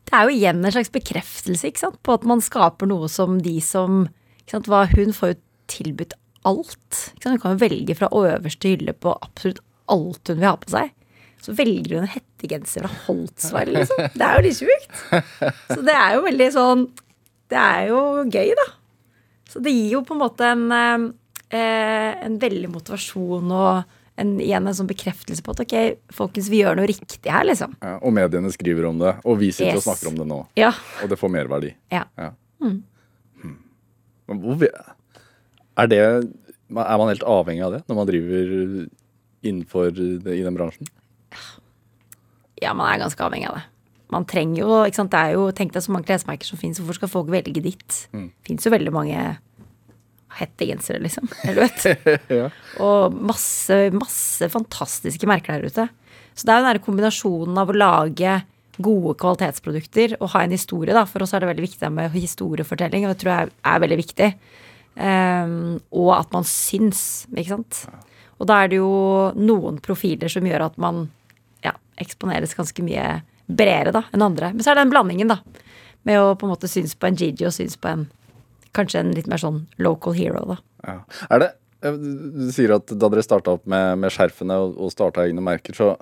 Det 0.07 0.15
er 0.15 0.27
jo 0.27 0.36
igjen 0.38 0.63
en 0.63 0.71
slags 0.71 0.91
bekreftelse 0.93 1.67
ikke 1.67 1.83
sant? 1.83 1.99
på 2.03 2.15
at 2.15 2.23
man 2.27 2.41
skaper 2.43 2.88
noe 2.88 3.10
som 3.12 3.41
de 3.43 3.57
som 3.63 4.05
ikke 4.45 4.55
sant? 4.57 4.69
Hun 4.95 5.13
får 5.15 5.33
jo 5.33 5.39
tilbudt 5.67 6.15
alt. 6.47 7.01
Ikke 7.15 7.27
sant? 7.27 7.33
Hun 7.36 7.41
kan 7.43 7.57
jo 7.57 7.63
velge 7.65 7.97
fra 7.99 8.07
øverste 8.15 8.71
hylle 8.71 8.95
på 8.95 9.15
absolutt 9.19 9.60
alt 9.91 10.31
hun 10.31 10.39
vil 10.39 10.47
ha 10.47 10.55
på 10.60 10.71
seg. 10.71 10.93
Så 11.43 11.54
velger 11.56 11.97
hun 11.97 12.06
en 12.08 12.12
hettegenser 12.12 12.84
fra 12.84 12.91
Holtzweiler, 13.06 13.84
liksom. 13.84 14.08
Det 14.17 14.26
er 14.26 14.39
jo 14.39 14.45
litt 14.47 14.58
sjukt. 14.58 14.97
Så 15.69 15.80
det 15.86 15.93
er 15.95 16.15
jo 16.17 16.23
veldig 16.26 16.47
sånn 16.56 16.88
Det 17.47 17.60
er 17.62 17.86
jo 17.91 18.00
gøy, 18.26 18.50
da. 18.60 18.65
Så 19.47 19.62
det 19.63 19.71
gir 19.71 19.93
jo 19.93 20.02
på 20.04 20.17
en 20.17 20.19
måte 20.19 20.50
en, 20.52 20.65
eh, 21.50 22.26
en 22.28 22.36
veldig 22.41 22.71
motivasjon 22.73 23.54
og 23.56 23.93
en, 24.17 24.34
igjen 24.41 24.65
en 24.67 24.76
sånn 24.76 24.89
bekreftelse 24.89 25.45
på 25.45 25.54
at 25.54 25.62
ok, 25.63 25.76
folkens, 26.17 26.50
vi 26.52 26.63
gjør 26.63 26.80
noe 26.80 26.89
riktig 26.89 27.32
her, 27.32 27.45
liksom. 27.47 27.78
Ja, 27.86 27.95
og 28.02 28.12
mediene 28.17 28.52
skriver 28.52 28.89
om 28.89 29.00
det, 29.00 29.13
og 29.23 29.38
vi 29.39 29.52
sitter 29.54 29.78
og 29.78 29.86
snakker 29.86 30.10
om 30.10 30.17
det 30.19 30.28
nå. 30.28 30.41
Ja. 30.60 30.73
Og 31.06 31.12
det 31.13 31.19
får 31.21 31.32
merverdi. 31.38 31.71
ja. 31.93 32.04
Ja. 32.17 32.34
Hmm. 32.58 32.82
Men 34.28 34.39
hvor, 34.41 34.63
er 35.78 35.88
det 35.88 36.00
Er 36.02 36.97
man 37.00 37.08
helt 37.08 37.23
avhengig 37.23 37.62
av 37.63 37.76
det 37.76 37.84
når 37.88 37.95
man 37.95 38.08
driver 38.10 38.50
innenfor 39.45 39.91
det, 39.93 40.34
i 40.34 40.41
den 40.43 40.58
bransjen? 40.58 40.89
Ja, 42.62 42.74
man 42.78 42.89
er 42.91 43.02
ganske 43.04 43.24
avhengig 43.24 43.50
av 43.52 43.60
det. 43.60 43.65
Man 44.13 44.24
trenger 44.28 44.62
jo, 44.62 44.70
ikke 44.88 45.02
sant, 45.02 45.12
det 45.12 45.20
er 45.20 45.36
jo, 45.36 45.50
Tenk 45.56 45.74
deg 45.76 45.84
så 45.84 45.91
mange 45.91 46.08
klesmerker 46.08 46.48
som 46.48 46.60
fins, 46.60 46.80
hvorfor 46.80 46.96
skal 47.02 47.12
folk 47.12 47.32
velge 47.34 47.63
ditt? 47.63 48.06
Det 48.13 48.48
fins 48.48 48.67
jo 48.67 48.72
veldig 48.72 48.93
mange 48.96 49.20
hettegensere, 50.38 51.02
liksom. 51.04 51.28
Eller 51.48 51.67
vet. 51.67 52.04
Ja. 52.39 52.50
Og 52.84 53.15
masse, 53.15 53.80
masse 53.96 54.50
fantastiske 54.54 55.30
merker 55.30 55.58
der 55.58 55.72
ute. 55.72 55.88
Så 56.38 56.48
det 56.48 56.54
er 56.54 56.62
jo 56.62 56.70
den 56.70 56.86
kombinasjonen 56.86 57.60
av 57.60 57.74
å 57.74 57.78
lage 57.78 58.38
gode 58.78 59.15
kvalitetsprodukter 59.17 60.20
og 60.20 60.32
ha 60.36 60.43
en 60.46 60.54
historie, 60.54 60.93
da. 60.93 61.04
For 61.10 61.26
oss 61.26 61.34
er 61.34 61.43
det 61.43 61.52
veldig 61.52 61.65
viktig 61.65 61.91
med 61.93 62.13
historiefortelling, 62.13 63.08
og 63.08 63.13
det 63.13 63.22
tror 63.24 63.34
jeg 63.34 63.54
er 63.74 63.84
veldig 63.84 64.00
viktig. 64.04 64.32
Um, 64.98 65.78
og 65.93 66.12
at 66.15 66.34
man 66.34 66.46
syns, 66.48 67.02
ikke 67.34 67.56
sant. 67.56 67.82
Og 68.38 68.50
da 68.50 68.62
er 68.62 68.72
det 68.72 68.80
jo 68.80 68.91
noen 69.38 69.82
profiler 69.82 70.30
som 70.30 70.46
gjør 70.46 70.67
at 70.70 70.78
man 70.82 71.08
eksponeres 72.01 72.55
ganske 72.57 72.86
mye 72.86 73.19
bredere 73.47 73.93
da, 73.95 74.03
enn 74.13 74.25
andre. 74.25 74.51
Men 74.53 74.63
så 74.63 74.71
er 74.71 74.77
det 74.77 74.86
den 74.86 74.93
blandingen, 74.93 75.31
da. 75.31 75.39
Med 76.07 76.21
å 76.21 76.36
på 76.39 76.47
en 76.47 76.53
måte 76.53 76.69
synes 76.71 76.95
på 76.95 77.10
en 77.10 77.17
Gigi 77.19 77.47
og 77.47 77.55
synes 77.55 77.77
på 77.79 77.91
en 77.91 78.07
kanskje 78.77 79.01
en 79.01 79.13
litt 79.15 79.29
mer 79.31 79.41
sånn 79.41 79.63
local 79.81 80.15
hero, 80.17 80.43
da. 80.53 80.57
Ja. 80.88 80.97
Er 81.33 81.43
det 81.43 81.51
eh, 81.81 81.97
Du 81.97 82.47
sier 82.53 82.75
at 82.77 82.91
da 82.93 83.10
dere 83.12 83.25
starta 83.25 83.55
opp 83.57 83.65
med, 83.69 83.97
med 84.03 84.13
skjerfene 84.13 84.60
og, 84.63 84.77
og 84.77 84.93
starta 84.93 85.25
egne 85.25 85.43
merker, 85.43 85.77
så 85.77 85.95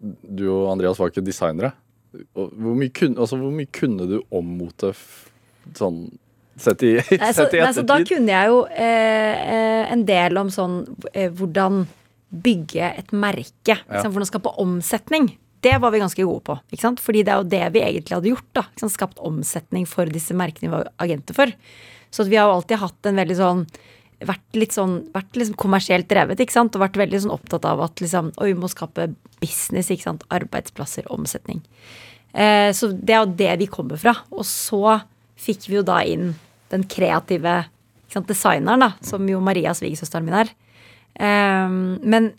du 0.00 0.46
og 0.50 0.70
Andreas 0.74 1.00
var 1.00 1.12
ikke 1.12 1.24
designere. 1.24 1.72
Og 2.36 2.52
Hvor 2.52 2.76
mye, 2.78 2.92
kunne, 2.94 3.20
altså, 3.20 3.38
hvor 3.40 3.52
mye 3.52 3.68
kunne 3.72 4.08
du 4.08 4.20
om 4.34 4.56
mote 4.58 4.92
sånn 5.76 6.06
sett 6.56 6.82
i, 6.86 6.94
Nei, 7.20 7.32
så, 7.32 7.44
sett 7.44 7.54
i 7.54 7.60
nei, 7.60 7.72
så 7.76 7.84
da 7.86 7.98
kunne 8.06 8.32
jeg 8.32 8.52
jo 8.52 8.60
eh, 8.72 9.46
eh, 9.56 9.92
en 9.92 10.04
del 10.08 10.40
om 10.40 10.52
sånn 10.52 10.78
eh, 11.12 11.28
hvordan 11.28 11.84
bygge 12.30 12.92
et 13.00 13.12
merke. 13.14 13.76
ikke 13.76 14.02
sant, 14.02 14.12
Hvordan 14.14 14.30
skape 14.30 14.54
omsetning. 14.62 15.34
Det 15.64 15.76
var 15.82 15.90
vi 15.90 16.02
ganske 16.02 16.22
gode 16.22 16.42
på. 16.46 16.58
ikke 16.70 16.84
sant? 16.84 17.02
Fordi 17.02 17.24
det 17.24 17.32
er 17.32 17.42
jo 17.42 17.50
det 17.50 17.64
vi 17.74 17.82
egentlig 17.82 18.16
hadde 18.16 18.32
gjort. 18.32 18.48
da, 18.54 18.64
sant? 18.80 18.94
Skapt 18.94 19.18
omsetning 19.18 19.86
for 19.88 20.06
disse 20.06 20.34
merkene 20.36 20.68
vi 20.68 20.76
var 20.76 20.90
agenter 21.02 21.36
for. 21.36 21.52
Så 22.10 22.24
at 22.24 22.32
vi 22.32 22.38
har 22.38 22.48
jo 22.48 22.58
alltid 22.60 22.82
hatt 22.82 23.10
en 23.10 23.22
veldig 23.22 23.36
sånn 23.36 23.66
vært 24.24 24.56
litt 24.56 24.72
sånn, 24.72 24.94
vært 25.12 25.36
liksom 25.36 25.58
kommersielt 25.60 26.08
drevet, 26.08 26.40
ikke 26.40 26.54
sant? 26.54 26.76
Og 26.76 26.80
vært 26.80 26.96
veldig 26.96 27.18
sånn 27.20 27.34
opptatt 27.34 27.66
av 27.68 27.82
at 27.84 28.00
liksom, 28.00 28.30
oi, 28.40 28.52
vi 28.54 28.60
må 28.62 28.70
skape 28.72 29.10
business, 29.42 29.90
ikke 29.92 30.06
sant? 30.06 30.24
Arbeidsplasser, 30.32 31.08
omsetning. 31.12 31.60
Eh, 32.32 32.70
så 32.76 32.90
det 32.96 33.12
er 33.12 33.24
jo 33.24 33.36
det 33.36 33.52
vi 33.60 33.68
kommer 33.68 34.00
fra. 34.00 34.14
Og 34.32 34.46
så 34.48 35.00
fikk 35.36 35.68
vi 35.68 35.78
jo 35.78 35.84
da 35.84 36.00
inn 36.08 36.30
den 36.72 36.86
kreative 36.88 37.66
sant, 38.12 38.28
designeren, 38.30 38.86
da, 38.86 38.94
som 39.04 39.26
jo 39.28 39.42
Maria, 39.44 39.74
svigersøsteren 39.76 40.24
min, 40.24 40.38
er. 40.46 40.54
Eh, 41.16 41.68
men 42.02 42.32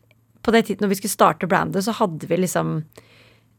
på 0.45 0.53
det 0.53 0.63
tidspunktet 0.63 0.85
når 0.85 0.93
vi 0.93 0.99
skulle 1.01 1.17
starte 1.17 1.49
brandet, 1.49 1.83
så 1.83 1.95
hadde 1.97 2.29
vi 2.29 2.39
liksom 2.39 2.79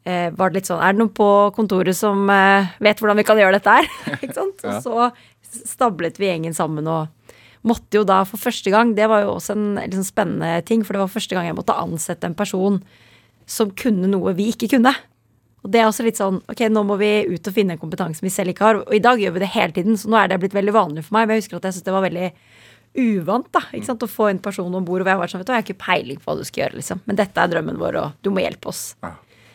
eh, 0.09 0.31
var 0.33 0.51
det 0.51 0.61
litt 0.61 0.71
sånn 0.71 0.81
Er 0.81 0.95
det 0.95 1.03
noen 1.03 1.15
på 1.15 1.29
kontoret 1.57 1.97
som 1.99 2.29
eh, 2.33 2.71
vet 2.85 3.03
hvordan 3.03 3.19
vi 3.21 3.27
kan 3.29 3.41
gjøre 3.41 3.59
dette 3.59 3.77
her? 3.81 3.91
ikke 4.23 4.37
sant? 4.37 4.65
Og 4.65 4.87
så 4.87 5.11
stablet 5.69 6.19
vi 6.21 6.31
gjengen 6.31 6.57
sammen 6.57 6.89
og 6.89 7.35
måtte 7.67 7.99
jo 7.99 8.07
da 8.07 8.23
for 8.29 8.41
første 8.41 8.71
gang 8.71 8.93
Det 8.97 9.09
var 9.11 9.25
jo 9.25 9.35
også 9.35 9.57
en 9.57 9.79
sånn 9.93 10.07
spennende 10.07 10.63
ting, 10.69 10.85
for 10.87 10.95
det 10.95 11.03
var 11.03 11.13
første 11.13 11.37
gang 11.37 11.49
jeg 11.49 11.59
måtte 11.59 11.77
ansette 11.77 12.29
en 12.29 12.39
person 12.39 12.81
som 13.49 13.71
kunne 13.73 14.11
noe 14.11 14.35
vi 14.37 14.51
ikke 14.53 14.69
kunne. 14.75 14.93
Og 15.65 15.71
det 15.73 15.81
er 15.81 15.87
også 15.89 16.05
litt 16.05 16.19
sånn 16.21 16.43
Ok, 16.53 16.67
nå 16.69 16.83
må 16.87 16.99
vi 17.01 17.11
ut 17.33 17.49
og 17.49 17.55
finne 17.57 17.75
en 17.75 17.81
kompetanse 17.81 18.25
vi 18.25 18.33
selv 18.33 18.53
ikke 18.53 18.67
har. 18.67 18.81
Og 18.85 18.95
i 18.95 19.03
dag 19.03 19.21
gjør 19.21 19.35
vi 19.37 19.43
det 19.43 19.53
hele 19.55 19.75
tiden, 19.75 19.97
så 19.99 20.11
nå 20.11 20.19
er 20.21 20.31
det 20.31 20.41
blitt 20.43 20.57
veldig 20.57 20.75
vanlig 20.77 21.07
for 21.07 21.17
meg. 21.17 21.27
Men 21.27 21.39
jeg 21.39 21.47
husker 21.47 21.59
at 21.59 21.69
jeg 21.69 21.79
syntes 21.79 21.89
det 21.89 21.97
var 21.97 22.05
veldig 22.07 22.29
uvant 22.97 23.47
da, 23.53 23.61
ikke 23.73 23.85
sant, 23.87 24.03
å 24.03 24.09
få 24.11 24.31
en 24.31 24.39
person 24.39 24.75
om 24.75 24.85
bord. 24.85 25.03
Og 25.03 25.07
jeg 25.07 25.15
har 25.17 25.21
vært 25.23 25.31
sånn, 25.35 25.41
vet 25.43 25.47
du, 25.47 25.53
jeg 25.53 25.63
har 25.63 25.67
ikke 25.69 25.85
peiling 25.85 26.19
på 26.19 26.25
hva 26.33 26.37
du 26.39 26.45
skal 26.45 26.65
gjøre, 26.65 26.77
liksom. 26.81 27.01
Men 27.07 27.17
dette 27.17 27.39
er 27.45 27.49
drømmen 27.49 27.79
vår, 27.79 27.97
og 28.03 28.13
du 28.23 28.31
må 28.31 28.41
hjelpe 28.43 28.69
oss. 28.73 28.95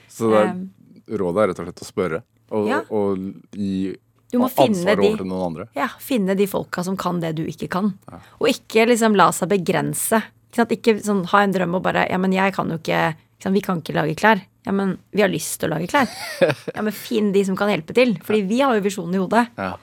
Så 0.10 0.30
det 0.30 0.40
er, 0.44 0.54
Um, 0.54 0.70
rådet 1.10 1.44
er 1.44 1.48
rett 1.52 1.60
og 1.60 1.66
slett 1.68 1.82
å 1.84 1.88
spørre, 1.90 2.22
og, 2.52 2.68
Ja. 2.70 2.82
og 2.90 3.18
gi 3.52 3.96
de- 4.32 4.38
over 4.40 5.18
til 5.18 5.26
noen 5.26 5.46
andre. 5.46 5.68
Ja, 5.76 5.88
finne 6.00 6.36
de 6.38 6.46
folka 6.48 6.84
som 6.84 6.96
kan 6.98 7.20
det 7.20 7.36
du 7.36 7.46
ikke 7.46 7.70
kan. 7.70 7.94
Og 8.40 8.48
ikke 8.48 8.88
liksom 8.88 9.16
la 9.16 9.30
seg 9.32 9.50
begrense. 9.50 10.24
Ikke, 10.52 10.56
sant? 10.56 10.70
ikke 10.72 11.00
sånn 11.04 11.26
ha 11.28 11.40
en 11.44 11.52
drøm 11.54 11.76
og 11.76 11.84
bare 11.84 12.08
Ja, 12.10 12.18
men 12.18 12.32
jeg 12.32 12.54
kan 12.54 12.70
jo 12.70 12.78
ikke, 12.78 13.16
ikke 13.16 13.44
sant? 13.44 13.54
Vi 13.54 13.62
kan 13.62 13.82
ikke 13.82 13.94
lage 13.94 14.16
klær. 14.16 14.42
Ja, 14.66 14.72
men 14.72 14.98
vi 15.12 15.22
har 15.22 15.30
lyst 15.30 15.60
til 15.60 15.70
å 15.70 15.74
lage 15.78 15.88
klær. 15.90 16.08
Ja, 16.76 16.82
men 16.82 16.94
finn 16.94 17.32
de 17.34 17.44
som 17.44 17.56
kan 17.58 17.68
hjelpe 17.70 17.94
til. 17.94 18.16
Fordi 18.24 18.48
vi 18.48 18.60
har 18.62 18.74
jo 18.76 18.82
visjonen 18.82 19.16
i 19.16 19.18
hodet. 19.18 19.48
Ja. 19.58 19.76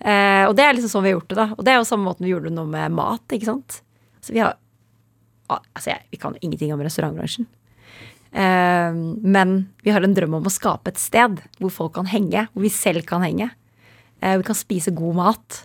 Eh, 0.00 0.44
og 0.44 0.54
det 0.58 0.64
er 0.66 0.76
liksom 0.76 0.92
sånn 0.92 1.06
vi 1.06 1.12
har 1.12 1.18
gjort 1.18 1.30
det, 1.32 1.38
da. 1.38 1.48
Og 1.56 1.64
det 1.64 1.72
er 1.72 1.78
jo 1.80 1.88
samme 1.88 2.08
måten 2.08 2.26
vi 2.26 2.32
gjorde 2.34 2.50
det 2.50 2.56
nå 2.58 2.66
med 2.68 2.96
mat, 2.96 3.24
ikke 3.32 3.50
sant. 3.52 3.80
Så 4.24 4.36
vi 4.36 4.44
har 4.44 4.58
Altså, 5.46 5.92
jeg, 5.92 6.02
vi 6.10 6.18
kan 6.18 6.34
jo 6.34 6.40
ingenting 6.42 6.72
om 6.74 6.80
restaurantbransjen. 6.82 7.44
Eh, 8.34 8.96
men 9.22 9.52
vi 9.86 9.92
har 9.94 10.02
en 10.02 10.16
drøm 10.16 10.34
om 10.40 10.48
å 10.48 10.50
skape 10.50 10.90
et 10.90 10.98
sted 10.98 11.38
hvor 11.60 11.70
folk 11.70 11.92
kan 11.94 12.08
henge, 12.10 12.48
hvor 12.50 12.64
vi 12.64 12.72
selv 12.74 13.06
kan 13.06 13.22
henge. 13.22 13.46
Eh, 14.20 14.36
vi 14.40 14.46
kan 14.48 14.58
spise 14.58 14.90
god 14.96 15.14
mat 15.20 15.60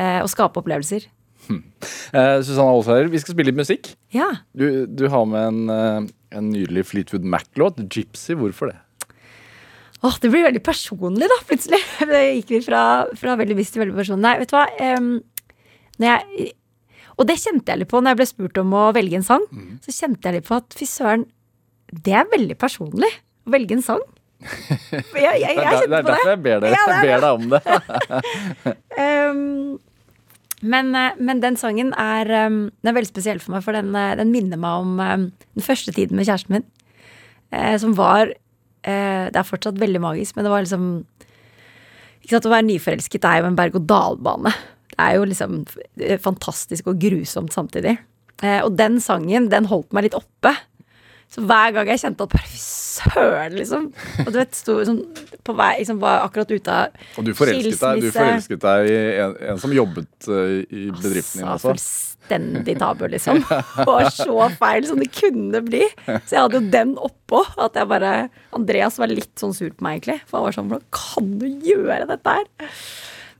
eh, 0.00 0.22
og 0.22 0.30
skape 0.32 0.62
opplevelser. 0.62 1.04
Eh, 1.50 2.36
Susanne 2.42 2.72
Aalseier, 2.72 3.06
vi 3.12 3.20
skal 3.22 3.36
spille 3.36 3.52
litt 3.52 3.60
musikk. 3.60 3.92
Ja. 4.14 4.26
Du, 4.56 4.86
du 4.86 5.04
har 5.12 5.28
med 5.28 5.46
en, 5.52 6.08
en 6.34 6.48
nydelig 6.50 6.88
Fleetwood 6.90 7.28
Mac-låt, 7.28 7.78
'Gypsy'. 7.84 8.34
Hvorfor 8.40 8.72
det? 8.72 8.80
Åh, 10.02 10.14
det 10.22 10.30
blir 10.32 10.46
veldig 10.46 10.62
personlig, 10.64 11.26
da, 11.28 11.36
plutselig. 11.48 11.80
Det 12.12 12.20
gikk 12.38 12.52
vi 12.54 12.60
fra, 12.64 12.82
fra 13.20 13.34
veldig 13.36 13.56
bevisst 13.58 13.74
til 13.76 13.82
veldig 13.84 13.98
personlig. 13.98 14.22
Nei, 14.24 14.36
vet 14.40 14.52
du 14.52 14.56
hva. 14.56 14.66
Um, 14.96 15.10
når 16.00 16.08
jeg, 16.14 16.54
og 17.20 17.26
det 17.28 17.36
kjente 17.42 17.68
jeg 17.74 17.82
litt 17.82 17.90
på 17.90 18.00
når 18.00 18.14
jeg 18.14 18.18
ble 18.22 18.28
spurt 18.30 18.60
om 18.62 18.70
å 18.80 18.86
velge 18.96 19.18
en 19.18 19.26
sang. 19.26 19.42
Så 19.84 19.92
kjente 19.92 20.24
jeg 20.30 20.38
litt 20.38 20.46
på 20.48 20.56
at 20.56 20.72
fy 20.78 20.86
søren, 20.88 21.26
det 21.92 22.14
er 22.16 22.30
veldig 22.32 22.56
personlig 22.62 23.10
å 23.44 23.52
velge 23.52 23.76
en 23.76 23.84
sang. 23.84 24.00
Jeg, 24.40 25.04
jeg, 25.12 25.36
jeg, 25.42 25.56
Det 25.60 25.66
er, 25.66 25.74
kjente 25.76 25.90
det 25.90 25.98
er 25.98 26.00
på 26.00 26.08
det. 26.08 26.12
derfor 26.14 26.30
jeg 26.30 26.40
ber 26.46 26.62
deg, 26.62 26.72
Ja, 26.72 26.84
det 26.88 26.94
er 26.96 27.04
ber 27.04 27.20
deg 27.20 27.32
om 27.36 27.44
det. 27.52 28.74
Um, 29.00 29.78
men, 30.62 30.90
eh, 30.96 31.16
men 31.20 31.40
den 31.40 31.56
sangen 31.60 31.92
er, 31.96 32.28
den 32.28 32.88
er 32.90 32.96
veldig 32.96 33.08
spesiell 33.08 33.38
for 33.40 33.54
meg, 33.54 33.62
for 33.64 33.76
den, 33.76 33.92
eh, 33.96 34.14
den 34.20 34.32
minner 34.32 34.60
meg 34.60 34.82
om 34.82 34.98
den 35.00 35.64
første 35.64 35.92
tiden 35.96 36.16
med 36.18 36.28
kjæresten 36.28 36.56
min. 36.58 36.66
eh, 37.52 37.76
som 37.80 37.94
var 37.96 38.32
Det 38.84 39.36
er 39.36 39.46
fortsatt 39.46 39.80
veldig 39.80 40.00
magisk, 40.00 40.36
men 40.36 40.46
det 40.46 40.52
var 40.52 40.64
liksom 40.64 40.84
ikke 42.20 42.36
sant, 42.36 42.46
Å 42.46 42.52
være 42.52 42.68
nyforelsket 42.68 43.26
er 43.26 43.40
jo 43.40 43.48
en 43.48 43.58
berg-og-dal-bane. 43.58 44.52
Det 44.92 45.00
er 45.00 45.16
jo 45.16 45.26
liksom 45.28 45.60
eh, 46.02 46.18
fantastisk 46.20 46.90
og 46.92 47.00
grusomt 47.00 47.54
samtidig. 47.54 47.96
Eh, 48.44 48.60
og 48.64 48.76
den 48.78 48.98
sangen, 49.02 49.48
den 49.52 49.68
holdt 49.70 49.94
meg 49.96 50.08
litt 50.08 50.18
oppe. 50.18 50.52
Så 51.30 51.44
hver 51.46 51.70
gang 51.76 51.86
jeg 51.92 52.00
kjente 52.02 52.24
at 52.26 52.32
bare 52.32 52.48
fy 52.50 52.58
søren, 52.60 53.54
liksom. 53.54 53.84
Og 54.24 54.30
du 54.34 54.38
vet, 54.40 54.56
sto 54.58 54.74
sånn 54.84 55.00
på 55.46 55.54
vei, 55.56 55.72
liksom 55.78 56.00
var 56.02 56.24
akkurat 56.26 56.50
ute 56.50 56.74
av 56.74 57.04
Og 57.20 57.26
du 57.28 57.30
forelsket 57.38 57.78
deg, 57.80 58.00
du 58.02 58.10
forelsket 58.14 58.64
deg 58.64 58.88
i 58.90 58.96
en, 59.24 59.34
en 59.52 59.60
som 59.62 59.74
jobbet 59.74 60.26
eh, 60.28 60.56
i 60.66 60.88
bedriften 60.90 61.40
din 61.44 61.46
Altså, 61.52 61.70
også. 61.70 61.76
fullstendig 61.76 62.74
tabu, 62.82 63.06
liksom. 63.14 63.40
Og 63.86 64.10
så 64.14 64.48
feil 64.58 64.88
som 64.90 64.98
det 65.02 65.08
kunne 65.14 65.62
bli. 65.66 65.84
Så 66.08 66.34
jeg 66.34 66.42
hadde 66.44 66.58
jo 66.60 66.72
den 66.74 66.92
oppå. 66.98 67.44
At 67.62 67.78
jeg 67.78 67.88
bare 67.90 68.12
Andreas 68.58 68.98
var 69.00 69.10
litt 69.10 69.32
sånn 69.40 69.54
sur 69.56 69.70
på 69.70 69.86
meg, 69.86 70.00
egentlig. 70.02 70.18
For 70.26 70.40
han 70.40 70.48
var 70.48 70.58
sånn 70.58 70.70
Hvordan 70.74 70.90
kan 70.98 71.32
du 71.40 71.46
gjøre 71.70 72.10
dette 72.10 72.36
her? 72.40 72.74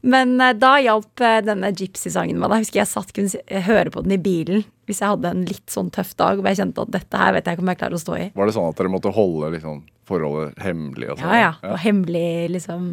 Men 0.02 0.36
eh, 0.40 0.56
da 0.56 0.74
hjalp 0.80 1.22
eh, 1.24 1.40
denne 1.44 1.72
Gypsy-sangen 1.76 2.40
meg. 2.40 2.52
Da 2.52 2.60
husker 2.62 2.82
jeg 2.82 2.90
satt 2.90 3.14
kunne 3.16 3.62
høre 3.66 3.92
på 3.92 4.04
den 4.06 4.16
i 4.16 4.20
bilen 4.22 4.66
hvis 4.90 5.02
jeg 5.04 5.12
hadde 5.12 5.30
en 5.30 5.46
litt 5.46 5.70
sånn 5.70 5.90
tøff 5.94 6.16
dag 6.18 6.40
hvor 6.40 6.50
jeg 6.50 6.58
kjente 6.58 6.82
at 6.82 6.92
dette 6.96 7.18
her 7.20 7.36
vet 7.36 7.46
jeg 7.46 7.56
ikke 7.56 7.62
om 7.62 7.70
jeg 7.70 7.78
klarer 7.78 7.94
å 7.94 8.02
stå 8.02 8.16
i. 8.18 8.24
Var 8.34 8.48
det 8.48 8.54
sånn 8.56 8.70
at 8.72 8.80
dere 8.80 8.90
måtte 8.90 9.12
holde 9.14 9.52
liksom, 9.54 9.84
forholdet 10.08 10.58
hemmelig? 10.64 11.12
Og 11.12 11.20
sånn? 11.20 11.30
Ja, 11.30 11.42
ja. 11.44 11.52
Og 11.70 11.78
hemmelig 11.84 12.30
liksom 12.56 12.88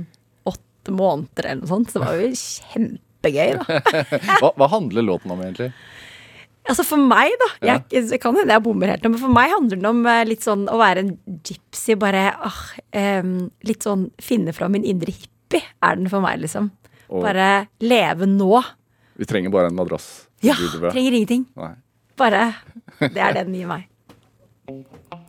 åtte 0.45 0.93
måneder 0.93 1.49
eller 1.49 1.63
noe 1.63 1.71
sånt. 1.71 1.89
Så 1.89 1.97
det 1.97 2.05
var 2.05 2.19
jo 2.21 2.29
kjempegøy, 2.43 3.55
da. 3.57 3.79
Hva, 4.43 4.51
hva 4.59 4.69
handler 4.75 5.07
låten 5.07 5.33
om, 5.33 5.41
egentlig? 5.41 5.71
Altså 6.67 6.83
For 6.83 6.99
meg, 6.99 7.31
da 7.39 7.47
jeg, 7.63 7.83
jeg 8.11 8.19
kan 8.19 8.35
hende 8.35 8.51
jeg 8.51 8.63
bommer 8.65 8.91
helt 8.91 9.05
men 9.07 9.21
for 9.21 9.31
meg 9.31 9.53
handler 9.53 9.79
det 9.79 9.87
om 9.89 10.01
eh, 10.11 10.23
litt 10.27 10.43
sånn 10.43 10.65
å 10.67 10.79
være 10.81 11.03
en 11.05 11.13
gypsy. 11.47 11.95
Bare 11.99 12.25
ah, 12.35 12.61
um, 13.23 13.47
litt 13.67 13.87
sånn 13.87 14.09
finne 14.21 14.53
fra 14.55 14.67
min 14.71 14.85
indre 14.87 15.15
hippie, 15.15 15.63
er 15.63 15.99
den 15.99 16.11
for 16.11 16.23
meg, 16.23 16.41
liksom. 16.43 16.69
Og- 17.09 17.23
Bare 17.23 17.67
leve 17.79 18.25
nå. 18.27 18.63
Vi 19.17 19.25
trenger 19.25 19.49
bare 19.49 19.67
en 19.71 19.75
madrass. 19.75 20.27
Ja, 20.41 20.53
trenger 20.55 21.11
ingenting. 21.13 21.45
Nei. 21.55 21.73
Bare 22.17 22.55
Det 22.99 23.17
er 23.17 23.33
det 23.33 23.45
den 23.47 23.55
gir 23.55 23.67
meg. 23.67 23.87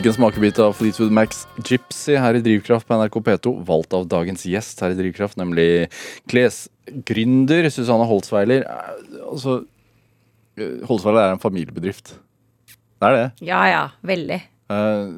fikk 0.00 0.14
en 0.14 0.14
smakebit 0.16 0.58
av 0.64 0.72
Fleetwood 0.78 1.10
Macs 1.12 1.42
Gypsy 1.60 2.14
her 2.16 2.38
i 2.38 2.40
Drivkraft 2.40 2.86
på 2.88 2.96
NRK 2.96 3.18
P2. 3.26 3.50
Valgt 3.68 3.92
av 3.92 4.06
dagens 4.08 4.46
gjest 4.48 4.80
her 4.80 4.94
i 4.94 4.96
Drivkraft, 4.96 5.36
nemlig 5.36 5.90
klesgründer 6.30 7.68
Susanne 7.68 8.06
Holtzweiler. 8.08 8.64
Eh, 8.64 9.18
Altså, 9.30 9.58
Holtzweiler 10.88 11.20
er 11.26 11.34
en 11.34 11.42
familiebedrift. 11.42 12.14
Det 12.96 13.10
er 13.10 13.16
det. 13.18 13.28
Ja 13.44 13.60
ja, 13.68 13.84
veldig. 14.00 14.40
Eh, 14.72 15.12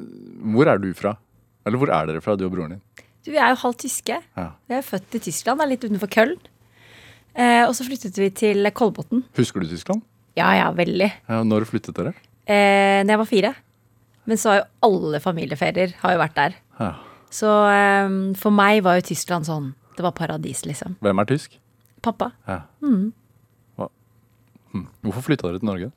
hvor 0.51 0.67
er 0.67 0.83
du 0.83 0.91
fra? 0.99 1.15
Eller 1.63 1.79
hvor 1.79 1.95
er 1.95 2.11
dere 2.11 2.25
fra, 2.25 2.35
du 2.35 2.43
og 2.43 2.51
broren 2.51 2.75
din? 2.75 2.83
Du, 3.23 3.31
vi 3.31 3.39
er 3.39 3.55
jo 3.55 3.63
halvt 3.63 3.85
tyske. 3.87 4.19
Ja. 4.35 4.49
Vi 4.67 4.75
er 4.75 4.83
født 4.83 5.15
i 5.15 5.25
Tyskland, 5.31 5.63
er 5.63 5.71
litt 5.71 5.83
utenfor 5.87 6.11
Köln. 6.11 6.35
Eh, 7.39 7.63
og 7.63 7.71
så 7.77 7.87
flyttet 7.87 8.19
vi 8.19 8.33
til 8.35 8.67
Kolbotn. 8.75 9.23
Husker 9.39 9.63
du 9.63 9.71
Tyskland? 9.71 10.03
Ja 10.35 10.51
ja, 10.59 10.71
veldig. 10.75 11.13
Når 11.47 11.71
flyttet 11.71 11.95
dere? 11.95 12.17
Eh, 12.43 12.99
når 13.07 13.15
jeg 13.15 13.23
var 13.23 13.37
fire. 13.37 13.59
Men 14.29 14.39
så 14.39 14.51
har 14.51 14.61
jo 14.61 14.67
alle 14.87 15.19
familieferier 15.23 15.97
har 16.03 16.15
jo 16.15 16.21
vært 16.21 16.37
der. 16.37 16.55
Ja. 16.79 16.91
Så 17.33 17.49
um, 17.49 18.21
for 18.37 18.53
meg 18.53 18.83
var 18.85 18.99
jo 18.99 19.07
Tyskland 19.07 19.47
sånn 19.47 19.71
Det 19.97 20.03
var 20.05 20.13
paradis, 20.17 20.63
liksom. 20.67 20.95
Hvem 21.01 21.21
er 21.21 21.29
tysk? 21.29 21.57
Pappa. 22.03 22.31
Ja. 22.49 22.63
Hva? 22.81 23.89
Hm. 24.73 24.87
Hvorfor 25.05 25.27
flytta 25.29 25.49
dere 25.49 25.61
til 25.61 25.69
Norge? 25.69 25.91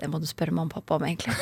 Det 0.00 0.08
må 0.08 0.20
du 0.20 0.24
spørre 0.28 0.54
mamma 0.56 0.70
og 0.70 0.78
pappa 0.78 0.96
om, 0.96 1.04
egentlig. 1.04 1.34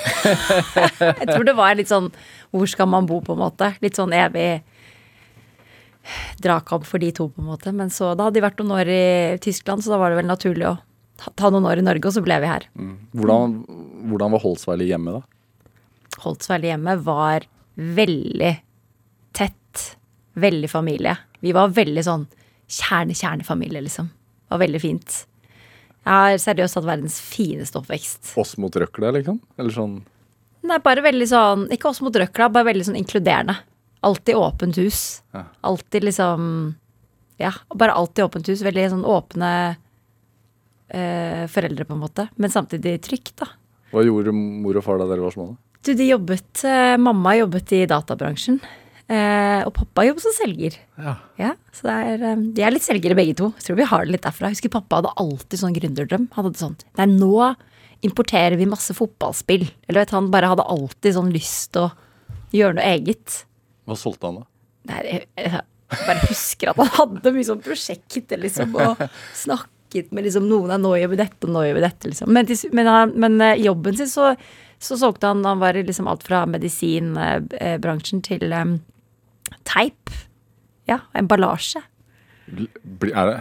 jeg 1.20 1.28
tror 1.28 1.46
det 1.46 1.54
var 1.54 1.76
litt 1.78 1.90
sånn 1.90 2.10
Hvor 2.50 2.66
skal 2.66 2.90
man 2.90 3.06
bo, 3.06 3.20
på 3.22 3.36
en 3.36 3.44
måte? 3.44 3.70
Litt 3.84 3.98
sånn 3.98 4.14
evig 4.16 4.64
dragkamp 6.42 6.86
for 6.88 7.02
de 7.02 7.12
to, 7.14 7.28
på 7.30 7.42
en 7.42 7.50
måte. 7.50 7.72
Men 7.76 7.92
så 7.94 8.14
da 8.16 8.26
hadde 8.26 8.40
de 8.40 8.44
vært 8.46 8.60
noen 8.62 8.76
år 8.80 8.90
i 8.90 9.06
Tyskland, 9.44 9.84
så 9.84 9.92
da 9.92 10.00
var 10.00 10.12
det 10.12 10.22
vel 10.22 10.30
naturlig 10.30 10.66
å 10.70 10.76
ta- 11.18 11.32
ta 11.36 11.50
noen 11.50 11.66
år 11.68 11.80
i 11.82 11.84
Norge, 11.86 12.06
og 12.08 12.14
så 12.16 12.22
ble 12.24 12.38
vi 12.42 12.48
her. 12.50 12.66
Hvordan, 13.18 13.58
hvordan 14.10 14.34
var 14.36 14.42
Holsweiler 14.44 14.88
hjemme, 14.88 15.18
da? 15.18 15.22
Holtsveilet 16.24 16.72
hjemme 16.72 16.96
var 17.04 17.44
veldig 17.78 18.52
tett. 19.38 19.84
Veldig 20.38 20.70
familie. 20.70 21.16
Vi 21.42 21.52
var 21.54 21.70
veldig 21.74 22.02
sånn 22.06 22.26
kjerne-kjernefamilie, 22.68 23.82
liksom. 23.84 24.08
Det 24.08 24.54
var 24.54 24.62
veldig 24.64 24.80
fint. 24.82 25.24
Jeg 26.08 26.14
har 26.14 26.38
seriøst 26.40 26.78
hatt 26.78 26.86
verdens 26.88 27.18
fineste 27.20 27.78
oppvekst. 27.80 28.32
Oss 28.40 28.54
mot 28.60 28.72
røkla, 28.80 29.10
liksom? 29.18 29.40
Eller 29.58 29.74
sånn 29.74 29.98
Nei, 30.68 30.76
bare 30.82 31.00
veldig 31.04 31.26
sånn 31.30 31.60
Ikke 31.72 31.86
oss 31.88 32.00
mot 32.02 32.12
røkla, 32.18 32.48
bare 32.52 32.66
veldig 32.72 32.86
sånn 32.88 32.96
inkluderende. 32.98 33.54
Alltid 34.04 34.34
åpent 34.38 34.76
hus. 34.80 35.22
Ja. 35.34 35.44
Alltid 35.64 36.04
liksom 36.08 36.74
Ja, 37.38 37.52
bare 37.74 37.92
alltid 37.94 38.24
åpent 38.24 38.48
hus. 38.50 38.62
Veldig 38.66 38.88
sånn 38.90 39.04
åpne 39.06 39.50
eh, 40.88 41.44
foreldre, 41.50 41.86
på 41.88 41.96
en 41.96 42.02
måte. 42.02 42.28
Men 42.36 42.52
samtidig 42.52 42.98
trygt, 43.04 43.36
da. 43.42 43.50
Hva 43.92 44.04
gjorde 44.04 44.34
mor 44.36 44.76
og 44.76 44.84
far 44.84 45.00
da 45.00 45.06
dere 45.08 45.24
var 45.24 45.32
små? 45.34 45.52
Du, 45.84 45.94
de 45.94 46.10
jobbet 46.10 46.64
eh, 46.68 46.96
Mamma 47.00 47.36
jobbet 47.38 47.72
i 47.78 47.84
databransjen. 47.88 48.58
Eh, 49.08 49.62
og 49.64 49.72
pappa 49.72 50.04
jobbet 50.04 50.26
som 50.26 50.34
selger. 50.36 50.76
Ja. 51.00 51.14
Ja, 51.40 51.54
så 51.72 51.88
det 51.88 51.94
er, 52.10 52.26
eh, 52.32 52.42
De 52.58 52.64
er 52.66 52.74
litt 52.74 52.84
selgere 52.84 53.16
begge 53.16 53.36
to. 53.38 53.52
Jeg 53.56 53.68
tror 53.68 53.78
vi 53.80 53.88
har 53.88 54.04
det 54.04 54.16
litt 54.16 54.26
derfra. 54.26 54.50
Jeg 54.50 54.58
husker 54.58 54.74
pappa 54.74 55.00
hadde 55.00 55.14
alltid 55.22 55.62
sånn 55.62 55.76
gründerdrøm. 55.78 56.28
Han 56.36 56.48
hadde 56.48 56.60
sånn 56.60 56.76
Nei, 57.00 57.08
nå 57.14 57.54
importerer 58.04 58.58
vi 58.60 58.68
masse 58.68 58.94
fotballspill. 58.94 59.64
Eller 59.88 60.04
vet 60.04 60.12
han 60.14 60.30
bare 60.34 60.52
hadde 60.52 60.66
alltid 60.68 61.16
sånn 61.16 61.32
lyst 61.34 61.72
til 61.74 61.88
å 61.88 61.94
gjøre 62.54 62.78
noe 62.78 62.90
eget. 62.92 63.42
Hva 63.88 63.96
solgte 63.98 64.28
han 64.28 64.42
da? 64.42 64.46
Nei, 64.88 65.00
jeg, 65.08 65.24
jeg 65.40 66.04
bare 66.04 66.28
husker 66.28 66.70
at 66.70 66.80
han 66.82 66.92
hadde 66.98 67.32
mye 67.34 67.48
sånn 67.48 67.64
prosjekter, 67.64 68.40
liksom, 68.40 68.76
og 68.76 69.02
snakket 69.88 70.12
med 70.12 70.24
liksom 70.24 70.48
noen 70.48 70.70
er 70.74 70.78
nå 70.82 70.94
gjør 70.98 71.10
vi 71.14 71.16
dette, 71.16 71.48
og 71.48 71.64
gjør 71.66 71.74
vi 71.78 71.80
dette, 71.84 72.08
liksom. 72.10 72.32
Men, 72.32 72.46
men, 72.72 73.12
men 73.20 73.40
eh, 73.40 73.60
jobben 73.64 73.96
sin 73.96 74.08
så, 74.08 74.34
så 74.78 74.96
solgte 75.00 75.26
han 75.30 75.44
Han 75.44 75.58
var 75.60 75.74
liksom 75.74 76.08
alt 76.08 76.22
fra 76.26 76.44
medisinbransjen 76.46 78.22
til 78.22 78.52
um, 78.52 78.78
teip. 79.64 80.10
Ja, 80.88 81.00
emballasje. 81.14 81.82
Bli- 82.48 83.12
Er 83.12 83.26
det 83.28 83.40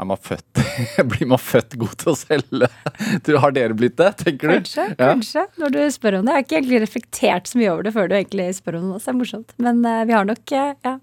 Er 0.00 0.04
man 0.06 0.16
født 0.16 0.60
Blir 1.10 1.26
man 1.26 1.38
født 1.42 1.74
god 1.76 1.96
til 1.98 2.12
å 2.12 2.16
selge? 2.16 2.68
Har 3.42 3.52
dere 3.52 3.74
blitt 3.76 3.96
det, 3.98 4.12
tenker 4.22 4.48
du? 4.48 4.54
Kanskje, 4.60 4.86
Ja. 4.96 5.10
kanskje, 5.14 5.46
når 5.58 5.70
du 5.74 5.80
spør 5.92 6.18
om 6.20 6.24
det. 6.26 6.32
Jeg 6.32 6.38
har 6.38 6.46
ikke 6.46 6.56
egentlig 6.60 6.82
reflektert 6.86 7.46
så 7.50 7.58
mye 7.60 7.72
over 7.72 7.82
det 7.88 7.92
før 7.96 8.08
du 8.08 8.14
egentlig 8.16 8.46
spør 8.56 8.78
om 8.80 8.92
det. 8.94 9.00
Så 9.02 9.10
det 9.10 9.14
er 9.14 9.18
morsomt. 9.22 9.54
Men 9.58 9.82
uh, 9.84 10.04
vi 10.08 10.14
har 10.16 10.24
nok 10.30 10.54
uh, 10.56 10.72
ja. 10.86 10.94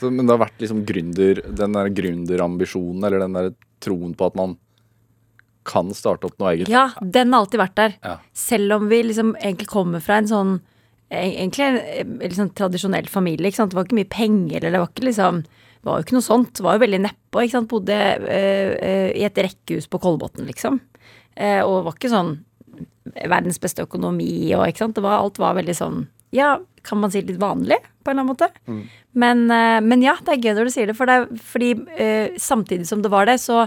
Så, 0.00 0.10
men 0.14 0.26
det 0.26 0.34
har 0.34 0.44
vært 0.44 0.62
liksom 0.62 0.84
gründer, 0.88 1.42
den 1.60 1.76
der 1.76 1.92
gründerambisjonen, 1.94 3.04
eller 3.04 3.24
den 3.24 3.36
der 3.38 3.52
troen 3.82 4.14
på 4.18 4.30
at 4.30 4.38
man 4.38 4.56
kan 5.68 5.92
starte 5.96 6.28
opp 6.28 6.38
noe 6.40 6.54
eget. 6.54 6.70
ja, 6.72 6.88
den 7.02 7.34
har 7.34 7.44
alltid 7.44 7.60
vært 7.60 7.76
der. 7.76 7.94
Ja. 8.02 8.16
Selv 8.36 8.78
om 8.78 8.88
vi 8.90 9.02
liksom 9.04 9.34
egentlig 9.36 9.68
kommer 9.70 10.04
fra 10.04 10.22
en 10.22 10.30
sånn 10.30 10.58
Egentlig 11.08 11.64
en 11.64 12.18
liksom 12.20 12.50
tradisjonell 12.52 13.06
familie. 13.08 13.48
Ikke 13.48 13.62
sant? 13.62 13.70
Det 13.72 13.78
var 13.78 13.86
ikke 13.86 13.96
mye 13.96 14.10
penger, 14.12 14.58
eller 14.58 14.74
det 14.74 14.80
var 14.82 14.90
ikke 14.90 15.06
liksom 15.06 15.38
Det 15.46 15.88
var 15.88 15.94
jo 15.96 16.04
ikke 16.04 16.16
noe 16.18 16.26
sånt. 16.26 16.50
Det 16.58 16.64
var 16.66 16.76
jo 16.76 16.82
veldig 16.82 16.98
nedpå. 17.00 17.40
Ikke 17.40 17.54
sant? 17.54 17.70
Bodde 17.70 17.96
øh, 18.18 19.08
i 19.16 19.22
et 19.24 19.40
rekkehus 19.46 19.88
på 19.88 20.02
Kolbotn, 20.02 20.44
liksom. 20.44 20.76
Eh, 21.32 21.62
og 21.62 21.78
det 21.78 21.86
var 21.86 21.96
ikke 21.96 22.12
sånn 22.12 22.34
verdens 23.24 23.56
beste 23.62 23.86
økonomi 23.88 24.52
og 24.58 24.66
ikke 24.66 24.84
sant. 24.84 24.98
Det 24.98 25.06
var, 25.06 25.22
alt 25.22 25.40
var 25.40 25.56
veldig 25.56 25.78
sånn 25.78 26.02
Ja, 26.34 26.58
kan 26.84 27.00
man 27.00 27.12
si 27.12 27.22
litt 27.22 27.40
vanlig, 27.40 27.78
på 28.04 28.10
en 28.10 28.18
eller 28.18 28.24
annen 28.24 28.32
måte. 28.32 28.48
Men, 29.12 29.50
eh, 29.50 29.80
men 29.84 30.02
ja, 30.04 30.16
det 30.24 30.34
er 30.34 30.42
gøy 30.42 30.56
når 30.56 30.68
du 30.68 30.74
sier 30.74 30.90
det, 30.90 30.96
for 30.98 31.08
det 31.08 31.16
er, 31.18 31.28
fordi 31.52 31.70
uh, 31.74 32.36
samtidig 32.40 32.88
som 32.88 33.02
det 33.04 33.12
var 33.12 33.28
det, 33.28 33.38
så 33.42 33.64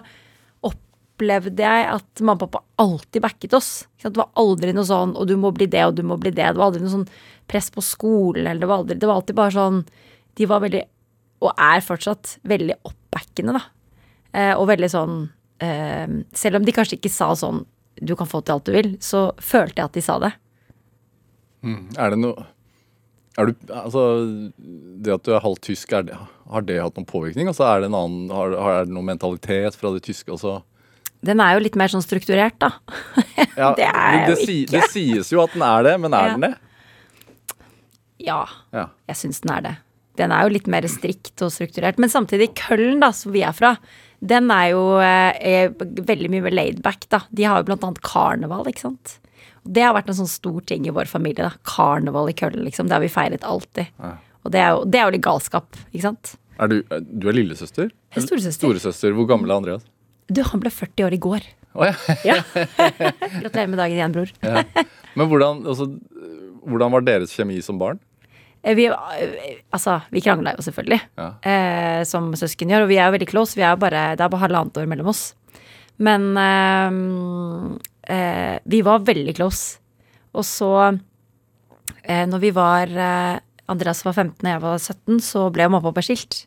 opplevde 1.22 1.62
jeg 1.62 1.88
at 1.92 2.22
mamma 2.24 2.40
og 2.40 2.50
pappa 2.50 2.64
alltid 2.82 3.22
backet 3.22 3.58
oss. 3.58 3.72
Det 4.02 4.16
var 4.18 4.32
aldri 4.42 4.74
noe 4.74 4.88
sånn 4.88 5.14
'og 5.14 5.28
du 5.30 5.36
må 5.38 5.52
bli 5.54 5.68
det, 5.70 5.84
og 5.86 5.96
du 5.96 6.04
må 6.04 6.18
bli 6.18 6.32
det'. 6.32 6.54
Det 6.54 6.58
var 6.58 6.72
aldri 6.72 6.82
noe 6.82 6.96
sånn 6.96 7.10
press 7.48 7.70
på 7.70 7.84
skolen, 7.86 8.48
eller 8.48 8.62
det 8.62 8.70
var 8.72 8.82
aldri 8.82 8.98
Det 8.98 9.08
var 9.08 9.16
alltid 9.16 9.36
bare 9.36 9.52
sånn 9.52 9.86
De 10.36 10.46
var 10.46 10.62
veldig, 10.62 10.84
og 11.42 11.52
er 11.60 11.82
fortsatt, 11.82 12.38
veldig 12.48 12.76
oppbackende, 12.86 13.54
da. 13.54 13.64
Uh, 14.34 14.54
og 14.56 14.70
veldig 14.72 14.90
sånn 14.90 15.30
uh, 15.62 16.08
Selv 16.34 16.56
om 16.56 16.66
de 16.66 16.72
kanskje 16.72 16.98
ikke 16.98 17.12
sa 17.12 17.34
sånn 17.36 17.66
'du 18.02 18.16
kan 18.16 18.26
få 18.26 18.42
til 18.42 18.56
alt 18.56 18.66
du 18.66 18.72
vil', 18.72 18.98
så 18.98 19.30
følte 19.38 19.78
jeg 19.78 19.86
at 19.86 19.94
de 19.94 20.02
sa 20.02 20.18
det. 20.18 20.32
Er 21.64 22.10
det 22.16 22.18
noe 22.22 22.48
er 23.40 23.48
du, 23.48 23.54
altså, 23.72 24.02
Det 25.02 25.14
at 25.14 25.24
du 25.24 25.32
er 25.36 25.44
halvt 25.44 25.62
tysk, 25.64 25.94
er 25.96 26.04
det, 26.10 26.18
har 26.52 26.64
det 26.68 26.80
hatt 26.82 26.98
noen 27.00 27.06
påvirkning? 27.08 27.48
Altså, 27.48 27.64
er, 27.64 27.80
det 27.84 27.88
en 27.92 27.96
annen, 27.96 28.26
har, 28.34 28.56
har, 28.60 28.80
er 28.82 28.90
det 28.90 28.96
noen 28.96 29.08
mentalitet 29.08 29.78
fra 29.80 29.94
det 29.96 30.02
tyske 30.04 30.34
også? 30.36 30.58
Den 31.24 31.40
er 31.40 31.54
jo 31.56 31.62
litt 31.64 31.78
mer 31.80 31.88
sånn 31.94 32.04
strukturert, 32.04 32.58
da. 32.60 32.72
Ja, 33.62 33.72
Det 33.78 33.86
er 33.88 34.26
det, 34.28 34.36
jo 34.36 34.50
ikke. 34.58 34.72
det 34.74 34.84
sies 34.92 35.32
jo 35.32 35.42
at 35.44 35.54
den 35.56 35.64
er 35.64 35.84
det, 35.88 35.96
men 36.02 36.14
er 36.18 36.28
Ja. 36.28 36.34
den 36.36 36.46
det? 36.50 36.54
Ja, 38.22 38.42
Ja. 38.74 38.88
jeg 39.10 39.16
syns 39.18 39.42
den 39.42 39.54
er 39.56 39.62
det. 39.66 39.74
Den 40.20 40.32
er 40.36 40.44
jo 40.46 40.54
litt 40.54 40.68
mer 40.68 40.86
strikt 40.92 41.42
og 41.42 41.52
strukturert. 41.56 41.98
Men 41.98 42.10
samtidig, 42.12 42.52
Køllen, 42.60 43.00
da, 43.02 43.12
som 43.16 43.32
vi 43.32 43.42
er 43.48 43.54
fra, 43.56 43.78
den 44.22 44.52
er 44.52 44.72
jo 44.74 44.84
eh, 45.00 45.40
er 45.40 45.70
veldig 45.80 46.30
mye 46.30 46.44
mer 46.46 46.52
laidback, 46.54 47.08
da. 47.10 47.22
De 47.32 47.48
har 47.48 47.62
jo 47.62 47.70
blant 47.72 47.84
annet 47.88 48.02
karneval, 48.06 48.68
ikke 48.70 48.84
sant. 48.90 49.16
Det 49.64 49.84
har 49.86 49.94
vært 49.94 50.10
en 50.10 50.18
sånn 50.24 50.30
stor 50.32 50.62
ting 50.66 50.88
i 50.90 50.94
vår 50.94 51.06
familie, 51.12 51.46
da. 51.46 51.52
Karneval 51.68 52.30
i 52.32 52.34
Køllen, 52.38 52.64
liksom. 52.66 52.88
Det 52.90 52.96
har 52.98 53.04
vi 53.04 53.12
feiret 53.14 53.44
alltid. 53.46 53.92
Og 54.42 54.52
det 54.54 54.60
er, 54.64 54.70
jo, 54.74 54.84
det 54.90 55.00
er 55.00 55.06
jo 55.06 55.16
litt 55.18 55.26
galskap, 55.26 55.78
ikke 55.94 56.06
sant. 56.08 56.36
Er 56.62 56.68
du, 56.72 56.80
du 57.06 57.28
er 57.30 57.36
lillesøster? 57.38 57.92
Er 58.16 58.22
storesøster. 58.26 58.58
Storesøster. 58.66 59.14
Hvor 59.18 59.28
gammel 59.30 59.52
er 59.54 59.60
Andreas? 59.62 59.86
Du, 60.32 60.42
han 60.46 60.62
ble 60.64 60.72
40 60.74 61.06
år 61.08 61.14
i 61.14 61.20
går. 61.22 61.46
Å 61.78 61.88
ja. 61.88 61.94
Ja. 62.28 62.36
Gratulerer 63.42 63.70
med 63.72 63.80
dagen 63.80 63.98
igjen, 63.98 64.16
bror. 64.16 64.32
Men 65.16 65.30
hvordan, 65.32 65.62
altså, 65.70 65.88
hvordan 66.66 66.94
var 66.98 67.06
deres 67.08 67.34
kjemi 67.36 67.60
som 67.64 67.78
barn? 67.82 68.00
Eh, 68.64 68.76
Vi, 68.78 68.86
altså, 68.92 70.00
vi 70.14 70.22
krangla 70.22 70.54
jo 70.58 70.66
selvfølgelig, 70.66 71.00
Ja. 71.18 71.30
eh, 71.42 72.02
som 72.06 72.32
søsken 72.38 72.70
gjør. 72.74 72.86
Og 72.86 72.92
vi 72.92 72.98
er 73.02 73.08
jo 73.10 73.16
veldig 73.18 73.30
close. 73.32 73.56
Vi 73.58 73.64
er 73.66 73.74
jo 73.76 73.82
bare, 73.82 74.04
det 74.18 74.26
er 74.26 74.30
bare 74.34 74.44
halvannet 74.46 74.78
år 74.82 74.90
mellom 74.92 75.10
oss. 75.14 75.32
Men 76.02 76.32
eh, 76.38 78.16
eh, 78.16 78.58
vi 78.64 78.82
var 78.86 79.06
veldig 79.06 79.36
close. 79.38 79.78
Og 80.34 80.46
så, 80.48 80.72
eh, 82.04 82.26
når 82.30 82.42
vi 82.42 82.54
var 82.56 82.92
eh, 82.92 83.36
Andreas 83.72 84.04
var 84.08 84.16
15 84.16 84.42
og 84.42 84.50
jeg 84.52 84.64
var 84.64 84.80
17, 84.80 85.22
så 85.24 85.46
ble 85.54 85.68
mamma 85.70 85.82
og 85.84 85.92
pappa 85.92 86.06
skilt. 86.06 86.46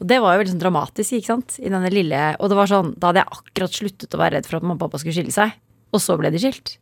Og 0.00 0.06
det 0.08 0.20
var 0.22 0.32
jo 0.32 0.40
veldig 0.40 0.54
sånn 0.54 0.62
dramatisk, 0.62 1.16
ikke 1.16 1.32
sant. 1.34 1.58
I 1.60 1.72
denne 1.72 1.90
lille, 1.92 2.20
og 2.40 2.48
det 2.48 2.56
var 2.56 2.70
sånn, 2.70 2.94
da 2.96 3.10
hadde 3.10 3.24
jeg 3.24 3.40
akkurat 3.40 3.76
sluttet 3.76 4.16
å 4.16 4.20
være 4.22 4.38
redd 4.38 4.48
for 4.48 4.60
at 4.60 4.64
mamma 4.64 4.78
og 4.78 4.86
pappa 4.86 5.00
skulle 5.02 5.16
skille 5.18 5.34
seg. 5.34 5.52
Og 5.90 6.00
så 6.00 6.16
ble 6.16 6.30
de 6.32 6.40
skilt. 6.40 6.78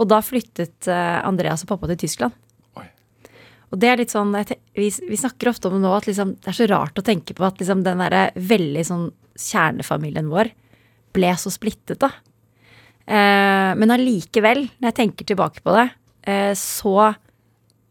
Og 0.00 0.08
da 0.08 0.22
flyttet 0.24 0.88
eh, 0.92 1.18
Andreas 1.26 1.64
og 1.66 1.72
pappa 1.74 1.90
til 1.90 2.04
Tyskland. 2.06 2.36
Og 3.74 3.80
det 3.82 3.88
er 3.90 3.98
litt 3.98 4.12
sånn, 4.14 4.30
vi, 4.78 4.86
vi 4.94 5.16
snakker 5.18 5.50
ofte 5.50 5.66
om 5.66 5.74
det 5.74 5.82
nå 5.82 5.90
at 5.96 6.06
liksom, 6.06 6.36
det 6.38 6.52
er 6.52 6.54
så 6.54 6.68
rart 6.70 7.00
å 7.00 7.04
tenke 7.04 7.34
på 7.34 7.44
at 7.44 7.58
liksom 7.58 7.82
den 7.84 7.98
der 7.98 8.30
veldig 8.38 8.84
sånn 8.86 9.08
kjernefamilien 9.42 10.30
vår 10.30 10.52
ble 11.16 11.32
så 11.40 11.52
splittet, 11.52 11.98
da. 12.02 12.12
Eh, 13.06 13.72
men 13.78 13.94
allikevel, 13.94 14.66
når 14.76 14.90
jeg 14.90 14.98
tenker 15.00 15.28
tilbake 15.28 15.62
på 15.64 15.74
det, 15.76 15.88
eh, 16.28 16.52
så 16.58 17.14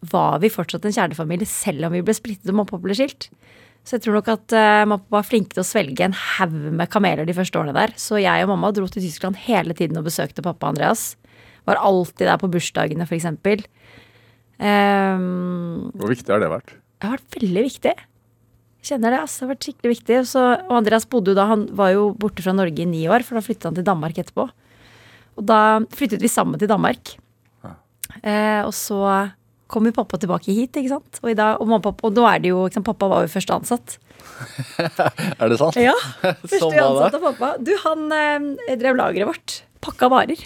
var 0.05 0.39
vi 0.43 0.53
fortsatt 0.53 0.86
en 0.86 0.93
kjernefamilie 0.95 1.49
selv 1.49 1.88
om 1.88 1.95
vi 1.95 2.03
ble 2.05 2.13
splittet 2.13 2.51
og 2.51 2.59
mappa 2.61 2.80
ble 2.82 2.97
skilt. 2.97 3.30
Så 3.86 3.95
jeg 3.95 4.05
tror 4.05 4.17
nok 4.17 4.30
at 4.34 4.53
eh, 4.57 4.84
mamma 4.89 5.13
var 5.13 5.26
flinke 5.26 5.53
til 5.53 5.61
å 5.61 5.67
svelge 5.67 6.07
en 6.07 6.15
haug 6.17 6.55
med 6.73 6.89
kameler 6.93 7.28
de 7.28 7.36
første 7.38 7.59
årene 7.59 7.76
der. 7.78 7.93
Så 8.01 8.17
jeg 8.21 8.45
og 8.45 8.49
mamma 8.53 8.71
dro 8.73 8.88
til 8.89 9.05
Tyskland 9.05 9.38
hele 9.45 9.78
tiden 9.78 9.99
og 10.01 10.07
besøkte 10.07 10.45
pappa 10.45 10.71
Andreas. 10.71 11.13
Var 11.69 11.82
alltid 11.82 12.26
der 12.26 12.41
på 12.41 12.49
bursdagene, 12.53 13.05
for 13.05 13.17
eksempel. 13.17 13.61
Um, 14.57 15.91
Hvor 15.97 16.13
viktig 16.13 16.32
har 16.32 16.41
det 16.41 16.49
vært? 16.49 16.76
det 16.76 17.09
har 17.09 17.17
vært 17.19 17.36
veldig 17.38 17.63
viktig. 17.65 17.93
Kjenner 18.86 19.15
det, 19.15 19.19
altså. 19.23 19.39
Det 19.41 19.45
har 19.47 19.51
vært 19.55 19.67
skikkelig 19.67 19.93
viktig. 19.95 20.19
Så, 20.29 20.43
og 20.67 20.75
Andreas 20.77 21.07
bodde 21.09 21.33
jo 21.33 21.38
da, 21.39 21.47
han 21.49 21.65
var 21.77 21.93
jo 21.95 22.09
borte 22.21 22.45
fra 22.45 22.53
Norge 22.53 22.83
i 22.83 22.89
ni 22.89 23.05
år, 23.09 23.25
for 23.25 23.38
da 23.39 23.43
flyttet 23.45 23.69
han 23.71 23.77
til 23.79 23.88
Danmark 23.88 24.19
etterpå. 24.21 24.45
Og 25.36 25.47
da 25.49 25.61
flyttet 25.95 26.21
vi 26.23 26.29
sammen 26.31 26.61
til 26.61 26.69
Danmark. 26.71 27.15
Eh, 28.21 28.61
og 28.63 28.71
så 28.77 28.99
kom 29.67 29.88
jo 29.89 29.95
pappa 29.97 30.19
tilbake 30.21 30.53
hit, 30.53 30.77
ikke 30.77 30.93
sant. 30.93 31.19
Og, 31.23 31.31
i 31.33 31.38
dag, 31.38 31.57
og, 31.59 31.67
mamma, 31.67 31.81
pappa, 31.83 32.07
og 32.07 32.15
nå 32.15 32.25
er 32.29 32.43
det 32.43 32.53
jo, 32.53 32.61
ikke 32.69 32.77
sant, 32.77 32.88
pappa 32.88 33.09
var 33.11 33.25
jo 33.25 33.33
første 33.33 33.57
ansatt. 33.57 33.97
Er 35.41 35.49
det 35.51 35.57
sant? 35.59 35.77
Ja, 35.79 35.93
første 36.21 36.59
Sånn 36.61 36.73
det. 36.75 36.83
ansatt 36.86 37.17
av 37.17 37.25
pappa. 37.31 37.49
Du, 37.61 37.73
han 37.83 38.05
eh, 38.15 38.75
drev 38.79 38.97
lageret 39.01 39.29
vårt. 39.33 39.57
Pakka 39.86 40.09
varer. 40.13 40.41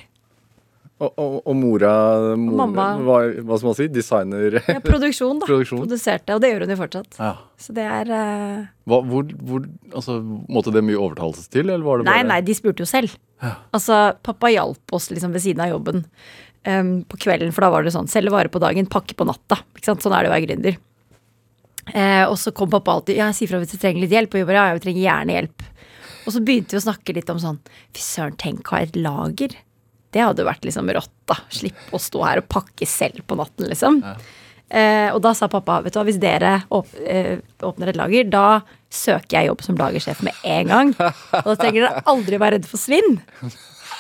Og, 1.00 1.14
og, 1.16 1.36
og 1.48 1.56
mora, 1.56 1.92
mor, 2.36 2.58
Mamma. 2.60 2.86
var, 3.08 3.30
hva 3.48 3.58
skal 3.60 3.70
man 3.70 3.76
si, 3.78 3.86
designer? 3.88 4.58
Ja, 4.68 4.82
produksjon, 4.84 5.38
da. 5.40 5.48
Produksjon. 5.50 5.86
Produserte, 5.86 6.36
og 6.36 6.44
det 6.44 6.50
gjør 6.52 6.66
hun 6.66 6.74
jo 6.74 6.78
fortsatt. 6.82 7.16
Ja. 7.16 7.30
Så 7.56 7.76
det 7.78 7.86
er 7.88 8.12
uh... 8.12 8.66
Hva, 8.90 9.00
hvor, 9.08 9.32
hvor, 9.48 9.64
altså, 9.94 10.18
måtte 10.52 10.74
det 10.76 10.84
mye 10.84 11.00
overtalelse 11.00 11.48
til, 11.48 11.70
eller 11.70 11.88
var 11.88 12.02
det 12.02 12.10
bare 12.10 12.20
nei, 12.20 12.28
nei, 12.34 12.42
de 12.44 12.58
spurte 12.58 12.84
jo 12.84 12.90
selv. 12.90 13.16
Altså, 13.72 14.02
pappa 14.28 14.52
hjalp 14.52 14.96
oss 14.98 15.08
liksom 15.14 15.32
ved 15.32 15.46
siden 15.46 15.64
av 15.64 15.72
jobben 15.72 16.04
um, 16.68 16.92
på 17.08 17.22
kvelden, 17.24 17.56
for 17.56 17.64
da 17.64 17.72
var 17.72 17.88
det 17.88 17.96
sånn 17.96 18.12
selge 18.12 18.36
varer 18.36 18.52
på 18.52 18.60
dagen, 18.60 18.92
pakke 18.92 19.16
på 19.16 19.28
natta. 19.30 19.62
Ikke 19.78 19.94
sant? 19.94 20.04
Sånn 20.04 20.18
er 20.18 20.28
det 20.28 20.34
å 20.34 20.36
være 20.36 20.48
gründer. 20.50 20.80
Uh, 21.94 22.26
og 22.28 22.36
så 22.44 22.52
kom 22.52 22.70
pappa 22.76 22.98
alltid 22.98 23.18
ja, 23.18 23.32
si 23.34 23.48
fra 23.50 23.62
hvis 23.62 23.72
du 23.72 23.80
trenger 23.80 24.04
litt 24.04 24.14
hjelp, 24.14 24.36
og 24.36 24.44
vi 24.44 24.50
bare 24.52 24.68
ja, 24.68 24.76
vi 24.76 24.84
trenger 24.84 25.06
gjerne 25.06 25.40
hjelp. 25.40 25.68
Og 26.28 26.36
så 26.36 26.44
begynte 26.44 26.76
vi 26.76 26.84
å 26.84 26.86
snakke 26.90 27.16
litt 27.16 27.32
om 27.32 27.40
sånn 27.42 27.64
fy 27.96 28.04
søren, 28.04 28.36
tenk 28.38 28.68
å 28.68 28.76
ha 28.76 28.84
et 28.84 29.00
lager. 29.00 29.56
Det 30.14 30.24
hadde 30.26 30.46
vært 30.48 30.66
liksom 30.66 30.90
rått, 30.96 31.14
da. 31.30 31.38
Slippe 31.54 31.94
å 31.94 32.02
stå 32.02 32.24
her 32.26 32.42
og 32.42 32.50
pakke 32.52 32.88
selv 32.90 33.22
på 33.30 33.38
natten, 33.40 33.70
liksom. 33.70 34.02
Eh, 34.70 35.10
og 35.10 35.22
da 35.26 35.32
sa 35.34 35.48
pappa 35.50 35.80
vet 35.82 35.96
du 35.96 35.98
hva, 35.98 36.06
hvis 36.06 36.20
dere 36.22 36.60
åp 36.78 36.92
eh, 37.02 37.40
åpner 37.66 37.90
et 37.90 37.98
lager, 37.98 38.28
da 38.30 38.62
søker 38.94 39.40
jeg 39.40 39.50
jobb 39.50 39.64
som 39.66 39.80
lagersjef 39.80 40.22
med 40.26 40.44
en 40.46 40.74
gang. 40.74 40.94
Og 41.00 41.48
da 41.52 41.58
trenger 41.58 41.86
dere 41.86 42.04
aldri 42.10 42.42
være 42.42 42.60
redd 42.60 42.70
for 42.70 42.82
svinn. 42.82 43.18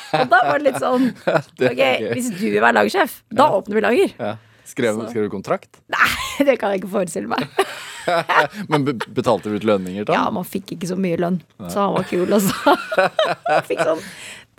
Og 0.10 0.30
da 0.30 0.44
var 0.46 0.58
det 0.58 0.72
litt 0.72 0.80
sånn 0.82 1.12
Ok, 1.70 1.82
hvis 2.16 2.32
du 2.34 2.46
vil 2.48 2.62
være 2.62 2.80
lagersjef, 2.80 3.20
da 3.30 3.50
åpner 3.58 3.78
vi 3.78 3.86
lager. 3.86 4.16
Ja. 4.18 4.38
Skrev, 4.70 5.00
skrev 5.10 5.26
du 5.26 5.32
kontrakt? 5.34 5.80
Nei, 5.96 6.46
det 6.46 6.60
kan 6.62 6.74
jeg 6.74 6.84
ikke 6.84 6.92
forestille 6.94 7.30
meg. 7.30 7.46
Men 8.72 8.86
betalte 8.86 9.50
du 9.50 9.58
ut 9.58 9.66
lønninger 9.66 10.06
da? 10.06 10.18
Ja, 10.18 10.28
man 10.34 10.46
fikk 10.48 10.76
ikke 10.76 10.90
så 10.90 10.98
mye 11.00 11.18
lønn, 11.20 11.40
så 11.70 11.88
han 11.88 11.96
var 11.98 12.06
kul, 12.10 12.30
altså. 12.38 12.76
så 12.94 13.60
fikk 13.70 13.82
sånn 13.86 14.02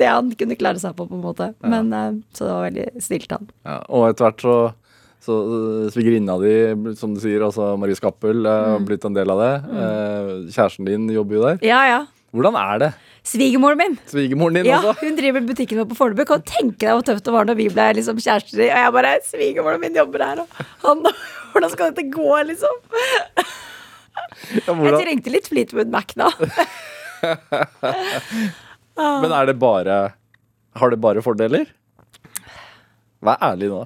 det 0.00 0.08
han 0.10 0.30
kunne 0.40 0.56
klare 0.60 0.80
seg 0.82 0.96
på, 0.98 1.06
på 1.10 1.16
en 1.18 1.24
måte. 1.24 1.50
Men 1.62 1.92
eh, 1.94 2.12
Så 2.34 2.46
det 2.48 2.52
var 2.56 2.66
veldig 2.68 2.86
snilt 3.06 3.32
av 3.36 3.42
han. 3.44 3.50
Ja, 3.68 3.78
og 3.88 4.08
etter 4.10 4.30
hvert 4.30 4.46
så 4.46 4.56
så 5.20 5.34
øh, 5.36 5.90
svigerinna 5.92 6.38
di, 6.40 6.94
som 6.96 7.12
du 7.12 7.18
sier, 7.20 7.42
altså 7.44 7.74
Marie 7.76 7.92
Skappel, 7.98 8.38
Mm. 8.40 8.46
øh, 8.48 8.70
har 8.72 8.84
blitt 8.88 9.04
en 9.04 9.12
del 9.18 9.28
av 9.34 9.38
det. 9.42 9.50
Mm. 9.68 10.46
kjæresten 10.54 10.86
din 10.88 11.04
jobber 11.12 11.36
jo 11.36 11.42
der. 11.44 11.58
Ja, 11.68 11.80
ja. 11.90 11.98
Hvordan 12.32 12.56
er 12.56 12.78
det? 12.80 12.88
Svigermoren 13.28 13.76
min. 13.76 13.98
Svigermoren 14.08 14.54
din 14.56 14.64
Ja, 14.70 14.78
også? 14.80 14.94
hun 15.04 15.18
driver 15.18 15.44
butikken 15.44 15.76
vår 15.82 15.90
på 15.90 15.98
Fornebu. 15.98 16.24
Kan 16.30 16.40
tenke 16.48 16.86
deg 16.86 16.94
hvor 16.96 17.04
tøft 17.04 17.26
det 17.28 17.34
var 17.36 17.44
når 17.50 17.58
vi 17.58 17.66
ble 17.68 17.90
liksom 17.98 18.16
kjærester? 18.16 18.62
Og 18.64 18.70
jeg 18.80 18.92
bare 18.96 19.12
Svigermoren 19.28 19.80
min 19.84 19.98
jobber 20.00 20.24
her, 20.24 20.40
og 20.40 20.48
han 20.86 21.04
Hvordan 21.52 21.70
skal 21.76 21.90
dette 21.92 22.06
gå, 22.16 22.30
liksom? 22.48 22.80
Ja, 23.36 24.72
Jeg 24.72 25.02
trengte 25.04 25.36
litt 25.36 25.48
Fleetwood 25.52 25.92
Mac 25.92 26.16
da. 26.16 26.30
men 29.22 29.32
er 29.34 29.48
det 29.50 29.56
bare 29.60 29.98
Har 30.78 30.92
det 30.92 31.00
bare 31.02 31.22
fordeler? 31.24 31.70
Vær 33.24 33.40
ærlig 33.44 33.68
nå. 33.72 33.84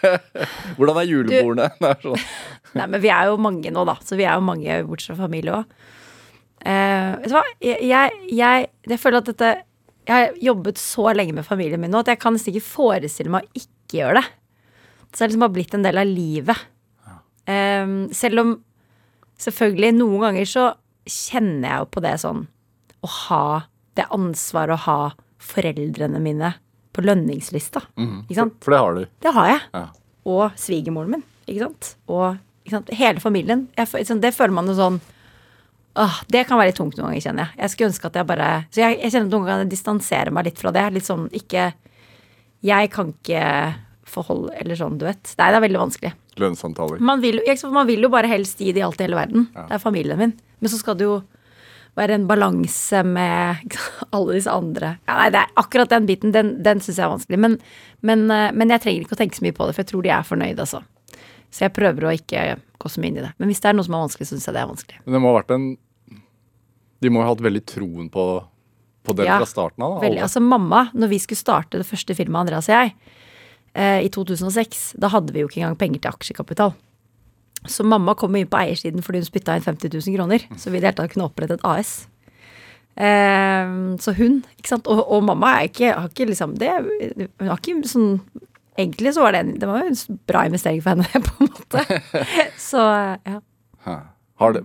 Hvordan 0.76 0.98
er 1.00 1.08
julebordene? 1.08 1.68
Er 1.90 2.02
sånn. 2.02 2.26
Nei, 2.76 2.86
men 2.86 3.00
vi 3.02 3.10
er 3.12 3.30
jo 3.30 3.38
mange 3.40 3.72
nå, 3.72 3.84
da. 3.88 3.96
Så 4.04 4.18
vi 4.18 4.26
er 4.26 4.38
jo 4.38 4.44
mange 4.46 4.80
bortsett 4.88 5.14
fra 5.14 5.26
familie 5.26 5.60
òg. 5.60 5.74
Uh, 6.60 7.16
vet 7.22 7.30
du 7.30 7.36
hva? 7.38 7.44
Jeg, 7.64 7.78
jeg, 7.88 8.16
jeg, 8.36 8.66
jeg 8.90 9.00
føler 9.00 9.22
at 9.22 9.28
dette 9.30 9.50
Jeg 10.04 10.12
har 10.12 10.34
jobbet 10.44 10.80
så 10.80 11.06
lenge 11.16 11.32
med 11.32 11.46
familien 11.46 11.80
min 11.80 11.88
nå 11.88 12.02
at 12.02 12.10
jeg 12.12 12.20
kan 12.20 12.34
nesten 12.36 12.52
ikke 12.52 12.66
forestille 12.66 13.32
meg 13.32 13.46
å 13.46 13.62
ikke 13.62 14.00
gjøre 14.00 14.20
det. 14.20 14.26
Så 15.10 15.22
det 15.22 15.30
liksom 15.30 15.46
har 15.46 15.54
blitt 15.54 15.76
en 15.76 15.86
del 15.86 16.00
av 16.02 16.10
livet. 16.10 16.66
Um, 17.48 17.94
selv 18.14 18.44
om 18.44 18.52
selvfølgelig 19.40 19.96
noen 19.96 20.26
ganger 20.26 20.48
så 20.48 20.66
kjenner 21.08 21.66
jeg 21.66 21.80
jo 21.80 21.86
på 21.96 22.02
det 22.04 22.12
sånn 22.20 22.42
Å 23.00 23.08
ha 23.10 23.44
det 23.98 24.06
ansvaret 24.14 24.76
å 24.76 24.84
ha 24.86 24.98
foreldrene 25.40 26.20
mine 26.22 26.52
på 26.94 27.04
lønningslista. 27.04 27.82
Ikke 27.96 28.38
sant? 28.38 28.58
For 28.64 28.74
det 28.74 28.80
har 28.82 28.98
du. 28.98 29.06
Det 29.24 29.32
har 29.36 29.50
jeg. 29.50 29.62
Ja. 29.76 29.86
Og 30.30 30.60
svigermoren 30.60 31.16
min. 31.16 31.24
Ikke 31.46 31.64
sant? 31.64 31.94
Og 32.10 32.38
ikke 32.64 32.76
sant? 32.76 32.92
hele 32.98 33.22
familien. 33.22 33.66
Jeg, 33.78 34.06
sånn, 34.06 34.22
det 34.22 34.34
føler 34.36 34.54
man 34.54 34.70
jo 34.70 34.76
sånn 34.78 35.00
Åh, 35.98 36.20
Det 36.30 36.44
kan 36.46 36.54
være 36.54 36.70
litt 36.70 36.76
tungt 36.78 36.94
noen 36.94 37.08
ganger, 37.08 37.22
kjenner 37.24 37.48
jeg. 37.48 37.58
Jeg 37.58 37.72
skulle 37.72 37.88
ønske 37.90 38.06
at 38.06 38.18
jeg 38.20 38.26
bare 38.28 38.48
Så 38.70 38.78
jeg, 38.78 38.98
jeg 39.00 39.10
kjenner 39.10 39.26
at 39.26 39.32
noen 39.34 39.46
ganger 39.48 39.64
jeg 39.64 39.72
distanserer 39.72 40.30
meg 40.36 40.46
litt 40.46 40.60
fra 40.62 40.70
det. 40.76 40.84
Litt 40.94 41.08
sånn 41.08 41.24
ikke 41.34 41.64
Jeg 42.62 42.92
kan 42.94 43.10
ikke 43.10 43.42
forholde 44.10 44.54
Eller 44.62 44.78
sånn, 44.78 45.00
du 45.00 45.08
vet. 45.08 45.32
Nei, 45.34 45.48
det 45.50 45.58
er 45.58 45.64
veldig 45.66 45.80
vanskelig. 45.82 46.12
Lønnssamtaler. 46.40 47.02
Man 47.02 47.20
man 47.74 47.90
vil 47.90 48.06
jo 48.06 48.12
bare 48.12 48.30
helst 48.30 48.62
gi 48.62 48.70
det 48.70 48.84
i 48.84 48.86
alt 48.86 49.02
i 49.02 49.04
hele 49.08 49.18
verden. 49.18 49.48
Det 49.54 49.76
er 49.76 49.82
familien 49.82 50.18
min. 50.18 50.36
Men 50.62 50.72
så 50.72 50.78
skal 50.78 50.96
du 50.98 51.04
jo 51.04 51.16
være 51.98 52.16
en 52.16 52.26
balanse 52.28 53.02
med 53.06 53.74
alle 54.14 54.36
disse 54.36 54.52
andre. 54.52 54.94
Ja, 55.08 55.16
nei, 55.18 55.28
det 55.34 55.42
er 55.42 55.52
akkurat 55.60 55.90
den 55.92 56.06
biten, 56.08 56.32
den, 56.34 56.54
den 56.64 56.82
syns 56.84 56.98
jeg 56.98 57.06
er 57.06 57.12
vanskelig. 57.14 57.40
Men, 57.42 57.58
men, 58.06 58.24
eh, 58.34 58.48
men 58.56 58.72
jeg 58.74 58.84
trenger 58.84 59.04
ikke 59.06 59.16
å 59.18 59.20
tenke 59.20 59.38
så 59.38 59.46
mye 59.46 59.56
på 59.56 59.66
det, 59.68 59.76
for 59.76 59.84
jeg 59.84 59.90
tror 59.92 60.06
de 60.06 60.12
er 60.14 60.26
fornøyde, 60.26 60.66
altså. 60.66 60.82
Så 61.50 61.64
jeg 61.66 61.74
prøver 61.74 62.06
å 62.06 62.14
ikke 62.14 62.44
gå 62.80 62.90
så 62.92 63.02
mye 63.02 63.10
inn 63.10 63.18
i 63.18 63.24
det. 63.24 63.32
Men 63.42 63.50
hvis 63.50 63.62
det 63.62 63.72
er 63.72 63.76
noe 63.76 63.86
som 63.86 63.96
er 63.98 64.04
vanskelig, 64.04 64.28
så 64.28 64.36
syns 64.36 64.46
jeg 64.48 64.56
det 64.56 64.62
er 64.62 64.70
vanskelig. 64.70 65.00
Men 65.04 65.16
det 65.16 65.22
må 65.22 65.32
ha 65.32 65.38
vært 65.40 65.54
en 65.56 65.70
De 67.00 67.10
må 67.10 67.22
ha 67.24 67.30
hatt 67.30 67.40
veldig 67.40 67.62
troen 67.64 68.10
på, 68.12 68.24
på 69.08 69.16
det 69.16 69.24
Ja, 69.26 69.38
fra 69.40 69.48
starten 69.48 69.82
av. 69.82 69.96
da, 69.96 70.04
Veldig. 70.04 70.20
Altså 70.26 70.42
mamma, 70.44 70.84
når 70.92 71.10
vi 71.14 71.18
skulle 71.22 71.40
starte 71.40 71.80
det 71.80 71.88
første 71.88 72.14
filmet, 72.14 72.42
Andreas 72.42 72.68
og 72.68 72.76
jeg, 72.76 72.94
eh, 73.74 74.04
i 74.04 74.10
2006, 74.12 74.82
da 75.00 75.08
hadde 75.08 75.32
vi 75.32 75.42
jo 75.42 75.48
ikke 75.48 75.62
engang 75.62 75.78
penger 75.80 76.04
til 76.04 76.12
aksjekapital. 76.12 76.74
Så 77.68 77.84
mamma 77.84 78.14
kom 78.16 78.36
inn 78.38 78.48
på 78.48 78.60
eiersiden 78.60 79.04
fordi 79.04 79.20
hun 79.20 79.28
spytta 79.28 79.56
inn 79.58 79.66
50 79.66 79.92
000 79.92 80.16
kroner. 80.16 80.46
Så 80.56 80.70
vi 80.70 80.78
i 80.78 80.80
det 80.80 80.92
hele 80.92 80.98
tatt 81.00 81.12
kunne 81.12 81.28
opprette 81.28 81.58
et 81.58 81.66
AS. 81.68 81.92
Eh, 82.96 83.72
så 84.00 84.14
hun, 84.16 84.40
ikke 84.58 84.72
sant. 84.72 84.88
Og, 84.90 85.02
og 85.04 85.26
mamma 85.28 85.56
er 85.58 85.68
ikke, 85.68 85.92
har 85.92 86.08
ikke 86.10 86.30
liksom 86.32 86.56
det 86.60 86.72
Hun 86.80 87.48
har 87.48 87.60
ikke 87.60 87.88
sånn 87.88 88.14
Egentlig 88.80 89.12
så 89.12 89.24
var 89.24 89.34
det 89.34 89.40
en, 89.44 89.50
det 89.60 89.68
var 89.68 89.84
en 89.84 90.18
bra 90.30 90.44
investering 90.48 90.78
for 90.80 90.94
henne, 90.94 91.20
på 91.26 91.44
en 91.44 91.50
måte. 91.50 91.82
Så 92.70 92.80
ja. 92.80 93.40
Har 94.40 94.54
det, 94.56 94.62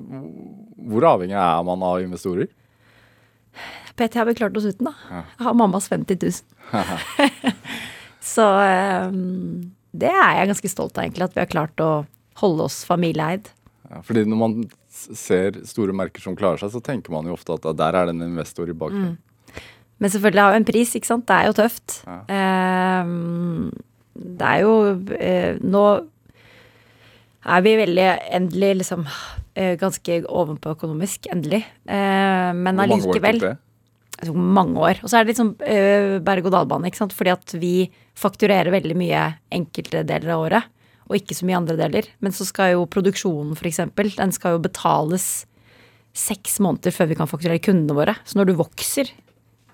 hvor 0.87 1.07
avhengig 1.09 1.35
er 1.35 1.65
man 1.67 1.83
av 1.83 1.99
investorer? 1.99 2.47
PT 3.99 4.19
har 4.21 4.29
vi 4.29 4.37
klart 4.37 4.55
oss 4.55 4.67
uten, 4.69 4.87
da. 4.87 4.93
Jeg 5.09 5.47
har 5.47 5.57
mammas 5.57 5.89
50 5.91 6.21
000. 6.21 6.31
så 8.35 8.45
eh, 8.61 9.09
det 9.95 10.11
er 10.11 10.31
jeg 10.39 10.49
ganske 10.53 10.71
stolt 10.71 10.97
av, 10.97 11.03
egentlig. 11.03 11.27
At 11.27 11.35
vi 11.35 11.43
har 11.43 11.51
klart 11.51 11.83
å 11.83 11.91
holde 12.41 12.67
oss 12.67 12.81
familieeid. 12.87 13.51
Ja, 13.89 14.01
fordi 14.05 14.25
når 14.27 14.39
man 14.39 14.57
ser 14.89 15.59
store 15.67 15.93
merker 15.95 16.23
som 16.23 16.37
klarer 16.37 16.61
seg, 16.61 16.73
så 16.73 16.81
tenker 16.83 17.13
man 17.13 17.27
jo 17.29 17.35
ofte 17.37 17.55
at 17.57 17.67
der 17.77 17.97
er 17.99 18.09
det 18.09 18.15
en 18.15 18.25
investor 18.27 18.69
i 18.69 18.75
bakgrunnen. 18.77 19.17
Men 20.01 20.11
selvfølgelig 20.11 20.41
har 20.41 20.55
jo 20.55 20.59
en 20.59 20.67
pris, 20.67 20.95
ikke 20.97 21.07
sant. 21.07 21.27
Det 21.29 21.35
er 21.35 21.47
jo 21.47 21.55
tøft. 21.55 22.01
Eh, 22.05 23.13
det 24.15 24.49
er 24.49 24.63
jo 24.63 24.73
eh, 25.15 25.61
Nå 25.63 25.85
er 27.45 27.61
vi 27.61 27.75
veldig 27.77 28.07
endelig 28.39 28.71
liksom 28.81 29.05
eh, 29.05 29.75
ganske 29.79 30.23
ovenpå 30.25 30.73
økonomisk, 30.75 31.29
endelig. 31.31 31.61
Eh, 31.85 32.51
men 32.57 32.81
allikevel 32.81 33.43
altså, 33.45 34.33
mange 34.33 34.81
år. 34.81 35.01
Og 35.03 35.11
så 35.11 35.19
er 35.19 35.25
det 35.25 35.33
litt 35.33 35.41
sånn 35.41 35.53
øh, 35.59 36.15
berg-og-dal-bane, 36.25 36.89
ikke 36.89 37.03
sant. 37.03 37.15
Fordi 37.15 37.35
at 37.35 37.55
vi 37.61 37.75
fakturerer 38.17 38.73
veldig 38.73 38.97
mye 38.97 39.27
enkelte 39.53 40.03
deler 40.07 40.35
av 40.35 40.47
året, 40.47 40.71
og 41.05 41.17
ikke 41.19 41.37
så 41.37 41.47
mye 41.47 41.59
andre 41.59 41.77
deler. 41.79 42.07
Men 42.23 42.33
så 42.35 42.47
skal 42.47 42.73
jo 42.75 42.87
produksjonen, 42.89 43.55
eksempel, 43.67 44.09
den 44.15 44.33
skal 44.35 44.57
jo 44.57 44.63
betales 44.65 45.45
seks 46.15 46.59
måneder 46.63 46.95
før 46.95 47.09
vi 47.11 47.17
kan 47.19 47.29
fakturere 47.29 47.61
kundene 47.63 47.97
våre. 47.97 48.15
Så 48.25 48.39
når 48.39 48.49
du 48.49 48.59
vokser, 48.59 49.11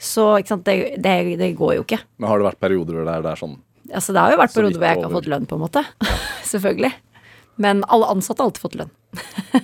så 0.01 0.33
sant, 0.47 0.65
det, 0.65 0.97
det, 1.03 1.37
det 1.39 1.51
går 1.59 1.75
jo 1.77 1.85
ikke. 1.85 2.01
Men 2.17 2.31
har 2.31 2.41
det 2.41 2.49
vært 2.49 2.63
perioder 2.63 2.97
hvor 2.97 3.05
det 3.05 3.13
er, 3.13 3.27
det 3.27 3.35
er 3.35 3.43
sånn 3.43 3.59
Altså, 3.91 4.13
det 4.15 4.21
har 4.23 4.31
jo 4.31 4.39
vært 4.39 4.53
perioder 4.55 4.77
hvor 4.79 4.87
jeg 4.87 4.97
ikke 4.97 5.07
har 5.09 5.17
fått 5.17 5.27
lønn, 5.27 5.45
på 5.49 5.57
en 5.57 5.63
måte. 5.65 5.81
Selvfølgelig. 6.51 6.91
Men 7.59 7.81
alle 7.91 8.07
ansatte 8.13 8.39
har 8.39 8.47
alltid 8.47 8.63
fått 8.63 8.77
lønn. 8.79 8.91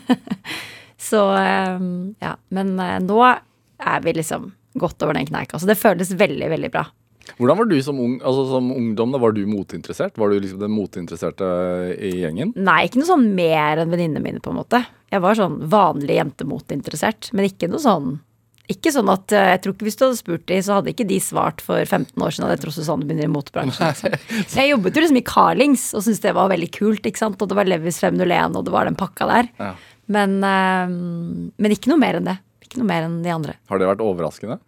så 1.09 1.21
øh, 1.37 1.85
ja. 2.25 2.33
Men 2.51 2.73
øh, 2.75 2.97
nå 3.05 3.19
er 3.23 4.01
vi 4.03 4.15
liksom 4.17 4.49
godt 4.81 5.05
over 5.05 5.15
den 5.15 5.29
kneika. 5.29 5.61
Så 5.61 5.69
det 5.69 5.77
føles 5.79 6.11
veldig, 6.17 6.49
veldig 6.51 6.71
bra. 6.73 6.83
Hvordan 7.35 7.59
var 7.59 7.67
du 7.67 7.75
som, 7.83 7.97
ung, 7.99 8.13
altså 8.21 8.45
som 8.53 8.69
ungdom? 8.71 9.11
da 9.11 9.19
Var 9.21 9.33
du 9.35 9.41
moteinteressert? 9.49 10.15
Var 10.17 10.31
du 10.31 10.39
liksom 10.39 10.61
den 10.61 10.71
motinteresserte 10.71 11.49
i 11.99 12.13
gjengen? 12.21 12.53
Nei, 12.55 12.85
ikke 12.87 13.01
noe 13.01 13.09
sånn 13.09 13.27
mer 13.35 13.83
enn 13.83 13.91
venninnene 13.91 14.23
mine, 14.23 14.43
på 14.43 14.53
en 14.53 14.61
måte. 14.61 14.83
Jeg 15.11 15.23
var 15.23 15.37
sånn 15.39 15.59
vanlig 15.71 16.17
jentemotinteressert, 16.21 17.31
men 17.35 17.49
ikke 17.49 17.69
noe 17.71 17.83
sånn 17.83 18.15
ikke 18.67 18.91
sånn 18.91 19.07
at 19.07 19.31
eh, 19.31 19.53
Jeg 19.53 19.61
tror 19.63 19.75
ikke 19.75 19.85
hvis 19.87 19.95
du 19.95 20.01
hadde 20.03 20.19
spurt 20.19 20.47
dem, 20.51 20.63
så 20.65 20.77
hadde 20.77 20.91
ikke 20.91 21.07
de 21.07 21.19
svart 21.23 21.61
for 21.63 21.79
15 21.79 22.11
år 22.19 22.33
siden 22.35 22.47
at 22.49 22.57
jeg 22.57 22.63
tror 22.65 22.73
Susanne 22.75 23.07
begynner 23.07 23.29
i 23.29 23.31
motebransjen. 23.31 23.93
Liksom. 23.95 24.57
Jeg 24.59 24.73
jobbet 24.73 24.97
jo 24.97 25.03
liksom 25.05 25.19
i 25.21 25.27
Carlings 25.27 25.85
og 25.95 26.03
syntes 26.03 26.19
det 26.25 26.33
var 26.35 26.51
veldig 26.51 26.69
kult, 26.75 27.07
ikke 27.07 27.21
sant. 27.21 27.39
Og 27.39 27.47
det 27.47 27.55
var 27.55 27.69
Levis 27.69 28.01
501, 28.03 28.57
og 28.59 28.67
det 28.67 28.73
var 28.75 28.89
den 28.89 28.99
pakka 28.99 29.29
der. 29.31 29.49
Ja. 29.61 29.71
Men, 30.11 30.35
eh, 30.43 30.91
men 31.63 31.75
ikke 31.77 31.93
noe 31.93 32.01
mer 32.03 32.19
enn 32.19 32.27
det. 32.27 32.35
Ikke 32.67 32.81
noe 32.81 32.89
mer 32.91 33.07
enn 33.07 33.21
de 33.23 33.31
andre. 33.31 33.55
Har 33.71 33.79
det 33.79 33.87
vært 33.87 34.03
overraskende? 34.03 34.59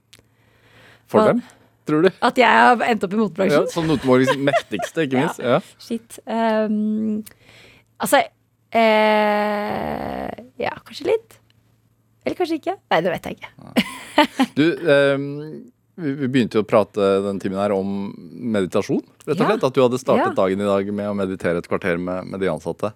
For 1.12 1.20
Hva? 1.20 1.34
dem, 1.34 1.44
tror 1.90 2.06
du? 2.06 2.10
At 2.26 2.40
jeg 2.40 2.50
har 2.64 2.84
endt 2.88 3.06
opp 3.06 3.16
i 3.16 3.50
Ja, 3.50 3.64
som 3.74 3.88
Nordmorgens 3.90 4.38
mektigste, 4.38 5.08
ikke 5.08 5.24
minst. 5.24 5.42
Ja. 5.50 5.60
Shit. 5.82 6.20
Um, 6.26 7.24
altså 8.00 8.22
eh, 8.76 10.30
Ja, 10.62 10.76
kanskje 10.86 11.10
litt. 11.10 11.40
Eller 12.26 12.38
kanskje 12.38 12.60
ikke. 12.60 12.78
Nei, 12.92 13.02
det 13.06 13.14
vet 13.16 13.30
jeg 13.30 13.40
ikke. 13.40 13.52
Du, 14.58 14.66
um, 15.16 15.26
vi 16.00 16.28
begynte 16.28 16.60
jo 16.60 16.66
å 16.66 16.68
prate 16.68 17.08
den 17.26 17.40
timen 17.42 17.60
her 17.60 17.74
om 17.76 18.12
meditasjon, 18.56 19.02
rett 19.26 19.40
og 19.40 19.50
Ja. 19.50 19.58
At 19.58 19.76
du 19.76 19.82
hadde 19.84 20.00
startet 20.02 20.30
Ja. 20.30 20.36
Mm. 20.36 20.38
dagen 20.38 20.62
i 20.62 20.70
dag 20.70 20.94
med 20.94 21.10
å 21.10 21.18
meditere 21.18 21.58
et 21.60 21.68
kvarter 21.72 21.98
med, 22.00 22.28
med 22.28 22.40
de 22.40 22.52
ansatte. 22.52 22.94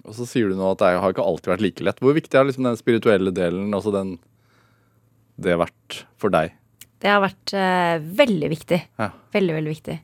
Og 0.00 0.16
så 0.16 0.26
sier 0.26 0.48
du 0.48 0.56
nå 0.56 0.72
at 0.72 0.80
det 0.80 0.94
har 0.98 1.12
ikke 1.12 1.26
alltid 1.26 1.52
vært 1.52 1.64
like 1.66 1.84
lett. 1.84 2.00
Hvor 2.02 2.16
viktig 2.16 2.34
er 2.38 2.48
liksom 2.48 2.66
den 2.66 2.78
spirituelle 2.80 3.30
delen, 3.34 3.74
altså 3.76 3.92
den 3.94 4.18
det 5.40 5.56
vært 5.60 6.02
for 6.20 6.32
deg? 6.32 6.52
Det 7.00 7.08
har 7.08 7.22
vært 7.24 7.54
eh, 7.56 7.96
veldig 8.20 8.50
viktig. 8.52 8.80
Ja. 9.00 9.10
Veldig, 9.32 9.54
veldig 9.58 9.74
viktig. 9.74 9.98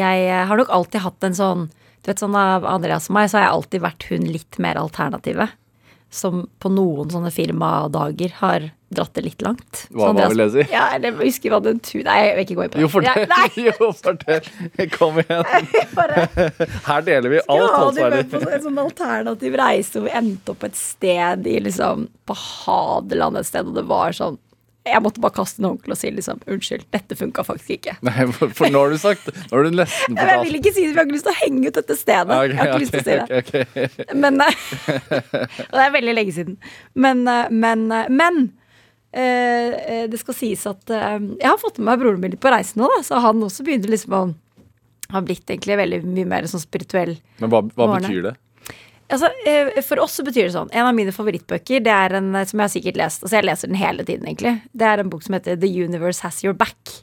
Jeg 0.00 0.24
eh, 0.28 0.44
har 0.50 0.58
nok 0.58 0.72
alltid 0.74 1.04
hatt 1.04 1.22
en 1.28 1.36
sånn 1.38 1.66
Du 2.02 2.08
vet 2.10 2.18
sånn 2.20 2.34
Av 2.36 2.64
Andreas 2.66 3.06
og 3.08 3.14
meg 3.14 3.28
så 3.30 3.38
har 3.38 3.44
jeg 3.46 3.52
alltid 3.58 3.84
vært 3.84 4.08
hun 4.10 4.24
litt 4.28 4.58
mer 4.58 4.76
alternative. 4.80 5.46
Som 6.14 6.44
på 6.62 6.70
noen 6.70 7.08
sånne 7.10 7.30
firmadager 7.34 8.34
har 8.42 8.66
dratt 8.94 9.14
det 9.16 9.22
litt 9.24 9.40
langt. 9.42 9.80
Hva- 9.90 10.12
hva 10.14 10.28
vil 10.30 10.38
det 10.44 10.46
si? 10.54 10.64
Ja, 10.70 10.84
eller 10.94 11.10
jeg 11.10 11.30
husker 11.32 11.48
vi 11.50 11.54
hadde 11.56 11.70
en 11.72 11.80
tur 11.82 12.04
Nei, 12.06 12.18
jeg 12.28 12.34
vil 12.36 12.44
ikke 12.44 12.54
gå 12.60 12.62
inn 12.66 12.70
på 12.70 12.76
det. 12.78 12.82
Jo, 12.84 12.90
fortell! 12.92 13.24
Ja, 13.26 13.48
Jo, 13.66 13.88
fortell! 13.98 14.50
Kom 14.94 15.18
igjen. 15.18 15.42
bare 15.98 16.26
Her 16.86 17.02
deler 17.08 17.32
vi 17.32 17.40
alt. 17.42 17.58
Ja, 17.64 17.70
Hans 17.80 17.96
de 17.98 18.04
var 18.04 18.14
Weiler. 18.14 18.28
på 18.30 18.42
en 18.58 18.62
sånn 18.68 18.78
alternativ 18.84 19.56
reise 19.58 19.96
hvor 19.98 20.06
vi 20.06 20.14
endte 20.20 20.54
opp 20.54 20.66
et 20.68 20.78
sted 20.78 21.48
i 21.50 21.56
liksom 21.66 22.06
på 22.30 22.36
Hadeland 22.44 23.40
et 23.42 23.48
sted, 23.50 23.66
og 23.66 23.74
det 23.80 23.86
var 23.90 24.14
sånn 24.14 24.38
Jeg 24.84 25.00
måtte 25.00 25.22
bare 25.24 25.32
kaste 25.32 25.62
en 25.62 25.66
håndkle 25.70 25.94
og 25.94 25.98
si 26.00 26.10
liksom 26.12 26.42
unnskyld, 26.44 26.82
dette 26.92 27.16
funka 27.16 27.44
faktisk 27.46 27.76
ikke. 27.78 27.94
Nei, 28.06 28.26
for, 28.32 28.66
nå 28.68 28.82
har 28.82 28.92
du 28.92 28.98
sagt 29.00 29.30
Nå 29.32 29.46
har 29.54 29.64
du 29.64 29.78
nesten 29.78 30.12
fortalt 30.18 30.32
jeg 30.34 30.42
vil 30.44 30.58
ikke 30.60 30.74
si 30.74 30.84
det, 30.84 30.90
for 30.90 30.98
jeg 30.98 30.98
har 30.98 31.08
ikke 31.08 31.16
lyst 31.16 31.28
til 31.28 31.32
å 31.32 31.38
henge 31.40 31.64
ut 31.64 31.78
dette 31.78 31.96
stedet. 32.00 32.36
Okay, 32.36 32.50
jeg 32.50 32.58
har 32.60 32.68
ikke 32.68 32.82
lyst 32.82 32.94
til 32.94 33.00
å 33.00 33.06
si 33.06 33.16
det. 33.16 33.40
Okay, 33.40 33.64
ok, 33.64 34.04
ok. 34.04 34.12
Men 34.26 34.44
eh, 34.44 34.60
Og 35.70 35.78
det 35.78 35.86
er 35.86 35.96
veldig 35.96 36.16
lenge 36.20 36.36
siden. 36.36 36.60
Men, 37.06 37.24
eh, 37.30 37.48
men, 37.64 37.86
eh, 37.96 38.12
men 38.12 38.40
eh, 39.16 39.74
eh, 39.96 40.04
det 40.12 40.20
skal 40.20 40.36
sies 40.36 40.64
at 40.68 40.92
eh, 40.92 41.18
jeg 41.40 41.48
har 41.48 41.60
fått 41.62 41.80
med 41.80 41.88
meg 41.92 42.04
broren 42.04 42.20
min 42.20 42.36
litt 42.36 42.44
på 42.44 42.52
reisen 42.52 42.84
nå, 42.84 42.90
da, 42.92 43.00
så 43.06 43.24
han 43.24 43.40
også 43.48 43.64
begynner 43.64 43.96
liksom 43.96 44.18
å 44.20 44.24
har 45.14 45.22
blitt 45.24 45.48
egentlig 45.50 45.76
veldig 45.78 46.00
mye 46.08 46.28
mer 46.28 46.46
sånn 46.50 46.62
spirituell. 46.62 47.16
Men 47.42 47.52
hva, 47.52 47.60
hva 47.76 47.88
betyr 47.98 48.24
det? 48.28 48.34
Altså, 49.14 49.30
eh, 49.46 49.82
For 49.86 50.02
oss 50.02 50.18
så 50.18 50.24
betyr 50.26 50.48
det 50.48 50.54
sånn. 50.56 50.70
En 50.74 50.88
av 50.88 50.94
mine 50.96 51.14
favorittbøker, 51.14 51.82
det 51.84 51.92
er 51.94 52.18
en 52.18 52.34
eh, 52.34 52.46
som 52.50 52.60
jeg 52.60 52.66
har 52.68 52.74
sikkert 52.74 53.00
lest. 53.00 53.24
Altså 53.24 53.38
jeg 53.38 53.48
leser 53.48 53.70
den 53.70 53.80
hele 53.80 54.06
tiden, 54.06 54.28
egentlig. 54.28 54.54
Det 54.74 54.86
er 54.90 55.02
en 55.02 55.10
bok 55.12 55.24
som 55.26 55.36
heter 55.38 55.58
The 55.60 55.70
Universe 55.70 56.24
Has 56.26 56.42
Your 56.44 56.56
Back. 56.58 56.96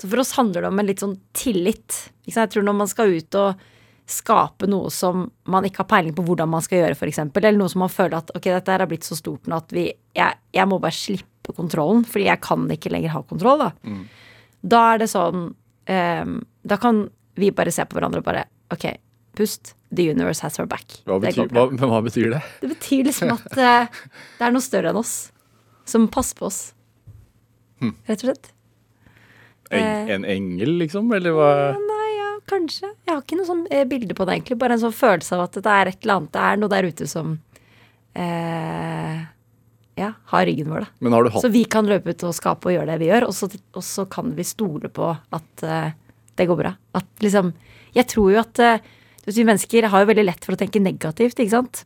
Så 0.00 0.08
for 0.08 0.22
oss 0.22 0.32
handler 0.38 0.64
det 0.64 0.70
om 0.72 0.80
en 0.80 0.88
litt 0.88 1.02
sånn 1.02 1.18
tillit. 1.36 1.98
Jeg 2.26 2.50
tror 2.52 2.64
når 2.64 2.78
man 2.78 2.90
skal 2.90 3.12
ut 3.12 3.36
og 3.38 3.66
skape 4.10 4.66
noe 4.66 4.90
som 4.90 5.28
man 5.46 5.66
ikke 5.68 5.84
har 5.84 5.90
peiling 5.92 6.14
på 6.16 6.24
hvordan 6.26 6.50
man 6.50 6.64
skal 6.64 6.80
gjøre, 6.80 6.96
f.eks., 6.98 7.20
eller 7.22 7.58
noe 7.58 7.70
som 7.70 7.84
man 7.84 7.92
føler 7.92 8.16
at 8.18 8.32
ok, 8.34 8.48
dette 8.48 8.72
her 8.72 8.82
har 8.82 8.90
blitt 8.90 9.06
så 9.06 9.18
stort 9.18 9.46
nå 9.46 9.60
at 9.60 9.70
vi 9.74 9.84
jeg, 10.16 10.38
jeg 10.56 10.66
må 10.66 10.80
bare 10.82 10.96
slippe 10.96 11.54
kontrollen, 11.54 12.02
fordi 12.08 12.26
jeg 12.26 12.42
kan 12.42 12.64
ikke 12.74 12.90
lenger 12.90 13.14
ha 13.14 13.22
kontroll, 13.28 13.62
da. 13.62 13.70
Da 14.60 14.80
er 14.94 14.98
det 15.00 15.06
sånn 15.08 15.46
um, 15.54 16.34
Da 16.60 16.76
kan 16.76 16.98
vi 17.40 17.48
bare 17.56 17.72
se 17.72 17.86
på 17.88 17.96
hverandre 17.96 18.20
og 18.20 18.26
bare 18.26 18.42
Ok, 18.74 18.84
pust. 19.40 19.74
The 19.90 20.04
universe 20.12 20.44
has 20.44 20.60
our 20.62 20.68
back. 20.70 21.00
Hva 21.08 21.16
betyr, 21.24 21.48
det? 21.50 21.56
hva, 21.56 21.90
hva 21.90 21.98
betyr 22.06 22.30
det? 22.36 22.40
Det 22.62 22.68
betyr 22.76 23.08
liksom 23.08 23.32
at 23.34 23.48
uh, 23.58 24.02
det 24.38 24.46
er 24.46 24.54
noe 24.54 24.62
større 24.62 24.92
enn 24.92 25.00
oss. 25.00 25.14
Som 25.90 26.06
passer 26.12 26.38
på 26.38 26.46
oss. 26.46 26.60
Rett 27.80 28.20
og 28.20 28.26
slett. 28.28 28.52
En, 29.70 29.80
Eh. 29.80 30.08
en 30.16 30.24
engel, 30.26 30.72
liksom? 30.82 31.10
Eller 31.14 31.34
hva? 31.34 31.50
Nei, 31.78 32.06
ja, 32.18 32.30
kanskje. 32.50 32.88
Jeg 33.06 33.12
har 33.14 33.20
ikke 33.22 33.36
noe 33.38 33.46
sånn 33.48 33.60
eh, 33.70 33.84
bilde 33.86 34.16
på 34.18 34.26
det, 34.26 34.34
egentlig. 34.38 34.58
Bare 34.58 34.74
en 34.76 34.82
sånn 34.82 34.94
følelse 34.94 35.36
av 35.36 35.44
at 35.48 35.58
det 35.62 35.74
er 35.74 35.90
et 35.92 36.00
eller 36.02 36.16
annet 36.20 36.32
Det 36.34 36.42
er 36.48 36.58
noe 36.58 36.72
der 36.72 36.88
ute 36.90 37.06
som 37.10 37.36
eh, 38.18 39.20
ja, 40.00 40.12
har 40.32 40.46
ryggen 40.48 40.70
vår, 40.72 40.86
da. 40.86 40.90
Men 41.06 41.14
har 41.14 41.24
du 41.26 41.30
hatt 41.34 41.44
Så 41.44 41.52
vi 41.54 41.64
kan 41.70 41.86
løpe 41.90 42.14
ut 42.14 42.24
og 42.26 42.34
skape 42.36 42.70
og 42.70 42.74
gjøre 42.76 42.90
det 42.92 42.98
vi 43.02 43.10
gjør, 43.10 43.28
og 43.28 43.36
så, 43.36 43.50
og 43.78 43.84
så 43.86 44.06
kan 44.10 44.34
vi 44.36 44.46
stole 44.48 44.90
på 44.92 45.10
at 45.10 45.66
eh, 45.66 45.92
det 46.38 46.48
går 46.50 46.60
bra. 46.62 46.74
At 46.96 47.06
liksom 47.22 47.52
Jeg 47.94 48.06
tror 48.10 48.32
jo 48.34 48.42
at 48.42 48.58
eh, 48.62 48.90
vi 49.28 49.46
mennesker 49.46 49.88
har 49.92 50.02
jo 50.02 50.10
veldig 50.10 50.26
lett 50.26 50.46
for 50.46 50.56
å 50.56 50.60
tenke 50.60 50.82
negativt, 50.82 51.38
ikke 51.38 51.52
sant? 51.52 51.84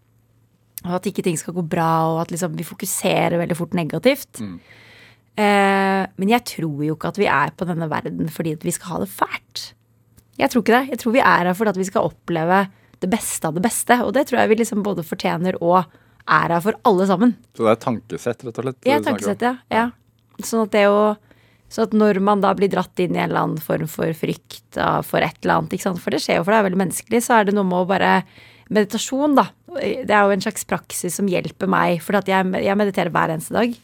Og 0.85 0.99
at 0.99 1.07
ikke 1.09 1.24
ting 1.24 1.39
skal 1.41 1.57
gå 1.57 1.64
bra, 1.66 1.91
og 2.12 2.22
at 2.24 2.35
liksom 2.35 2.55
vi 2.59 2.66
fokuserer 2.66 3.39
veldig 3.41 3.57
fort 3.59 3.74
negativt. 3.76 4.43
Eh, 5.35 6.03
men 6.05 6.30
jeg 6.30 6.47
tror 6.47 6.85
jo 6.87 6.95
ikke 6.95 7.11
at 7.11 7.18
vi 7.18 7.26
er 7.30 7.51
på 7.57 7.66
denne 7.66 7.89
verden 7.91 8.28
fordi 8.30 8.53
at 8.55 8.62
vi 8.66 8.74
skal 8.74 8.93
ha 8.93 9.01
det 9.03 9.11
fælt. 9.11 9.64
Jeg 10.39 10.51
tror 10.51 10.62
ikke 10.62 10.76
det. 10.76 10.95
Jeg 10.95 11.03
tror 11.03 11.14
vi 11.16 11.22
er 11.24 11.49
her 11.49 11.57
fordi 11.59 11.74
at 11.74 11.80
vi 11.80 11.89
skal 11.89 12.09
oppleve 12.11 12.61
det 13.03 13.11
beste 13.11 13.49
av 13.49 13.57
det 13.57 13.64
beste. 13.64 13.99
Og 14.05 14.14
det 14.16 14.26
tror 14.28 14.43
jeg 14.43 14.53
vi 14.53 14.61
liksom 14.62 14.85
både 14.87 15.07
fortjener 15.07 15.59
og 15.61 15.80
er 16.24 16.55
her 16.55 16.62
for 16.64 16.78
alle 16.89 17.07
sammen. 17.11 17.37
Så 17.57 17.66
det 17.66 17.74
er 17.74 17.82
tankesett, 17.82 18.47
rett 18.47 18.61
og 18.61 18.68
slett? 18.68 18.80
Ja, 18.89 19.01
tankesett, 19.05 19.45
ja. 19.45 19.57
ja. 19.72 19.89
Sånn 20.43 20.66
at 20.66 20.74
det 20.74 20.87
å 20.91 21.14
så 21.75 21.89
at 21.89 21.95
når 21.97 22.20
man 22.22 22.43
da 22.45 22.53
blir 22.55 22.70
dratt 22.70 23.01
inn 23.03 23.16
i 23.16 23.18
en 23.18 23.27
eller 23.27 23.43
annen 23.43 23.62
form 23.62 23.89
for 23.91 24.14
frykt 24.14 24.79
for 24.79 25.25
et 25.25 25.41
eller 25.43 25.57
annet, 25.57 25.75
ikke 25.75 25.89
sant? 25.89 26.03
for 26.03 26.14
det 26.14 26.22
skjer 26.22 26.39
jo, 26.39 26.45
for 26.47 26.55
det 26.55 26.61
er 26.61 26.66
veldig 26.68 26.83
menneskelig, 26.85 27.22
så 27.27 27.39
er 27.39 27.49
det 27.49 27.57
noe 27.57 27.66
med 27.66 27.83
å 27.83 27.89
bare 27.91 28.18
Meditasjon, 28.72 29.35
da. 29.37 29.49
Det 29.68 30.09
er 30.09 30.25
jo 30.25 30.33
en 30.33 30.45
slags 30.45 30.64
praksis 30.68 31.18
som 31.18 31.29
hjelper 31.29 31.68
meg, 31.70 31.99
for 32.05 32.16
at 32.16 32.29
jeg, 32.31 32.47
jeg 32.64 32.79
mediterer 32.81 33.12
hver 33.12 33.35
eneste 33.35 33.53
dag. 33.53 33.75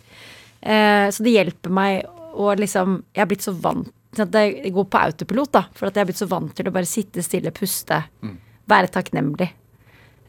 Eh, 0.60 1.06
så 1.12 1.24
det 1.26 1.34
hjelper 1.34 1.72
meg 1.72 2.06
å 2.30 2.52
liksom 2.54 2.98
Jeg 3.16 3.24
er 3.24 3.28
blitt 3.30 3.42
så 3.42 3.54
vant 3.56 3.88
til 4.14 4.22
at 4.22 4.32
det 4.34 4.70
går 4.74 4.86
på 4.90 5.00
autopilot, 5.00 5.52
da. 5.54 5.64
For 5.76 5.88
at 5.88 5.98
jeg 5.98 6.04
er 6.04 6.10
blitt 6.10 6.22
så 6.22 6.30
vant 6.30 6.52
til 6.56 6.68
å 6.70 6.74
bare 6.74 6.88
sitte 6.88 7.22
stille, 7.26 7.52
puste, 7.54 8.00
være 8.70 8.90
takknemlig. 8.94 9.50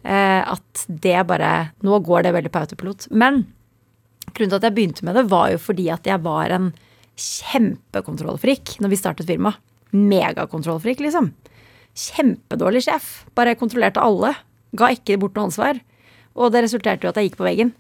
Eh, 0.02 0.42
at 0.42 0.86
det 0.88 1.20
bare 1.30 1.72
Nå 1.86 2.00
går 2.02 2.26
det 2.26 2.36
veldig 2.36 2.52
på 2.54 2.64
autopilot. 2.66 3.08
Men 3.12 3.44
grunnen 4.32 4.52
til 4.52 4.60
at 4.60 4.68
jeg 4.68 4.78
begynte 4.78 5.06
med 5.08 5.18
det, 5.18 5.28
var 5.32 5.52
jo 5.54 5.62
fordi 5.62 5.90
at 5.94 6.08
jeg 6.10 6.22
var 6.26 6.54
en 6.54 6.72
kjempekontrollfrik 7.22 8.78
når 8.82 8.94
vi 8.94 9.00
startet 9.00 9.30
firma. 9.30 9.54
Megakontrollfrik, 9.92 11.02
liksom. 11.04 11.32
Kjempedårlig 11.98 12.84
sjef. 12.88 13.12
Bare 13.36 13.56
kontrollerte 13.60 14.02
alle. 14.04 14.34
Ga 14.78 14.92
ikke 14.96 15.18
bort 15.20 15.36
noe 15.36 15.50
ansvar. 15.50 15.80
Og 16.40 16.52
det 16.54 16.64
resulterte 16.66 17.04
jo 17.08 17.12
at 17.12 17.20
jeg 17.20 17.30
gikk 17.30 17.40
på 17.42 17.48
veggen. 17.48 17.74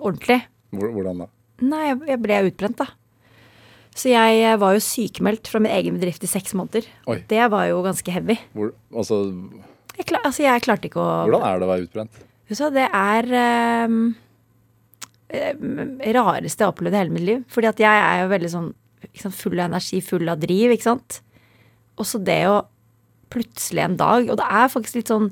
Ordentlig. 0.00 0.40
Hvordan 0.72 1.24
da? 1.24 1.30
Nei, 1.60 1.86
jeg- 2.08 2.22
ble 2.22 2.38
utbrent, 2.48 2.76
da. 2.78 2.86
Så 3.92 4.08
jeg 4.08 4.42
eh, 4.46 4.56
var 4.56 4.72
jo 4.72 4.80
sykemeldt 4.80 5.48
fra 5.50 5.58
min 5.60 5.72
egen 5.74 5.98
bedrift 5.98 6.22
i 6.22 6.28
seks 6.30 6.54
måneder. 6.54 6.86
Oi. 7.10 7.18
Det 7.28 7.50
var 7.50 7.66
jo 7.68 7.82
ganske 7.82 8.06
heavy. 8.14 8.38
Hvor, 8.54 8.70
altså, 8.94 9.18
Jeg, 9.98 10.06
altså, 10.24 10.42
jeg 10.46 10.62
klarte 10.62 10.86
ikke 10.88 11.02
å 11.02 11.26
hvordan 11.28 11.42
er 11.44 11.58
det 11.58 11.66
å 11.66 11.70
være 11.72 11.84
utbrent? 11.88 12.20
Så 12.54 12.70
det 12.72 12.86
er 12.88 13.24
eh, 13.34 13.88
rareste 15.30 16.62
jeg 16.62 16.66
har 16.66 16.72
opplevd 16.72 16.96
i 16.96 17.00
hele 17.00 17.14
mitt 17.14 17.26
liv. 17.26 17.46
Fordi 17.52 17.70
at 17.70 17.82
jeg 17.82 18.04
er 18.08 18.24
jo 18.24 18.32
veldig 18.34 18.52
sånn 18.52 18.68
sant, 19.14 19.36
full 19.36 19.58
av 19.58 19.68
energi, 19.70 20.02
full 20.04 20.28
av 20.28 20.42
driv, 20.42 20.74
ikke 20.74 20.88
sant. 20.88 21.20
Og 22.00 22.08
så 22.08 22.20
det 22.22 22.42
å 22.48 22.60
plutselig 23.30 23.84
en 23.84 23.96
dag 24.00 24.26
Og 24.26 24.38
det 24.40 24.46
er 24.50 24.70
faktisk 24.72 24.96
litt 24.98 25.10
sånn 25.12 25.28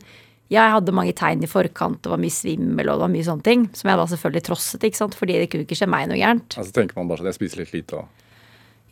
ja, 0.48 0.62
jeg 0.62 0.78
hadde 0.78 0.94
mange 0.96 1.12
tegn 1.12 1.42
i 1.44 1.48
forkant, 1.50 1.98
det 2.00 2.08
var 2.08 2.20
mye 2.22 2.32
svimmel 2.32 2.88
og 2.88 2.94
det 2.96 3.04
var 3.04 3.10
mye 3.12 3.24
sånne 3.26 3.44
ting. 3.44 3.66
Som 3.76 3.90
jeg 3.90 3.98
da 4.00 4.06
selvfølgelig 4.08 4.44
trosset, 4.46 4.86
ikke 4.88 4.96
sant, 4.96 5.16
fordi 5.18 5.34
det 5.36 5.50
kunne 5.52 5.66
ikke 5.66 5.76
skje 5.76 5.88
meg 5.92 6.06
noe 6.08 6.16
gærent. 6.16 6.56
Altså 6.56 6.72
tenker 6.72 6.96
man 6.96 7.10
bare 7.10 7.20
sånn, 7.20 7.28
jeg 7.28 7.36
spiser 7.36 7.60
litt 7.60 7.74
lite 7.76 7.98
og 8.00 8.24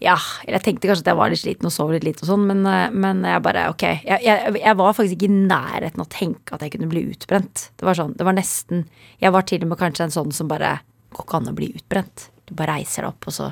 Ja, 0.04 0.18
eller 0.42 0.58
jeg 0.58 0.66
tenkte 0.66 0.90
kanskje 0.90 1.06
at 1.06 1.08
jeg 1.08 1.16
var 1.16 1.32
litt 1.32 1.40
sliten 1.40 1.70
og 1.70 1.72
sov 1.72 1.94
litt 1.94 2.04
lite 2.04 2.26
og 2.26 2.28
sånn, 2.28 2.44
men, 2.50 2.60
eh, 2.68 2.92
men 2.92 3.24
jeg 3.24 3.44
bare 3.46 3.62
ok. 3.72 3.86
Jeg, 4.04 4.20
jeg, 4.26 4.52
jeg 4.60 4.78
var 4.82 4.98
faktisk 4.98 5.16
ikke 5.16 5.30
i 5.30 5.38
nærheten 5.48 6.02
av 6.02 6.04
å 6.04 6.12
tenke 6.12 6.52
at 6.52 6.66
jeg 6.66 6.74
kunne 6.74 6.90
bli 6.92 7.06
utbrent. 7.14 7.64
Det 7.80 7.88
var 7.88 7.96
sånn, 7.96 8.12
det 8.20 8.28
var 8.28 8.36
nesten 8.36 8.84
Jeg 9.24 9.32
var 9.32 9.48
til 9.48 9.64
og 9.64 9.72
med 9.72 9.80
kanskje 9.80 10.10
en 10.10 10.12
sånn 10.18 10.36
som 10.36 10.52
bare 10.52 10.74
Går 11.16 11.24
ikke 11.26 11.38
an 11.40 11.50
å 11.50 11.56
bli 11.56 11.70
utbrent. 11.76 12.28
Du 12.46 12.52
bare 12.58 12.76
reiser 12.76 13.06
deg 13.06 13.14
opp, 13.14 13.26
og 13.30 13.34
så 13.34 13.50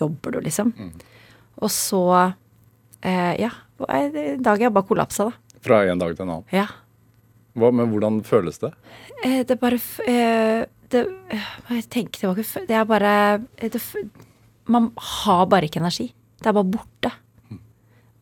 jobber 0.00 0.34
du, 0.36 0.40
liksom. 0.48 0.72
Og 1.62 1.70
så 1.72 2.02
eh, 3.00 3.34
Ja. 3.40 3.52
En 3.88 4.42
dag 4.44 4.60
jeg 4.62 4.70
bare 4.70 4.86
kollapsa, 4.86 5.24
da. 5.26 5.58
fra 5.64 5.80
en 5.90 5.98
dag 5.98 6.12
til 6.14 6.22
en 6.22 6.30
annen. 6.36 6.44
Ja. 6.54 6.68
Hva, 7.58 7.72
men 7.74 7.90
hvordan 7.90 8.20
føles 8.24 8.60
det? 8.62 8.70
Eh, 9.24 9.40
det 9.48 9.56
bare 9.60 9.78
eh, 10.06 10.62
det, 10.92 11.02
eh, 11.34 11.48
jeg 11.72 11.88
tenker 11.90 12.20
tilbake 12.22 12.66
Det 12.68 12.76
er 12.78 12.86
bare 12.88 13.10
eh, 13.58 13.68
det, 13.74 13.80
Man 14.70 14.92
har 14.96 15.46
bare 15.50 15.66
ikke 15.66 15.80
energi. 15.82 16.12
Det 16.38 16.46
er 16.50 16.54
bare 16.56 16.70
borte. 16.76 17.10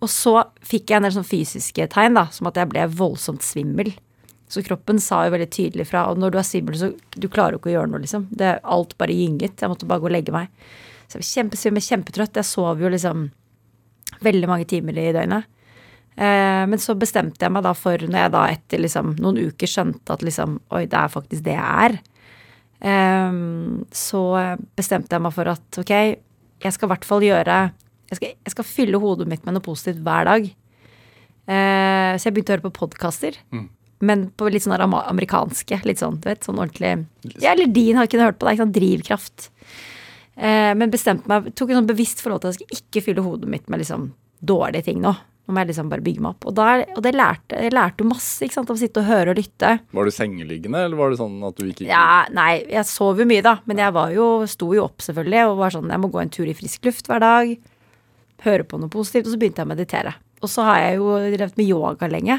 Og 0.01 0.09
så 0.09 0.33
fikk 0.65 0.89
jeg 0.91 0.97
en 0.97 1.05
del 1.05 1.13
sånn 1.19 1.29
fysiske 1.29 1.87
tegn, 1.93 2.17
da, 2.17 2.25
som 2.33 2.49
at 2.49 2.57
jeg 2.57 2.71
ble 2.73 2.87
voldsomt 2.97 3.45
svimmel. 3.45 3.93
Så 4.51 4.65
kroppen 4.67 4.99
sa 5.03 5.23
jo 5.27 5.35
veldig 5.37 5.51
tydelig 5.55 5.87
fra. 5.87 6.09
Og 6.11 6.19
når 6.19 6.35
du 6.35 6.41
er 6.41 6.47
svimmel, 6.47 6.79
så 6.79 6.91
du 7.15 7.29
klarer 7.31 7.55
jo 7.55 7.61
ikke 7.61 7.71
å 7.71 7.77
gjøre 7.77 7.93
noe, 7.93 8.03
liksom. 8.03 8.27
Det, 8.35 8.57
alt 8.77 8.97
bare 8.99 9.15
gynget. 9.15 9.61
Jeg 9.63 9.71
måtte 9.71 9.89
bare 9.91 10.03
gå 10.03 10.11
og 10.11 10.15
legge 10.17 10.35
meg. 10.35 10.51
Så 11.07 11.17
jeg 11.17 11.23
var 11.23 11.31
kjempesvimmel, 11.31 11.87
kjempetrøtt. 11.87 12.41
Jeg 12.41 12.49
sov 12.49 12.83
jo 12.83 12.91
liksom 12.91 13.29
veldig 14.27 14.51
mange 14.51 14.67
timer 14.71 14.99
i 14.99 15.11
døgnet. 15.15 15.47
Eh, 16.21 16.65
men 16.67 16.83
så 16.83 16.97
bestemte 16.99 17.47
jeg 17.47 17.55
meg 17.55 17.65
da 17.65 17.75
for, 17.79 18.03
når 18.03 18.25
jeg 18.25 18.33
da 18.35 18.45
etter 18.51 18.83
liksom 18.83 19.15
noen 19.23 19.53
uker 19.53 19.71
skjønte 19.71 20.17
at 20.17 20.25
liksom 20.27 20.59
Oi, 20.75 20.83
det 20.91 20.99
er 20.99 21.13
faktisk 21.15 21.47
det 21.47 21.55
jeg 21.55 21.87
er. 21.87 22.01
Eh, 22.91 23.39
så 23.95 24.25
bestemte 24.77 25.15
jeg 25.15 25.25
meg 25.25 25.37
for 25.37 25.53
at 25.55 25.81
ok, 25.81 25.95
jeg 26.61 26.77
skal 26.77 26.91
i 26.91 26.93
hvert 26.93 27.07
fall 27.09 27.25
gjøre 27.25 27.61
jeg 28.11 28.19
skal, 28.19 28.33
jeg 28.35 28.53
skal 28.57 28.67
fylle 28.67 28.99
hodet 29.01 29.29
mitt 29.31 29.45
med 29.47 29.55
noe 29.55 29.63
positivt 29.65 30.03
hver 30.03 30.27
dag. 30.27 30.49
Eh, 30.51 32.13
så 32.19 32.27
jeg 32.27 32.35
begynte 32.35 32.53
å 32.53 32.57
høre 32.57 32.67
på 32.67 32.79
podkaster. 32.83 33.39
Men 34.01 34.29
på 34.33 34.49
litt 34.49 34.65
sånn 34.65 34.77
amerikanske. 34.81 35.83
Litt 35.85 36.01
sånn, 36.01 36.21
du 36.23 36.31
vet, 36.31 36.45
sånn 36.47 36.61
ordentlig 36.61 37.05
Ja, 37.37 37.53
eller 37.53 37.69
din 37.69 37.99
har 37.99 38.07
jeg 38.07 38.15
ikke 38.15 38.25
hørt 38.25 38.39
på 38.41 38.49
det. 38.49 38.55
Ikke 38.57 38.65
sånn 38.65 38.77
Drivkraft. 38.77 39.51
Eh, 40.41 40.73
men 40.75 40.93
bestemte 40.93 41.29
meg, 41.29 41.51
tok 41.53 41.73
en 41.73 41.83
sånn 41.83 41.91
bevisst 41.91 42.23
forhold 42.25 42.43
til 42.43 42.51
at 42.51 42.57
jeg 42.57 42.63
skulle 42.63 42.81
ikke 42.81 43.05
fylle 43.11 43.25
hodet 43.27 43.51
mitt 43.53 43.69
med 43.69 43.83
liksom 43.83 44.13
dårlige 44.41 44.89
ting 44.89 45.03
nå. 45.05 45.13
Nå 45.51 45.55
må 45.57 45.65
jeg 45.65 45.73
liksom 45.73 45.89
bare 45.91 46.05
bygge 46.05 46.23
meg 46.23 46.37
opp. 46.37 46.47
Og, 46.47 46.55
der, 46.57 46.85
og 46.95 47.03
det 47.05 47.13
lærte, 47.17 47.59
jeg 47.59 47.75
lærte 47.75 48.07
masse 48.07 48.47
ikke 48.47 48.57
sant, 48.57 48.71
av 48.71 48.79
å 48.79 48.81
sitte 48.81 49.03
og 49.03 49.09
høre 49.11 49.35
og 49.35 49.41
lytte. 49.41 49.73
Var 49.99 50.07
du 50.07 50.15
sengeliggende, 50.15 50.85
eller 50.87 51.01
var 51.01 51.11
det 51.11 51.19
sånn 51.21 51.37
at 51.49 51.59
du 51.59 51.67
ikke 51.67 51.89
Ja, 51.89 52.23
nei, 52.33 52.63
jeg 52.71 52.87
sov 52.89 53.21
jo 53.21 53.27
mye 53.29 53.45
da, 53.45 53.57
men 53.69 53.83
jeg 53.83 53.97
var 53.97 54.15
jo, 54.15 54.29
sto 54.49 54.71
jo 54.77 54.87
opp 54.87 55.03
selvfølgelig 55.05 55.43
og 55.49 55.59
var 55.61 55.75
sånn, 55.75 55.91
jeg 55.91 56.03
må 56.05 56.13
gå 56.13 56.23
en 56.23 56.33
tur 56.33 56.49
i 56.49 56.57
frisk 56.57 56.87
luft 56.87 57.11
hver 57.11 57.25
dag, 57.25 57.53
høre 58.47 58.69
på 58.69 58.81
noe 58.81 58.93
positivt, 58.93 59.27
og 59.27 59.35
så 59.35 59.43
begynte 59.43 59.65
jeg 59.65 59.69
å 59.69 59.73
meditere. 59.75 60.15
Og 60.41 60.49
så 60.49 60.65
har 60.65 60.81
jeg 60.85 61.01
jo 61.03 61.19
drevet 61.35 61.59
med 61.59 61.69
yoga 61.69 62.09
lenge. 62.09 62.39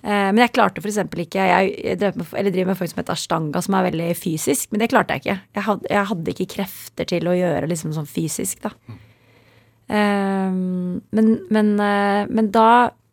Eh, 0.00 0.30
men 0.32 0.40
jeg 0.40 0.54
klarte 0.56 0.80
eksempel 0.80 1.24
ikke, 1.26 1.44
jeg, 1.44 1.96
med, 2.16 2.52
driver 2.54 2.70
med 2.72 2.78
folk 2.78 2.92
som 2.92 3.02
heter 3.02 3.16
ashtanga, 3.16 3.60
som 3.64 3.76
er 3.76 3.88
veldig 3.90 4.08
fysisk, 4.16 4.70
men 4.72 4.82
det 4.82 4.90
klarte 4.92 5.16
jeg 5.16 5.24
ikke. 5.24 5.38
Jeg 5.58 5.66
hadde, 5.66 5.90
jeg 5.92 6.10
hadde 6.12 6.34
ikke 6.34 6.50
krefter 6.56 7.08
til 7.10 7.28
å 7.28 7.36
gjøre 7.36 7.68
liksom 7.68 7.92
sånn 7.96 8.08
fysisk 8.08 8.64
da. 8.64 8.72
Eh, 9.90 10.56
men, 10.56 11.32
men, 11.52 11.74
eh, 11.84 12.22
men 12.30 12.52
da 12.54 12.70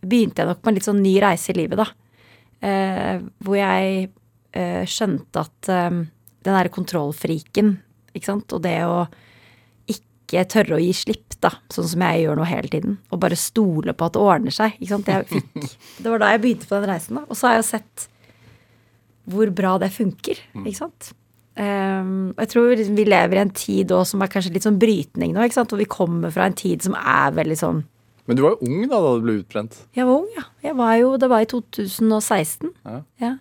begynte 0.07 0.43
jeg 0.43 0.51
nok 0.51 0.61
på 0.63 0.71
en 0.71 0.77
litt 0.77 0.87
sånn 0.87 1.03
ny 1.03 1.17
reise 1.23 1.51
i 1.51 1.57
livet 1.57 1.81
da. 1.81 1.89
Eh, 2.67 3.19
hvor 3.43 3.59
jeg 3.59 4.07
eh, 4.55 4.83
skjønte 4.87 5.43
at 5.43 5.71
eh, 5.73 5.89
den 6.47 6.55
derre 6.55 6.71
kontrollfriken, 6.73 7.75
ikke 8.15 8.31
sant, 8.31 8.53
og 8.55 8.63
det 8.63 8.79
å 8.87 9.03
ikke 10.27 10.43
tørre 10.51 10.75
å 10.75 10.81
gi 10.83 10.91
slipp, 10.95 11.37
da, 11.39 11.53
sånn 11.71 11.87
som 11.87 12.03
jeg 12.03 12.25
gjør 12.25 12.39
nå 12.39 12.47
hele 12.49 12.71
tiden. 12.71 12.97
Og 13.15 13.21
bare 13.23 13.37
stole 13.39 13.95
på 13.95 14.09
at 14.09 14.17
det 14.17 14.23
ordner 14.23 14.53
seg. 14.53 14.75
Ikke 14.81 14.91
sant? 14.97 15.11
Jeg 15.11 15.27
fikk, 15.31 15.77
det 16.03 16.11
var 16.11 16.23
da 16.23 16.33
jeg 16.33 16.43
begynte 16.43 16.67
på 16.67 16.75
den 16.75 16.91
reisen, 16.91 17.21
da. 17.21 17.23
Og 17.27 17.39
så 17.39 17.47
har 17.47 17.57
jeg 17.57 17.63
jo 17.63 17.69
sett 17.71 18.07
hvor 19.27 19.49
bra 19.51 19.73
det 19.81 19.89
funker, 19.91 20.39
ikke 20.61 20.79
sant. 20.79 21.09
Um, 21.57 22.35
jeg 22.37 22.51
tror 22.51 22.69
vi 22.77 23.03
lever 23.07 23.39
i 23.39 23.41
en 23.41 23.49
tid 23.49 23.89
også 23.89 24.13
som 24.13 24.21
er 24.21 24.29
kanskje 24.29 24.51
litt 24.53 24.65
sånn 24.67 24.77
brytning 24.77 25.31
nå, 25.33 25.41
ikke 25.47 25.57
sant. 25.57 25.73
Og 25.73 25.81
vi 25.81 25.89
kommer 25.89 26.31
fra 26.33 26.45
en 26.47 26.57
tid 26.57 26.85
som 26.85 26.95
er 26.99 27.33
veldig 27.33 27.57
sånn 27.57 27.81
Men 28.29 28.37
du 28.37 28.43
var 28.45 28.53
jo 28.53 28.67
ung 28.69 28.85
da 28.91 28.99
da 29.01 29.15
du 29.17 29.25
ble 29.25 29.35
utbrent. 29.39 29.79
Jeg 29.97 30.05
var 30.05 30.21
ung, 30.21 30.29
ja. 30.35 30.45
Jeg 30.63 30.77
var 30.77 30.93
jo, 31.01 31.09
det 31.17 31.31
var 31.31 31.43
i 31.43 31.49
2016. 31.49 32.71
Ja. 32.85 33.01
Ja. 33.23 33.33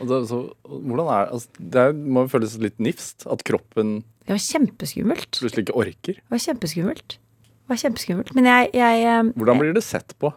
Og 0.00 0.10
det, 0.10 0.20
så, 0.28 0.40
hvordan 0.66 1.06
er 1.06 1.30
altså, 1.36 1.64
Det 1.76 1.86
må 1.96 2.24
jo 2.24 2.32
føles 2.34 2.58
litt 2.60 2.80
nifst 2.82 3.28
at 3.30 3.44
kroppen 3.46 4.00
Det 4.26 4.34
var 4.34 4.42
kjempeskummelt. 4.42 5.38
plutselig 5.38 5.66
ikke 5.66 5.78
orker. 5.78 6.18
Det 6.18 6.34
var 6.34 6.42
kjempeskummelt. 6.42 7.18
Det 7.46 7.72
var 7.72 7.82
kjempeskummelt. 7.82 8.32
Men 8.34 8.48
jeg, 8.50 8.70
jeg 8.74 9.04
eh, 9.06 9.30
Hvordan 9.38 9.62
blir 9.62 9.76
det 9.76 9.84
sett 9.86 10.16
på? 10.18 10.32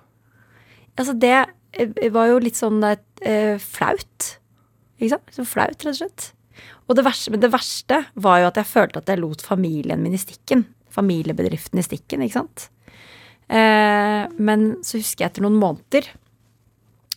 Altså, 0.99 1.15
det 1.17 1.35
eh, 1.73 2.11
var 2.13 2.29
jo 2.29 2.41
litt 2.43 2.59
sånn 2.59 2.83
eh, 2.85 3.55
flaut. 3.63 4.33
Ikke 4.99 5.15
sant? 5.15 5.33
Så 5.33 5.47
flaut, 5.47 5.73
rett 5.73 5.93
og 5.95 6.01
slett. 6.03 6.31
Og 6.89 6.97
det 6.97 7.05
verste, 7.05 7.33
men 7.33 7.41
det 7.41 7.51
verste 7.53 8.03
var 8.19 8.41
jo 8.41 8.49
at 8.49 8.57
jeg 8.59 8.69
følte 8.69 9.01
at 9.01 9.09
jeg 9.09 9.21
lot 9.21 9.41
familien 9.45 10.01
min 10.03 10.17
i 10.17 10.21
stikken. 10.21 10.67
Familiebedriften 10.93 11.81
i 11.81 11.85
stikken, 11.85 12.25
ikke 12.25 12.41
sant. 12.41 12.69
Eh, 13.49 14.25
men 14.37 14.71
så 14.85 14.99
husker 15.01 15.25
jeg 15.25 15.31
etter 15.31 15.45
noen 15.45 15.57
måneder 15.61 16.09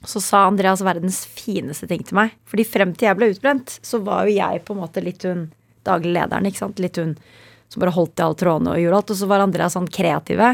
så 0.09 0.21
sa 0.23 0.47
Andreas 0.47 0.83
verdens 0.83 1.23
fineste 1.31 1.87
ting 1.91 2.03
til 2.07 2.19
meg. 2.19 2.33
Fordi 2.49 2.67
frem 2.67 2.95
til 2.95 3.09
jeg 3.09 3.19
ble 3.19 3.31
utbrent, 3.33 3.77
så 3.85 4.01
var 4.03 4.27
jo 4.27 4.37
jeg 4.37 4.63
på 4.67 4.75
en 4.75 4.83
måte 4.83 5.05
litt 5.05 5.27
hun 5.29 5.51
daglig 5.85 6.13
lederen, 6.17 6.47
ikke 6.49 6.63
sant. 6.65 6.79
Litt 6.83 6.97
hun 7.01 7.17
som 7.73 7.81
bare 7.81 7.95
holdt 7.97 8.21
i 8.21 8.25
alle 8.27 8.37
trådene 8.37 8.75
og 8.75 8.81
gjorde 8.83 8.99
alt. 9.01 9.11
Og 9.15 9.17
så 9.23 9.29
var 9.31 9.41
Andreas 9.45 9.77
sånn 9.79 9.89
kreative. 9.89 10.53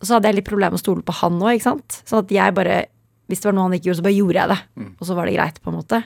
Og 0.00 0.06
så 0.08 0.16
hadde 0.16 0.30
jeg 0.30 0.38
litt 0.40 0.48
problemer 0.48 0.72
med 0.74 0.80
å 0.80 0.84
stole 0.84 1.04
på 1.04 1.12
han 1.20 1.36
òg, 1.42 1.54
ikke 1.58 1.68
sant. 1.70 2.00
Sånn 2.08 2.24
at 2.24 2.30
jeg 2.34 2.54
bare 2.56 2.84
Hvis 3.28 3.40
det 3.40 3.46
var 3.48 3.54
noe 3.56 3.62
han 3.70 3.72
ikke 3.72 3.86
gjorde, 3.88 3.96
så 4.02 4.04
bare 4.04 4.18
gjorde 4.18 4.40
jeg 4.40 4.48
det. 4.50 4.58
Og 5.00 5.06
så 5.08 5.14
var 5.16 5.24
det 5.26 5.34
greit, 5.38 5.60
på 5.64 5.70
en 5.72 5.76
måte. 5.78 6.02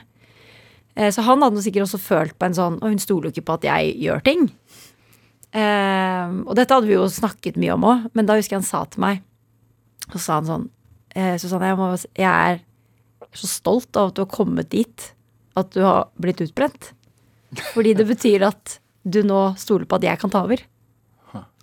Eh, 0.95 1.09
Så 1.11 1.21
han 1.27 1.41
hadde 1.43 1.61
sikkert 1.63 1.83
også 1.87 1.99
følt 1.99 2.37
på 2.39 2.45
en 2.45 2.53
sånn 2.55 2.77
Og 2.81 2.89
hun 2.89 2.99
stoler 2.99 3.27
jo 3.27 3.33
ikke 3.35 3.45
på 3.49 3.53
at 3.59 3.63
jeg 3.67 3.95
gjør 4.03 4.23
ting. 4.23 4.49
Eh, 5.51 6.27
og 6.45 6.55
dette 6.55 6.73
hadde 6.75 6.87
vi 6.87 6.93
jo 6.95 7.07
snakket 7.09 7.57
mye 7.57 7.73
om 7.73 7.83
òg, 7.89 8.03
men 8.13 8.27
da 8.29 8.35
husker 8.37 8.53
jeg 8.55 8.61
han 8.61 8.67
sa 8.67 8.83
til 8.85 9.01
meg 9.01 9.23
Så 10.13 10.19
sa 10.21 10.35
han 10.37 10.45
sånn 10.45 10.67
eh, 11.17 11.37
Susanne, 11.41 11.71
jeg, 11.71 11.77
må, 11.79 11.87
jeg 12.19 12.29
er 12.29 12.59
så 13.33 13.49
stolt 13.49 13.97
av 13.97 14.11
at 14.11 14.15
du 14.17 14.21
har 14.23 14.29
kommet 14.31 14.69
dit. 14.71 15.07
At 15.57 15.71
du 15.75 15.81
har 15.83 16.07
blitt 16.21 16.39
utbrent. 16.41 16.93
Fordi 17.73 17.95
det 17.97 18.05
betyr 18.09 18.45
at 18.49 18.79
du 19.03 19.21
nå 19.25 19.39
stoler 19.57 19.87
på 19.89 19.97
at 19.97 20.05
jeg 20.05 20.21
kan 20.21 20.33
ta 20.33 20.43
over. 20.45 20.61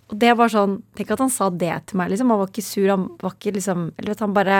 Og 0.07 0.15
det 0.19 0.33
var 0.39 0.51
sånn 0.51 0.77
Tenk 0.95 1.09
at 1.13 1.19
han 1.19 1.31
sa 1.31 1.49
det 1.51 1.73
til 1.89 1.99
meg, 1.99 2.11
liksom. 2.13 2.31
Han 2.31 2.41
var 2.41 2.51
ikke 2.51 2.65
sur, 2.65 2.87
han 2.87 3.09
var 3.19 3.33
ikke 3.35 3.55
liksom 3.57 3.89
Eller 3.97 4.13
vet 4.13 4.23
han 4.23 4.35
bare 4.35 4.59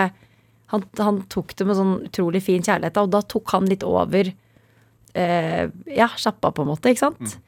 han, 0.68 0.82
han 1.00 1.22
tok 1.32 1.54
det 1.56 1.64
med 1.64 1.78
sånn 1.78 1.94
utrolig 2.10 2.42
fin 2.44 2.60
kjærlighet, 2.60 2.98
og 3.00 3.08
da 3.14 3.22
tok 3.24 3.54
han 3.54 3.68
litt 3.70 3.86
over 3.88 4.28
eh, 4.28 5.62
Ja, 5.96 6.08
sjappa, 6.12 6.50
på 6.52 6.60
en 6.60 6.68
måte, 6.68 6.92
ikke 6.92 7.06
sant? 7.06 7.38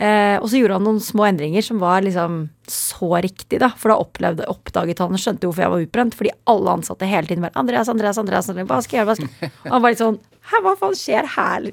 Eh, 0.00 0.36
og 0.40 0.46
så 0.48 0.60
gjorde 0.60 0.78
han 0.78 0.86
noen 0.86 1.00
små 1.02 1.26
endringer 1.28 1.64
som 1.64 1.80
var 1.82 2.04
liksom 2.06 2.44
så 2.70 3.10
riktig, 3.20 3.58
da. 3.60 3.72
For 3.76 3.92
da 3.92 3.98
opplevde, 4.00 4.46
oppdaget 4.48 5.02
han 5.02 5.16
og 5.16 5.20
skjønte 5.20 5.48
hvorfor 5.48 5.66
jeg 5.66 5.72
var 5.74 5.84
utbrent. 5.84 6.16
Fordi 6.16 6.32
alle 6.52 6.76
ansatte 6.78 7.08
hele 7.10 7.28
tiden 7.28 7.44
var 7.44 7.56
Andreas, 7.60 7.90
Andreas, 7.92 8.20
Andreas, 8.20 8.48
Andreas 8.48 8.70
hva 8.70 8.80
skal 8.86 8.96
jeg 8.96 9.02
gjøre? 9.02 9.10
Hva 9.10 9.18
skal 9.18 9.28
jeg? 9.48 9.52
Og 9.66 9.74
han 9.74 9.84
var 9.84 9.94
litt 9.94 10.04
sånn 10.04 10.20
Hæ, 10.50 10.62
hva 10.64 10.72
faen 10.80 10.96
skjer 10.96 11.28
her? 11.36 11.68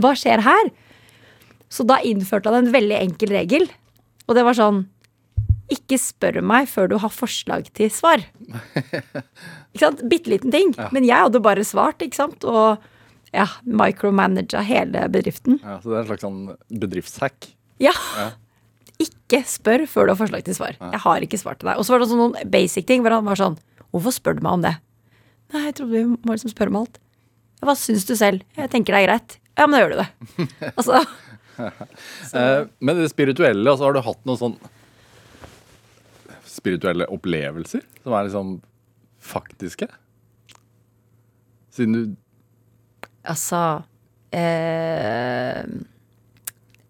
Hva 0.00 0.14
skjer 0.16 0.44
her? 0.46 0.70
Så 1.70 1.84
da 1.86 1.98
innførte 2.06 2.52
han 2.52 2.64
en 2.64 2.72
veldig 2.74 2.96
enkel 3.00 3.34
regel. 3.34 3.66
Og 4.28 4.38
det 4.38 4.46
var 4.46 4.56
sånn 4.58 4.84
Ikke 5.74 5.98
spør 6.00 6.40
meg 6.46 6.70
før 6.70 6.92
du 6.92 6.96
har 7.02 7.12
forslag 7.14 7.68
til 7.74 7.90
svar. 7.94 8.22
Ikke 9.74 9.84
sant? 9.84 10.06
Bitte 10.10 10.32
liten 10.32 10.54
ting. 10.54 10.72
Men 10.94 11.06
jeg 11.06 11.26
hadde 11.26 11.42
bare 11.42 11.66
svart, 11.66 12.02
ikke 12.02 12.18
sant. 12.18 12.42
Og 12.42 12.82
ja, 13.36 13.46
micromanage 13.64 14.62
hele 14.66 15.06
bedriften. 15.12 15.58
Ja, 15.62 15.78
så 15.82 15.92
det 15.92 15.98
er 15.98 16.04
en 16.04 16.10
slags 16.10 16.26
sånn 16.26 16.40
bedriftshack. 16.82 17.50
Ja. 17.82 17.94
Ikke 19.00 19.42
spør 19.48 19.86
før 19.88 20.08
du 20.08 20.14
har 20.14 20.20
forslag 20.20 20.44
til 20.46 20.56
svar. 20.58 20.76
Jeg 20.80 21.02
har 21.04 21.26
ikke 21.26 21.40
svart 21.40 21.62
til 21.62 21.70
deg. 21.70 21.80
Og 21.80 21.86
så 21.86 21.94
var 21.94 22.02
det 22.02 22.10
noen 22.12 22.36
basic 22.52 22.88
ting 22.90 23.04
hvor 23.04 23.16
han 23.16 23.28
var 23.28 23.40
sånn 23.40 23.58
Hvorfor 23.90 24.14
spør 24.14 24.36
du 24.38 24.44
meg 24.46 24.52
om 24.54 24.62
det? 24.62 24.76
Nei, 25.50 25.64
jeg 25.64 25.72
trodde 25.80 25.96
vi 25.96 26.04
må 26.06 26.34
liksom 26.36 26.52
spørre 26.52 26.70
om 26.70 26.76
alt. 26.84 27.00
Hva 27.66 27.74
syns 27.74 28.04
du 28.06 28.12
selv? 28.14 28.44
Jeg 28.54 28.70
tenker 28.70 28.94
det 28.94 29.00
er 29.00 29.08
greit. 29.08 29.34
Ja, 29.58 29.66
men 29.66 29.74
da 29.74 29.80
gjør 29.82 29.90
du 29.90 29.98
det. 29.98 30.06
altså, 30.78 31.00
Eh, 32.34 32.66
men 32.78 32.96
det 32.96 33.08
spirituelle, 33.10 33.70
altså 33.70 33.88
har 33.88 33.96
du 33.96 34.00
hatt 34.04 34.20
noen 34.28 34.38
sånn 34.38 34.54
spirituelle 36.48 37.08
opplevelser 37.10 37.82
som 38.04 38.14
er 38.16 38.28
liksom 38.28 38.52
faktiske? 39.20 39.88
Siden 41.74 41.96
du 41.96 42.02
altså 43.28 43.60
eh, 44.32 45.60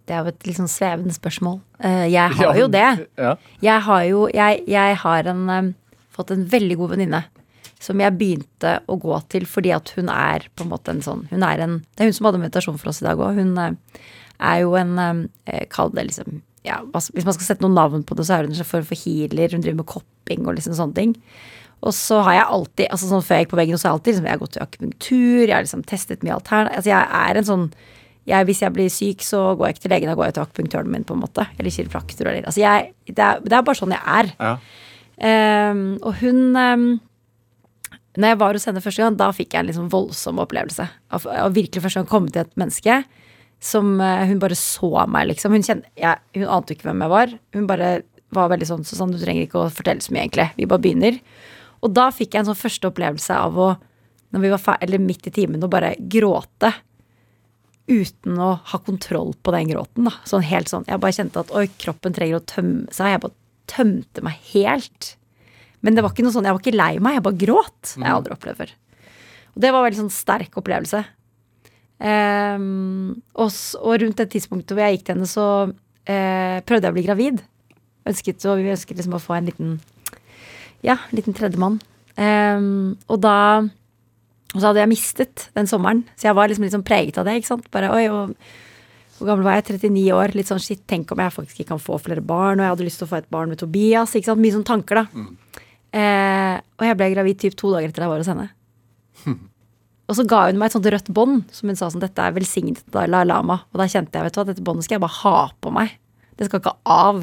Det 0.07 0.15
er 0.15 0.25
jo 0.25 0.33
et 0.33 0.47
litt 0.49 0.59
sånn 0.59 0.71
svevende 0.71 1.15
spørsmål. 1.15 1.61
Eh, 1.79 2.07
jeg 2.13 2.37
har 2.39 2.57
jo 2.59 2.69
det. 2.71 2.87
Jeg 3.63 3.85
har 3.89 4.07
jo 4.09 4.25
Jeg, 4.35 4.65
jeg 4.71 4.97
har 5.05 5.31
en, 5.35 5.45
em, 5.51 5.75
fått 6.15 6.33
en 6.35 6.47
veldig 6.51 6.77
god 6.81 6.97
venninne 6.97 7.25
som 7.81 7.97
jeg 8.03 8.13
begynte 8.21 8.75
å 8.93 8.99
gå 9.01 9.17
til 9.33 9.47
fordi 9.49 9.71
at 9.73 9.89
hun 9.97 10.11
er 10.13 10.45
på 10.53 10.67
en 10.67 10.73
måte 10.73 10.93
en 10.93 11.01
sånn 11.01 11.23
Hun 11.31 11.43
er 11.47 11.63
en 11.65 11.79
Det 11.97 12.05
er 12.05 12.11
hun 12.11 12.17
som 12.19 12.27
hadde 12.29 12.43
meditasjon 12.43 12.77
for 12.77 12.91
oss 12.93 13.01
i 13.01 13.07
dag 13.07 13.21
òg. 13.23 13.39
Hun 13.41 13.55
eh, 13.57 14.03
er 14.37 14.59
jo 14.67 14.75
en 14.77 14.99
eh, 15.01 15.65
Kall 15.73 15.93
det 15.97 16.11
liksom 16.11 16.43
ja, 16.67 16.83
Hvis 16.93 17.25
man 17.25 17.33
skal 17.33 17.47
sette 17.47 17.65
noen 17.65 17.79
navn 17.79 18.03
på 18.05 18.17
det, 18.19 18.27
så 18.29 18.37
er 18.37 18.45
hun 18.45 18.53
en 18.53 18.69
form 18.69 18.85
for 18.85 19.01
healer. 19.01 19.49
Hun 19.55 19.63
driver 19.65 19.79
med 19.81 19.89
kopping 19.89 20.45
og 20.45 20.59
liksom 20.59 20.75
sånne 20.77 20.93
ting. 20.99 21.15
Og 21.81 21.95
så 21.97 22.19
har 22.27 22.37
jeg 22.37 22.51
alltid, 22.57 22.87
altså 22.93 23.09
sånn 23.09 23.25
før 23.25 23.39
jeg 23.39 23.47
gikk 23.47 23.55
på 23.55 23.59
veggen, 23.61 23.81
så 23.81 23.87
har 23.87 23.95
jeg 23.95 23.99
alltid 23.99 24.13
liksom, 24.13 24.27
jeg 24.29 24.37
har 24.37 24.43
gått 24.43 24.53
til 24.57 24.65
akupunktur, 24.65 25.41
jeg 25.47 25.55
har 25.55 25.65
liksom 25.65 25.85
testet 25.89 26.25
mye 26.27 26.37
alternativ 26.37 26.77
Altså 26.77 26.93
jeg 26.93 27.21
er 27.21 27.41
en 27.41 27.49
sånn 27.49 27.67
jeg, 28.29 28.47
Hvis 28.47 28.61
jeg 28.61 28.75
blir 28.77 28.91
syk, 28.93 29.25
så 29.25 29.41
går 29.57 29.67
jeg 29.67 29.77
ikke 29.77 29.85
til 29.87 29.95
legen, 29.95 30.11
da 30.11 30.17
går 30.19 30.29
jeg 30.29 30.37
til 30.37 30.45
akupunktøren 30.45 30.91
min, 30.93 31.07
på 31.09 31.17
en 31.17 31.23
måte. 31.23 31.47
Eller 31.57 31.73
kiropraktor, 31.73 32.29
eller 32.29 32.49
Altså 32.51 32.61
jeg 32.63 32.91
det 33.09 33.25
er, 33.25 33.41
det 33.43 33.57
er 33.57 33.65
bare 33.67 33.81
sånn 33.81 33.95
jeg 33.97 34.05
er. 34.19 34.29
Ja. 34.37 34.53
Um, 35.21 35.81
og 36.01 36.15
hun 36.21 36.57
um, 36.57 36.85
Når 38.17 38.33
jeg 38.33 38.39
var 38.41 38.57
hos 38.57 38.65
henne 38.69 38.81
første 38.85 39.03
gang, 39.03 39.17
da 39.21 39.33
fikk 39.37 39.53
jeg 39.53 39.65
en 39.65 39.71
liksom 39.73 39.89
voldsom 39.93 40.41
opplevelse. 40.45 40.87
Av, 41.17 41.27
av 41.33 41.57
virkelig 41.57 41.83
første 41.85 42.03
gang 42.03 42.13
komme 42.13 42.33
til 42.33 42.45
et 42.45 42.55
menneske 42.61 43.01
som 43.61 43.97
uh, 44.01 44.25
Hun 44.29 44.41
bare 44.41 44.57
så 44.57 44.93
meg, 45.09 45.31
liksom. 45.33 45.57
Hun, 45.57 45.65
kjente, 45.65 45.89
jeg, 46.01 46.21
hun 46.37 46.49
ante 46.61 46.77
ikke 46.77 46.91
hvem 46.91 47.05
jeg 47.05 47.15
var. 47.17 47.35
Hun 47.57 47.67
bare 47.69 47.91
var 48.37 48.53
veldig 48.53 48.69
sånn 48.69 48.87
Susann, 48.87 49.13
du 49.13 49.19
trenger 49.21 49.49
ikke 49.49 49.65
å 49.65 49.73
fortelle 49.75 50.05
så 50.05 50.15
mye, 50.15 50.29
egentlig. 50.29 50.51
Vi 50.61 50.69
bare 50.71 50.85
begynner. 50.85 51.19
Og 51.81 51.95
da 51.97 52.11
fikk 52.13 52.35
jeg 52.35 52.43
en 52.43 52.51
sånn 52.51 52.61
første 52.61 52.91
opplevelse 52.91 53.37
av 53.37 53.57
å, 53.59 53.71
når 54.35 54.45
vi 54.45 54.53
var 54.53 54.63
ferdig, 54.63 54.89
eller 54.89 55.05
midt 55.05 55.29
i 55.31 55.35
timen, 55.35 55.65
å 55.65 55.73
bare 55.73 55.95
gråte. 56.13 56.73
Uten 57.91 58.37
å 58.39 58.53
ha 58.71 58.81
kontroll 58.87 59.33
på 59.43 59.55
den 59.55 59.73
gråten. 59.73 60.07
da 60.07 60.13
Sånn 60.29 60.45
helt 60.47 60.71
sånn 60.71 60.85
Jeg 60.87 61.01
bare 61.03 61.17
kjente 61.17 61.41
at 61.43 61.51
oi, 61.57 61.65
kroppen 61.81 62.15
trenger 62.15 62.39
å 62.39 62.45
tømme 62.53 62.93
seg. 62.95 63.15
Jeg 63.15 63.23
bare 63.25 63.39
tømte 63.71 64.23
meg 64.27 64.37
helt. 64.53 65.15
Men 65.81 65.97
det 65.97 66.05
var 66.05 66.13
ikke 66.13 66.27
noe 66.27 66.35
sånn, 66.35 66.47
jeg 66.47 66.57
var 66.57 66.63
ikke 66.63 66.77
lei 66.77 66.93
meg, 67.03 67.17
jeg 67.17 67.27
bare 67.27 67.41
gråt. 67.41 67.95
Jeg 67.97 68.13
aldri 68.13 68.37
opplevd 68.37 68.61
før. 68.61 68.75
Og 69.55 69.65
det 69.65 69.73
var 69.73 69.81
en 69.81 69.89
veldig 69.89 70.03
sånn 70.05 70.15
sterk 70.15 70.61
opplevelse. 70.61 71.03
Um, 72.01 73.21
og, 73.37 73.51
og 73.77 73.97
rundt 74.01 74.21
det 74.23 74.31
tidspunktet 74.33 74.73
hvor 74.73 74.87
jeg 74.87 74.99
gikk 74.99 75.09
til 75.09 75.17
henne, 75.17 75.29
så 75.29 75.47
uh, 75.69 76.59
prøvde 76.69 76.87
jeg 76.87 76.93
å 76.93 76.97
bli 76.97 77.07
gravid. 77.09 77.43
Ønsket, 78.09 78.41
så 78.45 78.55
vi 78.61 78.71
ønsket 78.73 79.01
liksom 79.01 79.17
å 79.19 79.23
få 79.23 79.37
en 79.37 79.51
liten 79.51 79.75
Ja, 80.87 80.97
en 80.97 81.19
liten 81.19 81.37
tredjemann. 81.37 81.79
Um, 82.21 82.97
og 83.09 83.21
da 83.23 83.37
og 84.51 84.59
så 84.59 84.71
hadde 84.71 84.83
jeg 84.83 84.91
mistet 84.91 85.47
den 85.55 85.69
sommeren, 85.71 86.03
så 86.19 86.27
jeg 86.27 86.35
var 86.35 86.51
liksom 86.51 86.65
litt 86.67 86.75
sånn 86.75 86.87
preget 86.87 87.21
av 87.21 87.29
det. 87.29 87.37
ikke 87.39 87.53
sant? 87.53 87.69
Bare, 87.71 87.93
oi, 87.95 88.09
og, 88.11 88.35
Hvor 89.21 89.29
gammel 89.29 89.45
var 89.45 89.59
jeg? 89.59 89.77
39 89.77 90.15
år. 90.17 90.33
Litt 90.33 90.49
sånn 90.49 90.63
shit, 90.65 90.81
tenk 90.89 91.11
om 91.13 91.21
jeg 91.21 91.35
faktisk 91.35 91.61
ikke 91.61 91.75
kan 91.75 91.83
få 91.85 91.99
flere 92.01 92.25
barn. 92.25 92.59
Og 92.59 92.65
jeg 92.65 92.73
hadde 92.73 92.87
lyst 92.87 93.03
til 93.03 93.07
å 93.07 93.11
få 93.11 93.19
et 93.21 93.29
barn 93.31 93.51
med 93.53 93.61
Tobias. 93.61 94.15
ikke 94.17 94.31
sant? 94.31 94.41
Mye 94.41 94.55
sånne 94.55 94.67
tanker, 94.71 95.03
da. 95.03 95.27
Eh, 95.93 96.57
og 96.81 96.87
jeg 96.87 96.97
ble 96.97 97.09
gravid 97.13 97.39
typ 97.43 97.55
to 97.59 97.71
dager 97.75 97.91
etter 97.91 98.07
jeg 98.07 98.11
var 98.11 98.23
hos 98.23 98.31
henne. 98.33 98.49
Og 100.11 100.17
så 100.19 100.25
ga 100.27 100.41
hun 100.49 100.59
meg 100.59 100.71
et 100.71 100.75
sånt 100.75 100.89
rødt 100.91 101.13
bånd 101.15 101.53
som 101.55 101.69
hun 101.71 101.77
sa 101.79 101.87
sånn, 101.93 102.03
dette 102.03 102.19
er 102.19 102.33
velsignet 102.35 102.81
Dalai 102.91 103.23
Lama. 103.29 103.61
Og 103.71 103.79
da 103.79 103.87
kjente 103.87 104.19
jeg 104.19 104.27
vet 104.27 104.35
du 104.35 104.41
hva, 104.41 104.47
dette 104.49 104.65
båndet 104.67 104.89
skal 104.89 104.97
jeg 104.97 105.05
bare 105.05 105.19
ha 105.21 105.37
på 105.61 105.71
meg. 105.77 105.93
Det 106.35 106.49
skal 106.49 106.65
ikke 106.65 106.75
av. 106.83 107.21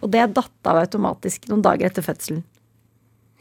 Og 0.00 0.08
det 0.14 0.22
datt 0.38 0.70
av 0.70 0.80
automatisk 0.80 1.50
noen 1.50 1.66
dager 1.66 1.90
etter 1.90 2.06
fødselen. 2.06 2.40
Jeg 2.40 2.40
vet 2.40 2.40
ikke 2.40 2.40
hva. 2.40 2.44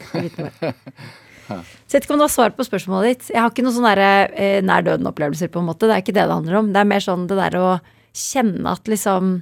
Så 1.88 1.98
vet 1.98 2.06
ikke 2.06 2.16
om 2.16 2.22
du 2.22 2.26
har 2.26 2.32
svar 2.32 2.54
på 2.56 2.66
spørsmålet 2.66 3.10
ditt. 3.12 3.32
Jeg 3.34 3.42
har 3.44 3.52
ikke 3.52 3.66
noen 3.66 3.76
sånne 3.76 4.10
eh, 4.32 4.60
nær 4.66 4.86
døden-opplevelser. 4.86 5.52
på 5.52 5.62
en 5.62 5.68
måte. 5.70 5.90
Det 5.90 5.96
er 5.96 6.04
ikke 6.04 6.16
det 6.16 6.26
det 6.26 6.38
handler 6.38 6.60
om. 6.62 6.70
Det 6.74 6.82
er 6.82 6.90
mer 6.90 7.04
sånn 7.04 7.26
det 7.30 7.40
der 7.40 7.58
å 7.60 7.72
kjenne 8.14 8.76
at 8.78 8.88
liksom 8.90 9.34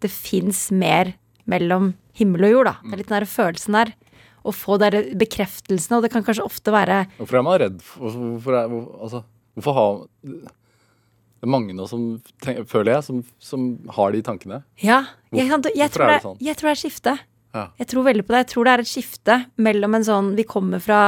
det 0.00 0.10
fins 0.12 0.68
mer 0.72 1.12
mellom 1.50 1.92
himmel 2.16 2.48
og 2.48 2.54
jord. 2.54 2.70
da. 2.70 2.76
Det 2.84 2.94
er 2.94 3.02
litt 3.02 3.10
den 3.10 3.18
der 3.18 3.28
følelsen 3.28 3.76
der. 3.76 3.92
Å 4.40 4.54
få 4.56 4.78
der 4.80 4.96
bekreftelsene, 5.20 5.98
og 5.98 6.06
det 6.06 6.12
kan 6.14 6.24
kanskje 6.24 6.46
ofte 6.46 6.72
være 6.72 7.02
Hvorfor 7.18 7.36
er 7.36 7.42
man 7.44 7.58
redd 7.60 7.82
for 7.84 8.08
Hvorfor, 8.08 8.54
er, 8.56 8.70
hvor, 8.72 8.86
altså, 9.04 9.18
hvorfor 9.52 9.76
har 9.76 9.98
Det 10.24 11.44
er 11.44 11.52
mange 11.52 11.76
nå 11.76 11.84
som, 11.90 12.06
føler 12.40 12.94
jeg, 12.94 13.04
som, 13.04 13.18
som 13.36 13.66
har 13.98 14.16
de 14.16 14.22
tankene. 14.24 14.62
Ja, 14.80 15.02
jeg, 15.28 15.44
jeg, 15.44 15.76
jeg, 15.76 15.92
tror 15.92 16.08
det, 16.08 16.22
sånn? 16.24 16.40
jeg 16.40 16.56
tror 16.56 16.70
det 16.70 16.72
er 16.72 16.80
skiftet. 16.80 17.20
skifte. 17.20 17.29
Ja. 17.56 17.66
Jeg 17.80 17.90
tror 17.90 18.06
veldig 18.06 18.24
på 18.26 18.34
det. 18.34 18.44
Jeg 18.44 18.50
tror 18.52 18.66
det 18.66 18.72
er 18.72 18.82
et 18.84 18.90
skifte 18.90 19.36
mellom 19.58 19.96
en 19.96 20.06
sånn 20.06 20.34
Vi 20.38 20.46
kommer 20.46 20.82
fra 20.82 21.00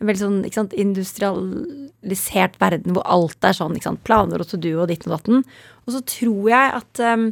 en 0.00 0.08
veldig 0.08 0.22
sånn 0.22 0.38
sant, 0.54 0.76
industrialisert 0.80 2.56
verden 2.60 2.96
hvor 2.96 3.04
alt 3.04 3.44
er 3.44 3.56
sånn. 3.56 3.76
Sant, 3.84 4.00
planer 4.06 4.40
og 4.40 4.48
to 4.48 4.60
do 4.60 4.78
og 4.80 4.88
ditt 4.88 5.04
og 5.08 5.18
datten. 5.18 5.44
Og 5.84 5.92
så 5.96 6.00
tror 6.08 6.48
jeg 6.54 6.72
at 6.78 7.02
um, 7.04 7.28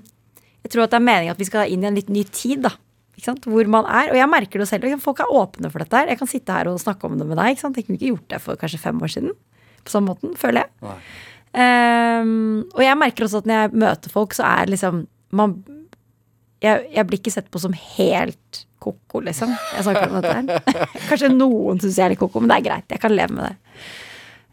Jeg 0.67 0.75
tror 0.75 0.85
at 0.85 0.93
det 0.93 1.01
er 1.01 1.09
meningen 1.09 1.33
at 1.33 1.41
vi 1.41 1.49
skal 1.49 1.73
inn 1.73 1.87
i 1.87 1.89
en 1.89 1.97
litt 1.97 2.13
ny 2.13 2.27
tid, 2.29 2.67
da. 2.67 2.75
Sant, 3.25 3.49
hvor 3.51 3.67
man 3.71 3.89
er. 3.91 4.13
Og 4.13 4.19
jeg 4.19 4.31
merker 4.31 4.63
det 4.63 4.69
selv. 4.71 4.87
Folk 5.03 5.23
er 5.25 5.33
åpne 5.35 5.73
for 5.73 5.83
dette 5.83 5.97
her. 5.97 6.11
Jeg 6.13 6.21
kan 6.21 6.31
sitte 6.31 6.55
her 6.55 6.69
og 6.71 6.79
snakke 6.83 7.09
om 7.09 7.17
det 7.19 7.27
med 7.27 7.41
deg. 7.41 7.55
Ikke 7.55 7.65
sant? 7.65 7.79
Jeg 7.81 7.89
kunne 7.89 7.99
ikke 7.99 8.13
gjort 8.13 8.29
det 8.31 8.43
for 8.45 8.61
kanskje 8.61 8.83
fem 8.83 9.01
år 9.03 9.11
siden. 9.15 9.33
På 9.83 9.95
samme 9.95 10.13
måten, 10.13 10.37
føler 10.39 10.67
jeg. 10.67 10.93
Um, 11.49 12.69
og 12.77 12.83
jeg 12.85 13.01
merker 13.01 13.27
også 13.27 13.41
at 13.43 13.49
når 13.49 13.63
jeg 13.65 13.81
møter 13.83 14.13
folk, 14.13 14.37
så 14.37 14.45
er 14.47 14.71
liksom 14.71 15.07
man, 15.35 15.57
jeg, 16.65 16.89
jeg 16.95 17.07
blir 17.07 17.21
ikke 17.21 17.35
sett 17.35 17.51
på 17.53 17.61
som 17.63 17.77
helt 17.77 18.65
ko-ko, 18.83 19.23
liksom. 19.27 19.53
Jeg 19.75 19.87
snakker 19.87 20.09
om 20.09 20.19
dette 20.19 20.35
her. 20.35 20.91
Kanskje 21.11 21.31
noen 21.33 21.81
syns 21.83 21.99
jeg 21.99 22.07
er 22.07 22.15
litt 22.15 22.23
ko-ko, 22.23 22.43
men 22.43 22.53
det 22.53 22.59
er 22.61 22.67
greit. 22.69 22.91
Jeg 22.95 23.03
kan 23.03 23.15
leve 23.15 23.37
med 23.37 23.49
det. 23.49 23.79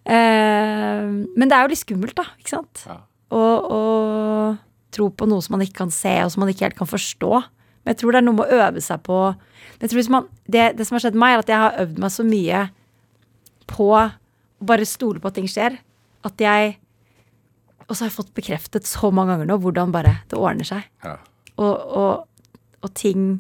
Uh, 0.06 1.10
men 1.34 1.50
det 1.50 1.58
er 1.58 1.66
jo 1.66 1.74
litt 1.74 1.82
skummelt, 1.82 2.18
da. 2.18 2.28
Ikke 2.42 2.56
sant? 2.58 2.86
Ja. 2.90 3.00
Og, 3.36 3.70
og 3.74 4.96
tro 4.96 5.10
på 5.12 5.28
noe 5.30 5.44
som 5.44 5.58
man 5.58 5.66
ikke 5.66 5.84
kan 5.84 5.94
se, 5.94 6.14
og 6.24 6.34
som 6.34 6.46
man 6.46 6.54
ikke 6.54 6.68
helt 6.68 6.80
kan 6.80 6.90
forstå. 6.90 7.32
Men 7.86 7.94
jeg 7.94 8.02
tror 8.02 8.16
det 8.16 8.22
er 8.22 8.28
noe 8.28 8.40
med 8.40 8.50
å 8.50 8.64
øve 8.66 8.82
seg 8.82 9.02
på 9.06 9.20
jeg 9.82 9.92
tror 9.92 10.00
hvis 10.00 10.12
man, 10.12 10.28
det, 10.48 10.66
det 10.80 10.88
som 10.88 10.96
har 10.96 11.04
skjedd 11.04 11.20
meg, 11.20 11.36
er 11.36 11.44
at 11.44 11.52
jeg 11.52 11.62
har 11.62 11.80
øvd 11.84 12.02
meg 12.02 12.14
så 12.14 12.26
mye 12.28 12.64
på 13.70 13.90
å 13.98 14.04
bare 14.66 14.88
stole 14.88 15.22
på 15.22 15.30
at 15.30 15.38
ting 15.38 15.50
skjer. 15.52 15.80
At 16.26 16.42
jeg 16.42 16.78
Og 17.86 17.94
så 17.94 18.02
har 18.02 18.10
jeg 18.10 18.16
fått 18.16 18.34
bekreftet 18.34 18.88
så 18.90 19.12
mange 19.14 19.36
ganger 19.36 19.46
nå 19.46 19.60
hvordan 19.62 19.92
bare 19.94 20.16
det 20.32 20.40
ordner 20.42 20.66
seg. 20.66 20.88
Ja. 21.06 21.20
Og, 21.62 21.76
og, 21.76 22.50
og 22.84 22.96
ting 22.98 23.36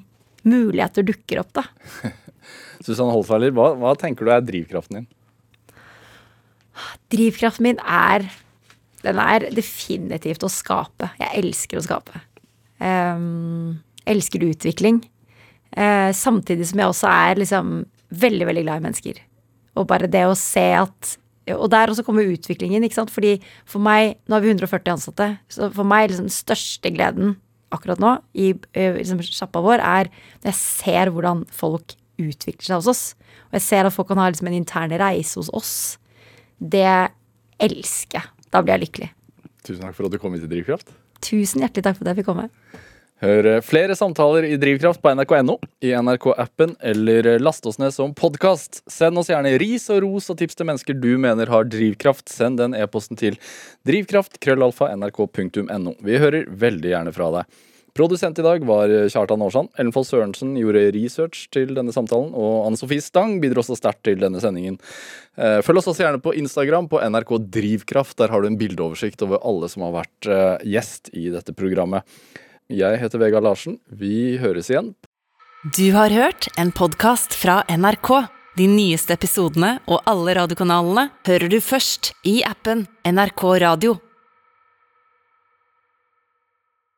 Muligheter 0.45 1.01
dukker 1.01 1.41
opp, 1.41 1.55
da. 1.57 1.63
Susanne 2.85 3.13
Holsweiler, 3.13 3.53
hva, 3.55 3.71
hva 3.81 3.95
tenker 3.97 4.27
du 4.27 4.33
er 4.33 4.43
drivkraften 4.45 4.99
din? 4.99 5.07
Drivkraften 7.13 7.65
min 7.65 7.79
er 7.81 8.27
Den 9.05 9.19
er 9.21 9.47
definitivt 9.53 10.43
å 10.43 10.49
skape. 10.49 11.11
Jeg 11.19 11.41
elsker 11.43 11.77
å 11.77 11.83
skape. 11.85 12.21
Um, 12.81 13.83
elsker 14.09 14.41
utvikling. 14.47 15.03
Uh, 15.77 16.09
samtidig 16.15 16.65
som 16.71 16.81
jeg 16.81 16.89
også 16.89 17.11
er 17.11 17.41
liksom 17.43 17.75
veldig, 18.15 18.47
veldig 18.49 18.63
glad 18.65 18.81
i 18.81 18.85
mennesker. 18.87 19.21
Og 19.77 19.85
bare 19.91 20.09
det 20.09 20.25
å 20.25 20.37
se 20.39 20.65
at 20.79 21.15
Og 21.53 21.69
der 21.69 21.91
også 21.93 22.01
kommer 22.01 22.25
utviklingen, 22.25 22.81
ikke 22.83 22.97
sant. 22.97 23.13
Fordi 23.13 23.35
for 23.69 23.77
meg 23.77 24.17
Nå 24.25 24.33
har 24.33 24.41
vi 24.41 24.49
140 24.55 24.95
ansatte. 24.95 25.27
Så 25.53 25.69
for 25.69 25.85
meg 25.85 26.09
liksom 26.09 26.25
den 26.25 26.33
største 26.33 26.89
gleden 26.89 27.35
akkurat 27.73 28.01
nå 28.01 28.15
i 28.37 28.51
eh, 28.73 28.97
liksom, 28.99 29.21
sjappa 29.25 29.63
vår, 29.63 29.81
er 29.81 30.09
når 30.43 30.51
jeg 30.51 30.59
ser 30.59 31.11
hvordan 31.13 31.45
folk 31.53 31.95
utvikler 32.21 32.67
seg 32.67 32.81
hos 32.81 32.89
oss. 32.91 33.03
Og 33.49 33.59
jeg 33.59 33.65
ser 33.65 33.87
at 33.87 33.95
folk 33.95 34.09
kan 34.11 34.21
ha 34.21 34.29
liksom 34.29 34.49
en 34.51 34.57
intern 34.57 34.95
reise 34.99 35.39
hos 35.39 35.51
oss. 35.55 35.75
Det 36.59 36.87
elsker 37.63 38.21
jeg. 38.21 38.47
Da 38.53 38.61
blir 38.63 38.77
jeg 38.77 38.85
lykkelig. 38.85 39.09
Tusen 39.65 39.81
takk 39.81 39.97
for 39.97 40.07
at 40.07 40.13
du 40.13 40.21
kom 40.21 40.35
hit 40.35 40.45
til 40.45 40.51
Drivkraft. 40.53 40.93
Tusen 41.25 41.63
hjertelig 41.63 41.87
takk 41.87 41.97
for 41.97 42.05
at 42.05 42.13
jeg 42.13 42.21
fikk 42.21 42.29
komme. 42.29 42.49
Hør 43.23 43.47
eh, 43.47 43.61
flere 43.63 43.95
samtaler 43.95 44.43
i 44.43 44.57
Drivkraft 44.59 44.99
på 44.99 45.07
nrk.no, 45.15 45.53
i 45.79 45.95
NRK-appen, 45.95 46.75
eller 46.83 47.23
eh, 47.31 47.39
last 47.39 47.63
oss 47.69 47.77
ned 47.79 47.93
som 47.95 48.11
podkast. 48.11 48.81
Send 48.91 49.15
oss 49.21 49.29
gjerne 49.31 49.53
ris 49.61 49.85
og 49.93 50.01
ros 50.03 50.27
og 50.33 50.37
tips 50.41 50.59
til 50.59 50.67
mennesker 50.67 50.97
du 50.99 51.15
mener 51.21 51.47
har 51.47 51.63
drivkraft. 51.71 52.27
Send 52.27 52.59
den 52.59 52.75
e-posten 52.75 53.15
til 53.19 53.37
drivkraft.krøllalfa.nrk.no. 53.87 55.93
Vi 56.03 56.19
hører 56.19 56.43
veldig 56.51 56.91
gjerne 56.91 57.15
fra 57.15 57.31
deg. 57.37 57.47
Produsent 57.95 58.35
i 58.41 58.43
dag 58.43 58.59
var 58.67 58.91
eh, 58.91 59.07
Kjartan 59.07 59.39
Aarsand. 59.47 59.71
Ellenfold 59.79 60.11
Sørensen 60.11 60.59
gjorde 60.59 60.91
research 60.97 61.47
til 61.55 61.71
denne 61.71 61.95
samtalen, 61.95 62.35
og 62.35 62.67
Anne 62.67 62.75
Sofie 62.75 62.99
Stang 62.99 63.39
bidro 63.39 63.63
også 63.63 63.79
sterkt 63.79 64.03
til 64.11 64.19
denne 64.19 64.43
sendingen. 64.43 64.75
Følg 65.35 65.77
oss 65.79 65.87
også 65.87 66.03
gjerne 66.03 66.19
på 66.23 66.33
Instagram 66.35 66.87
på 66.91 66.99
NRK 66.99 67.31
Drivkraft. 67.47 68.17
Der 68.19 68.27
har 68.31 68.39
du 68.43 68.47
en 68.51 68.59
bildeoversikt 68.59 69.23
over 69.23 69.39
alle 69.47 69.67
som 69.71 69.87
har 69.87 70.03
vært 70.03 70.27
gjest 70.67 71.07
i 71.15 71.31
dette 71.31 71.55
programmet. 71.55 72.03
Jeg 72.65 72.97
heter 72.97 73.21
Vegard 73.21 73.45
Larsen. 73.45 73.75
Vi 73.93 74.37
høres 74.41 74.71
igjen. 74.71 74.95
Du 75.77 75.91
har 75.93 76.09
hørt 76.09 76.47
en 76.57 76.71
podkast 76.73 77.35
fra 77.37 77.59
NRK. 77.69 78.09
De 78.57 78.65
nyeste 78.71 79.13
episodene 79.13 79.75
og 79.85 80.01
alle 80.09 80.33
radiokanalene 80.37 81.09
hører 81.27 81.51
du 81.51 81.59
først 81.61 82.13
i 82.25 82.39
appen 82.47 82.87
NRK 83.05 83.43
Radio. 83.61 83.97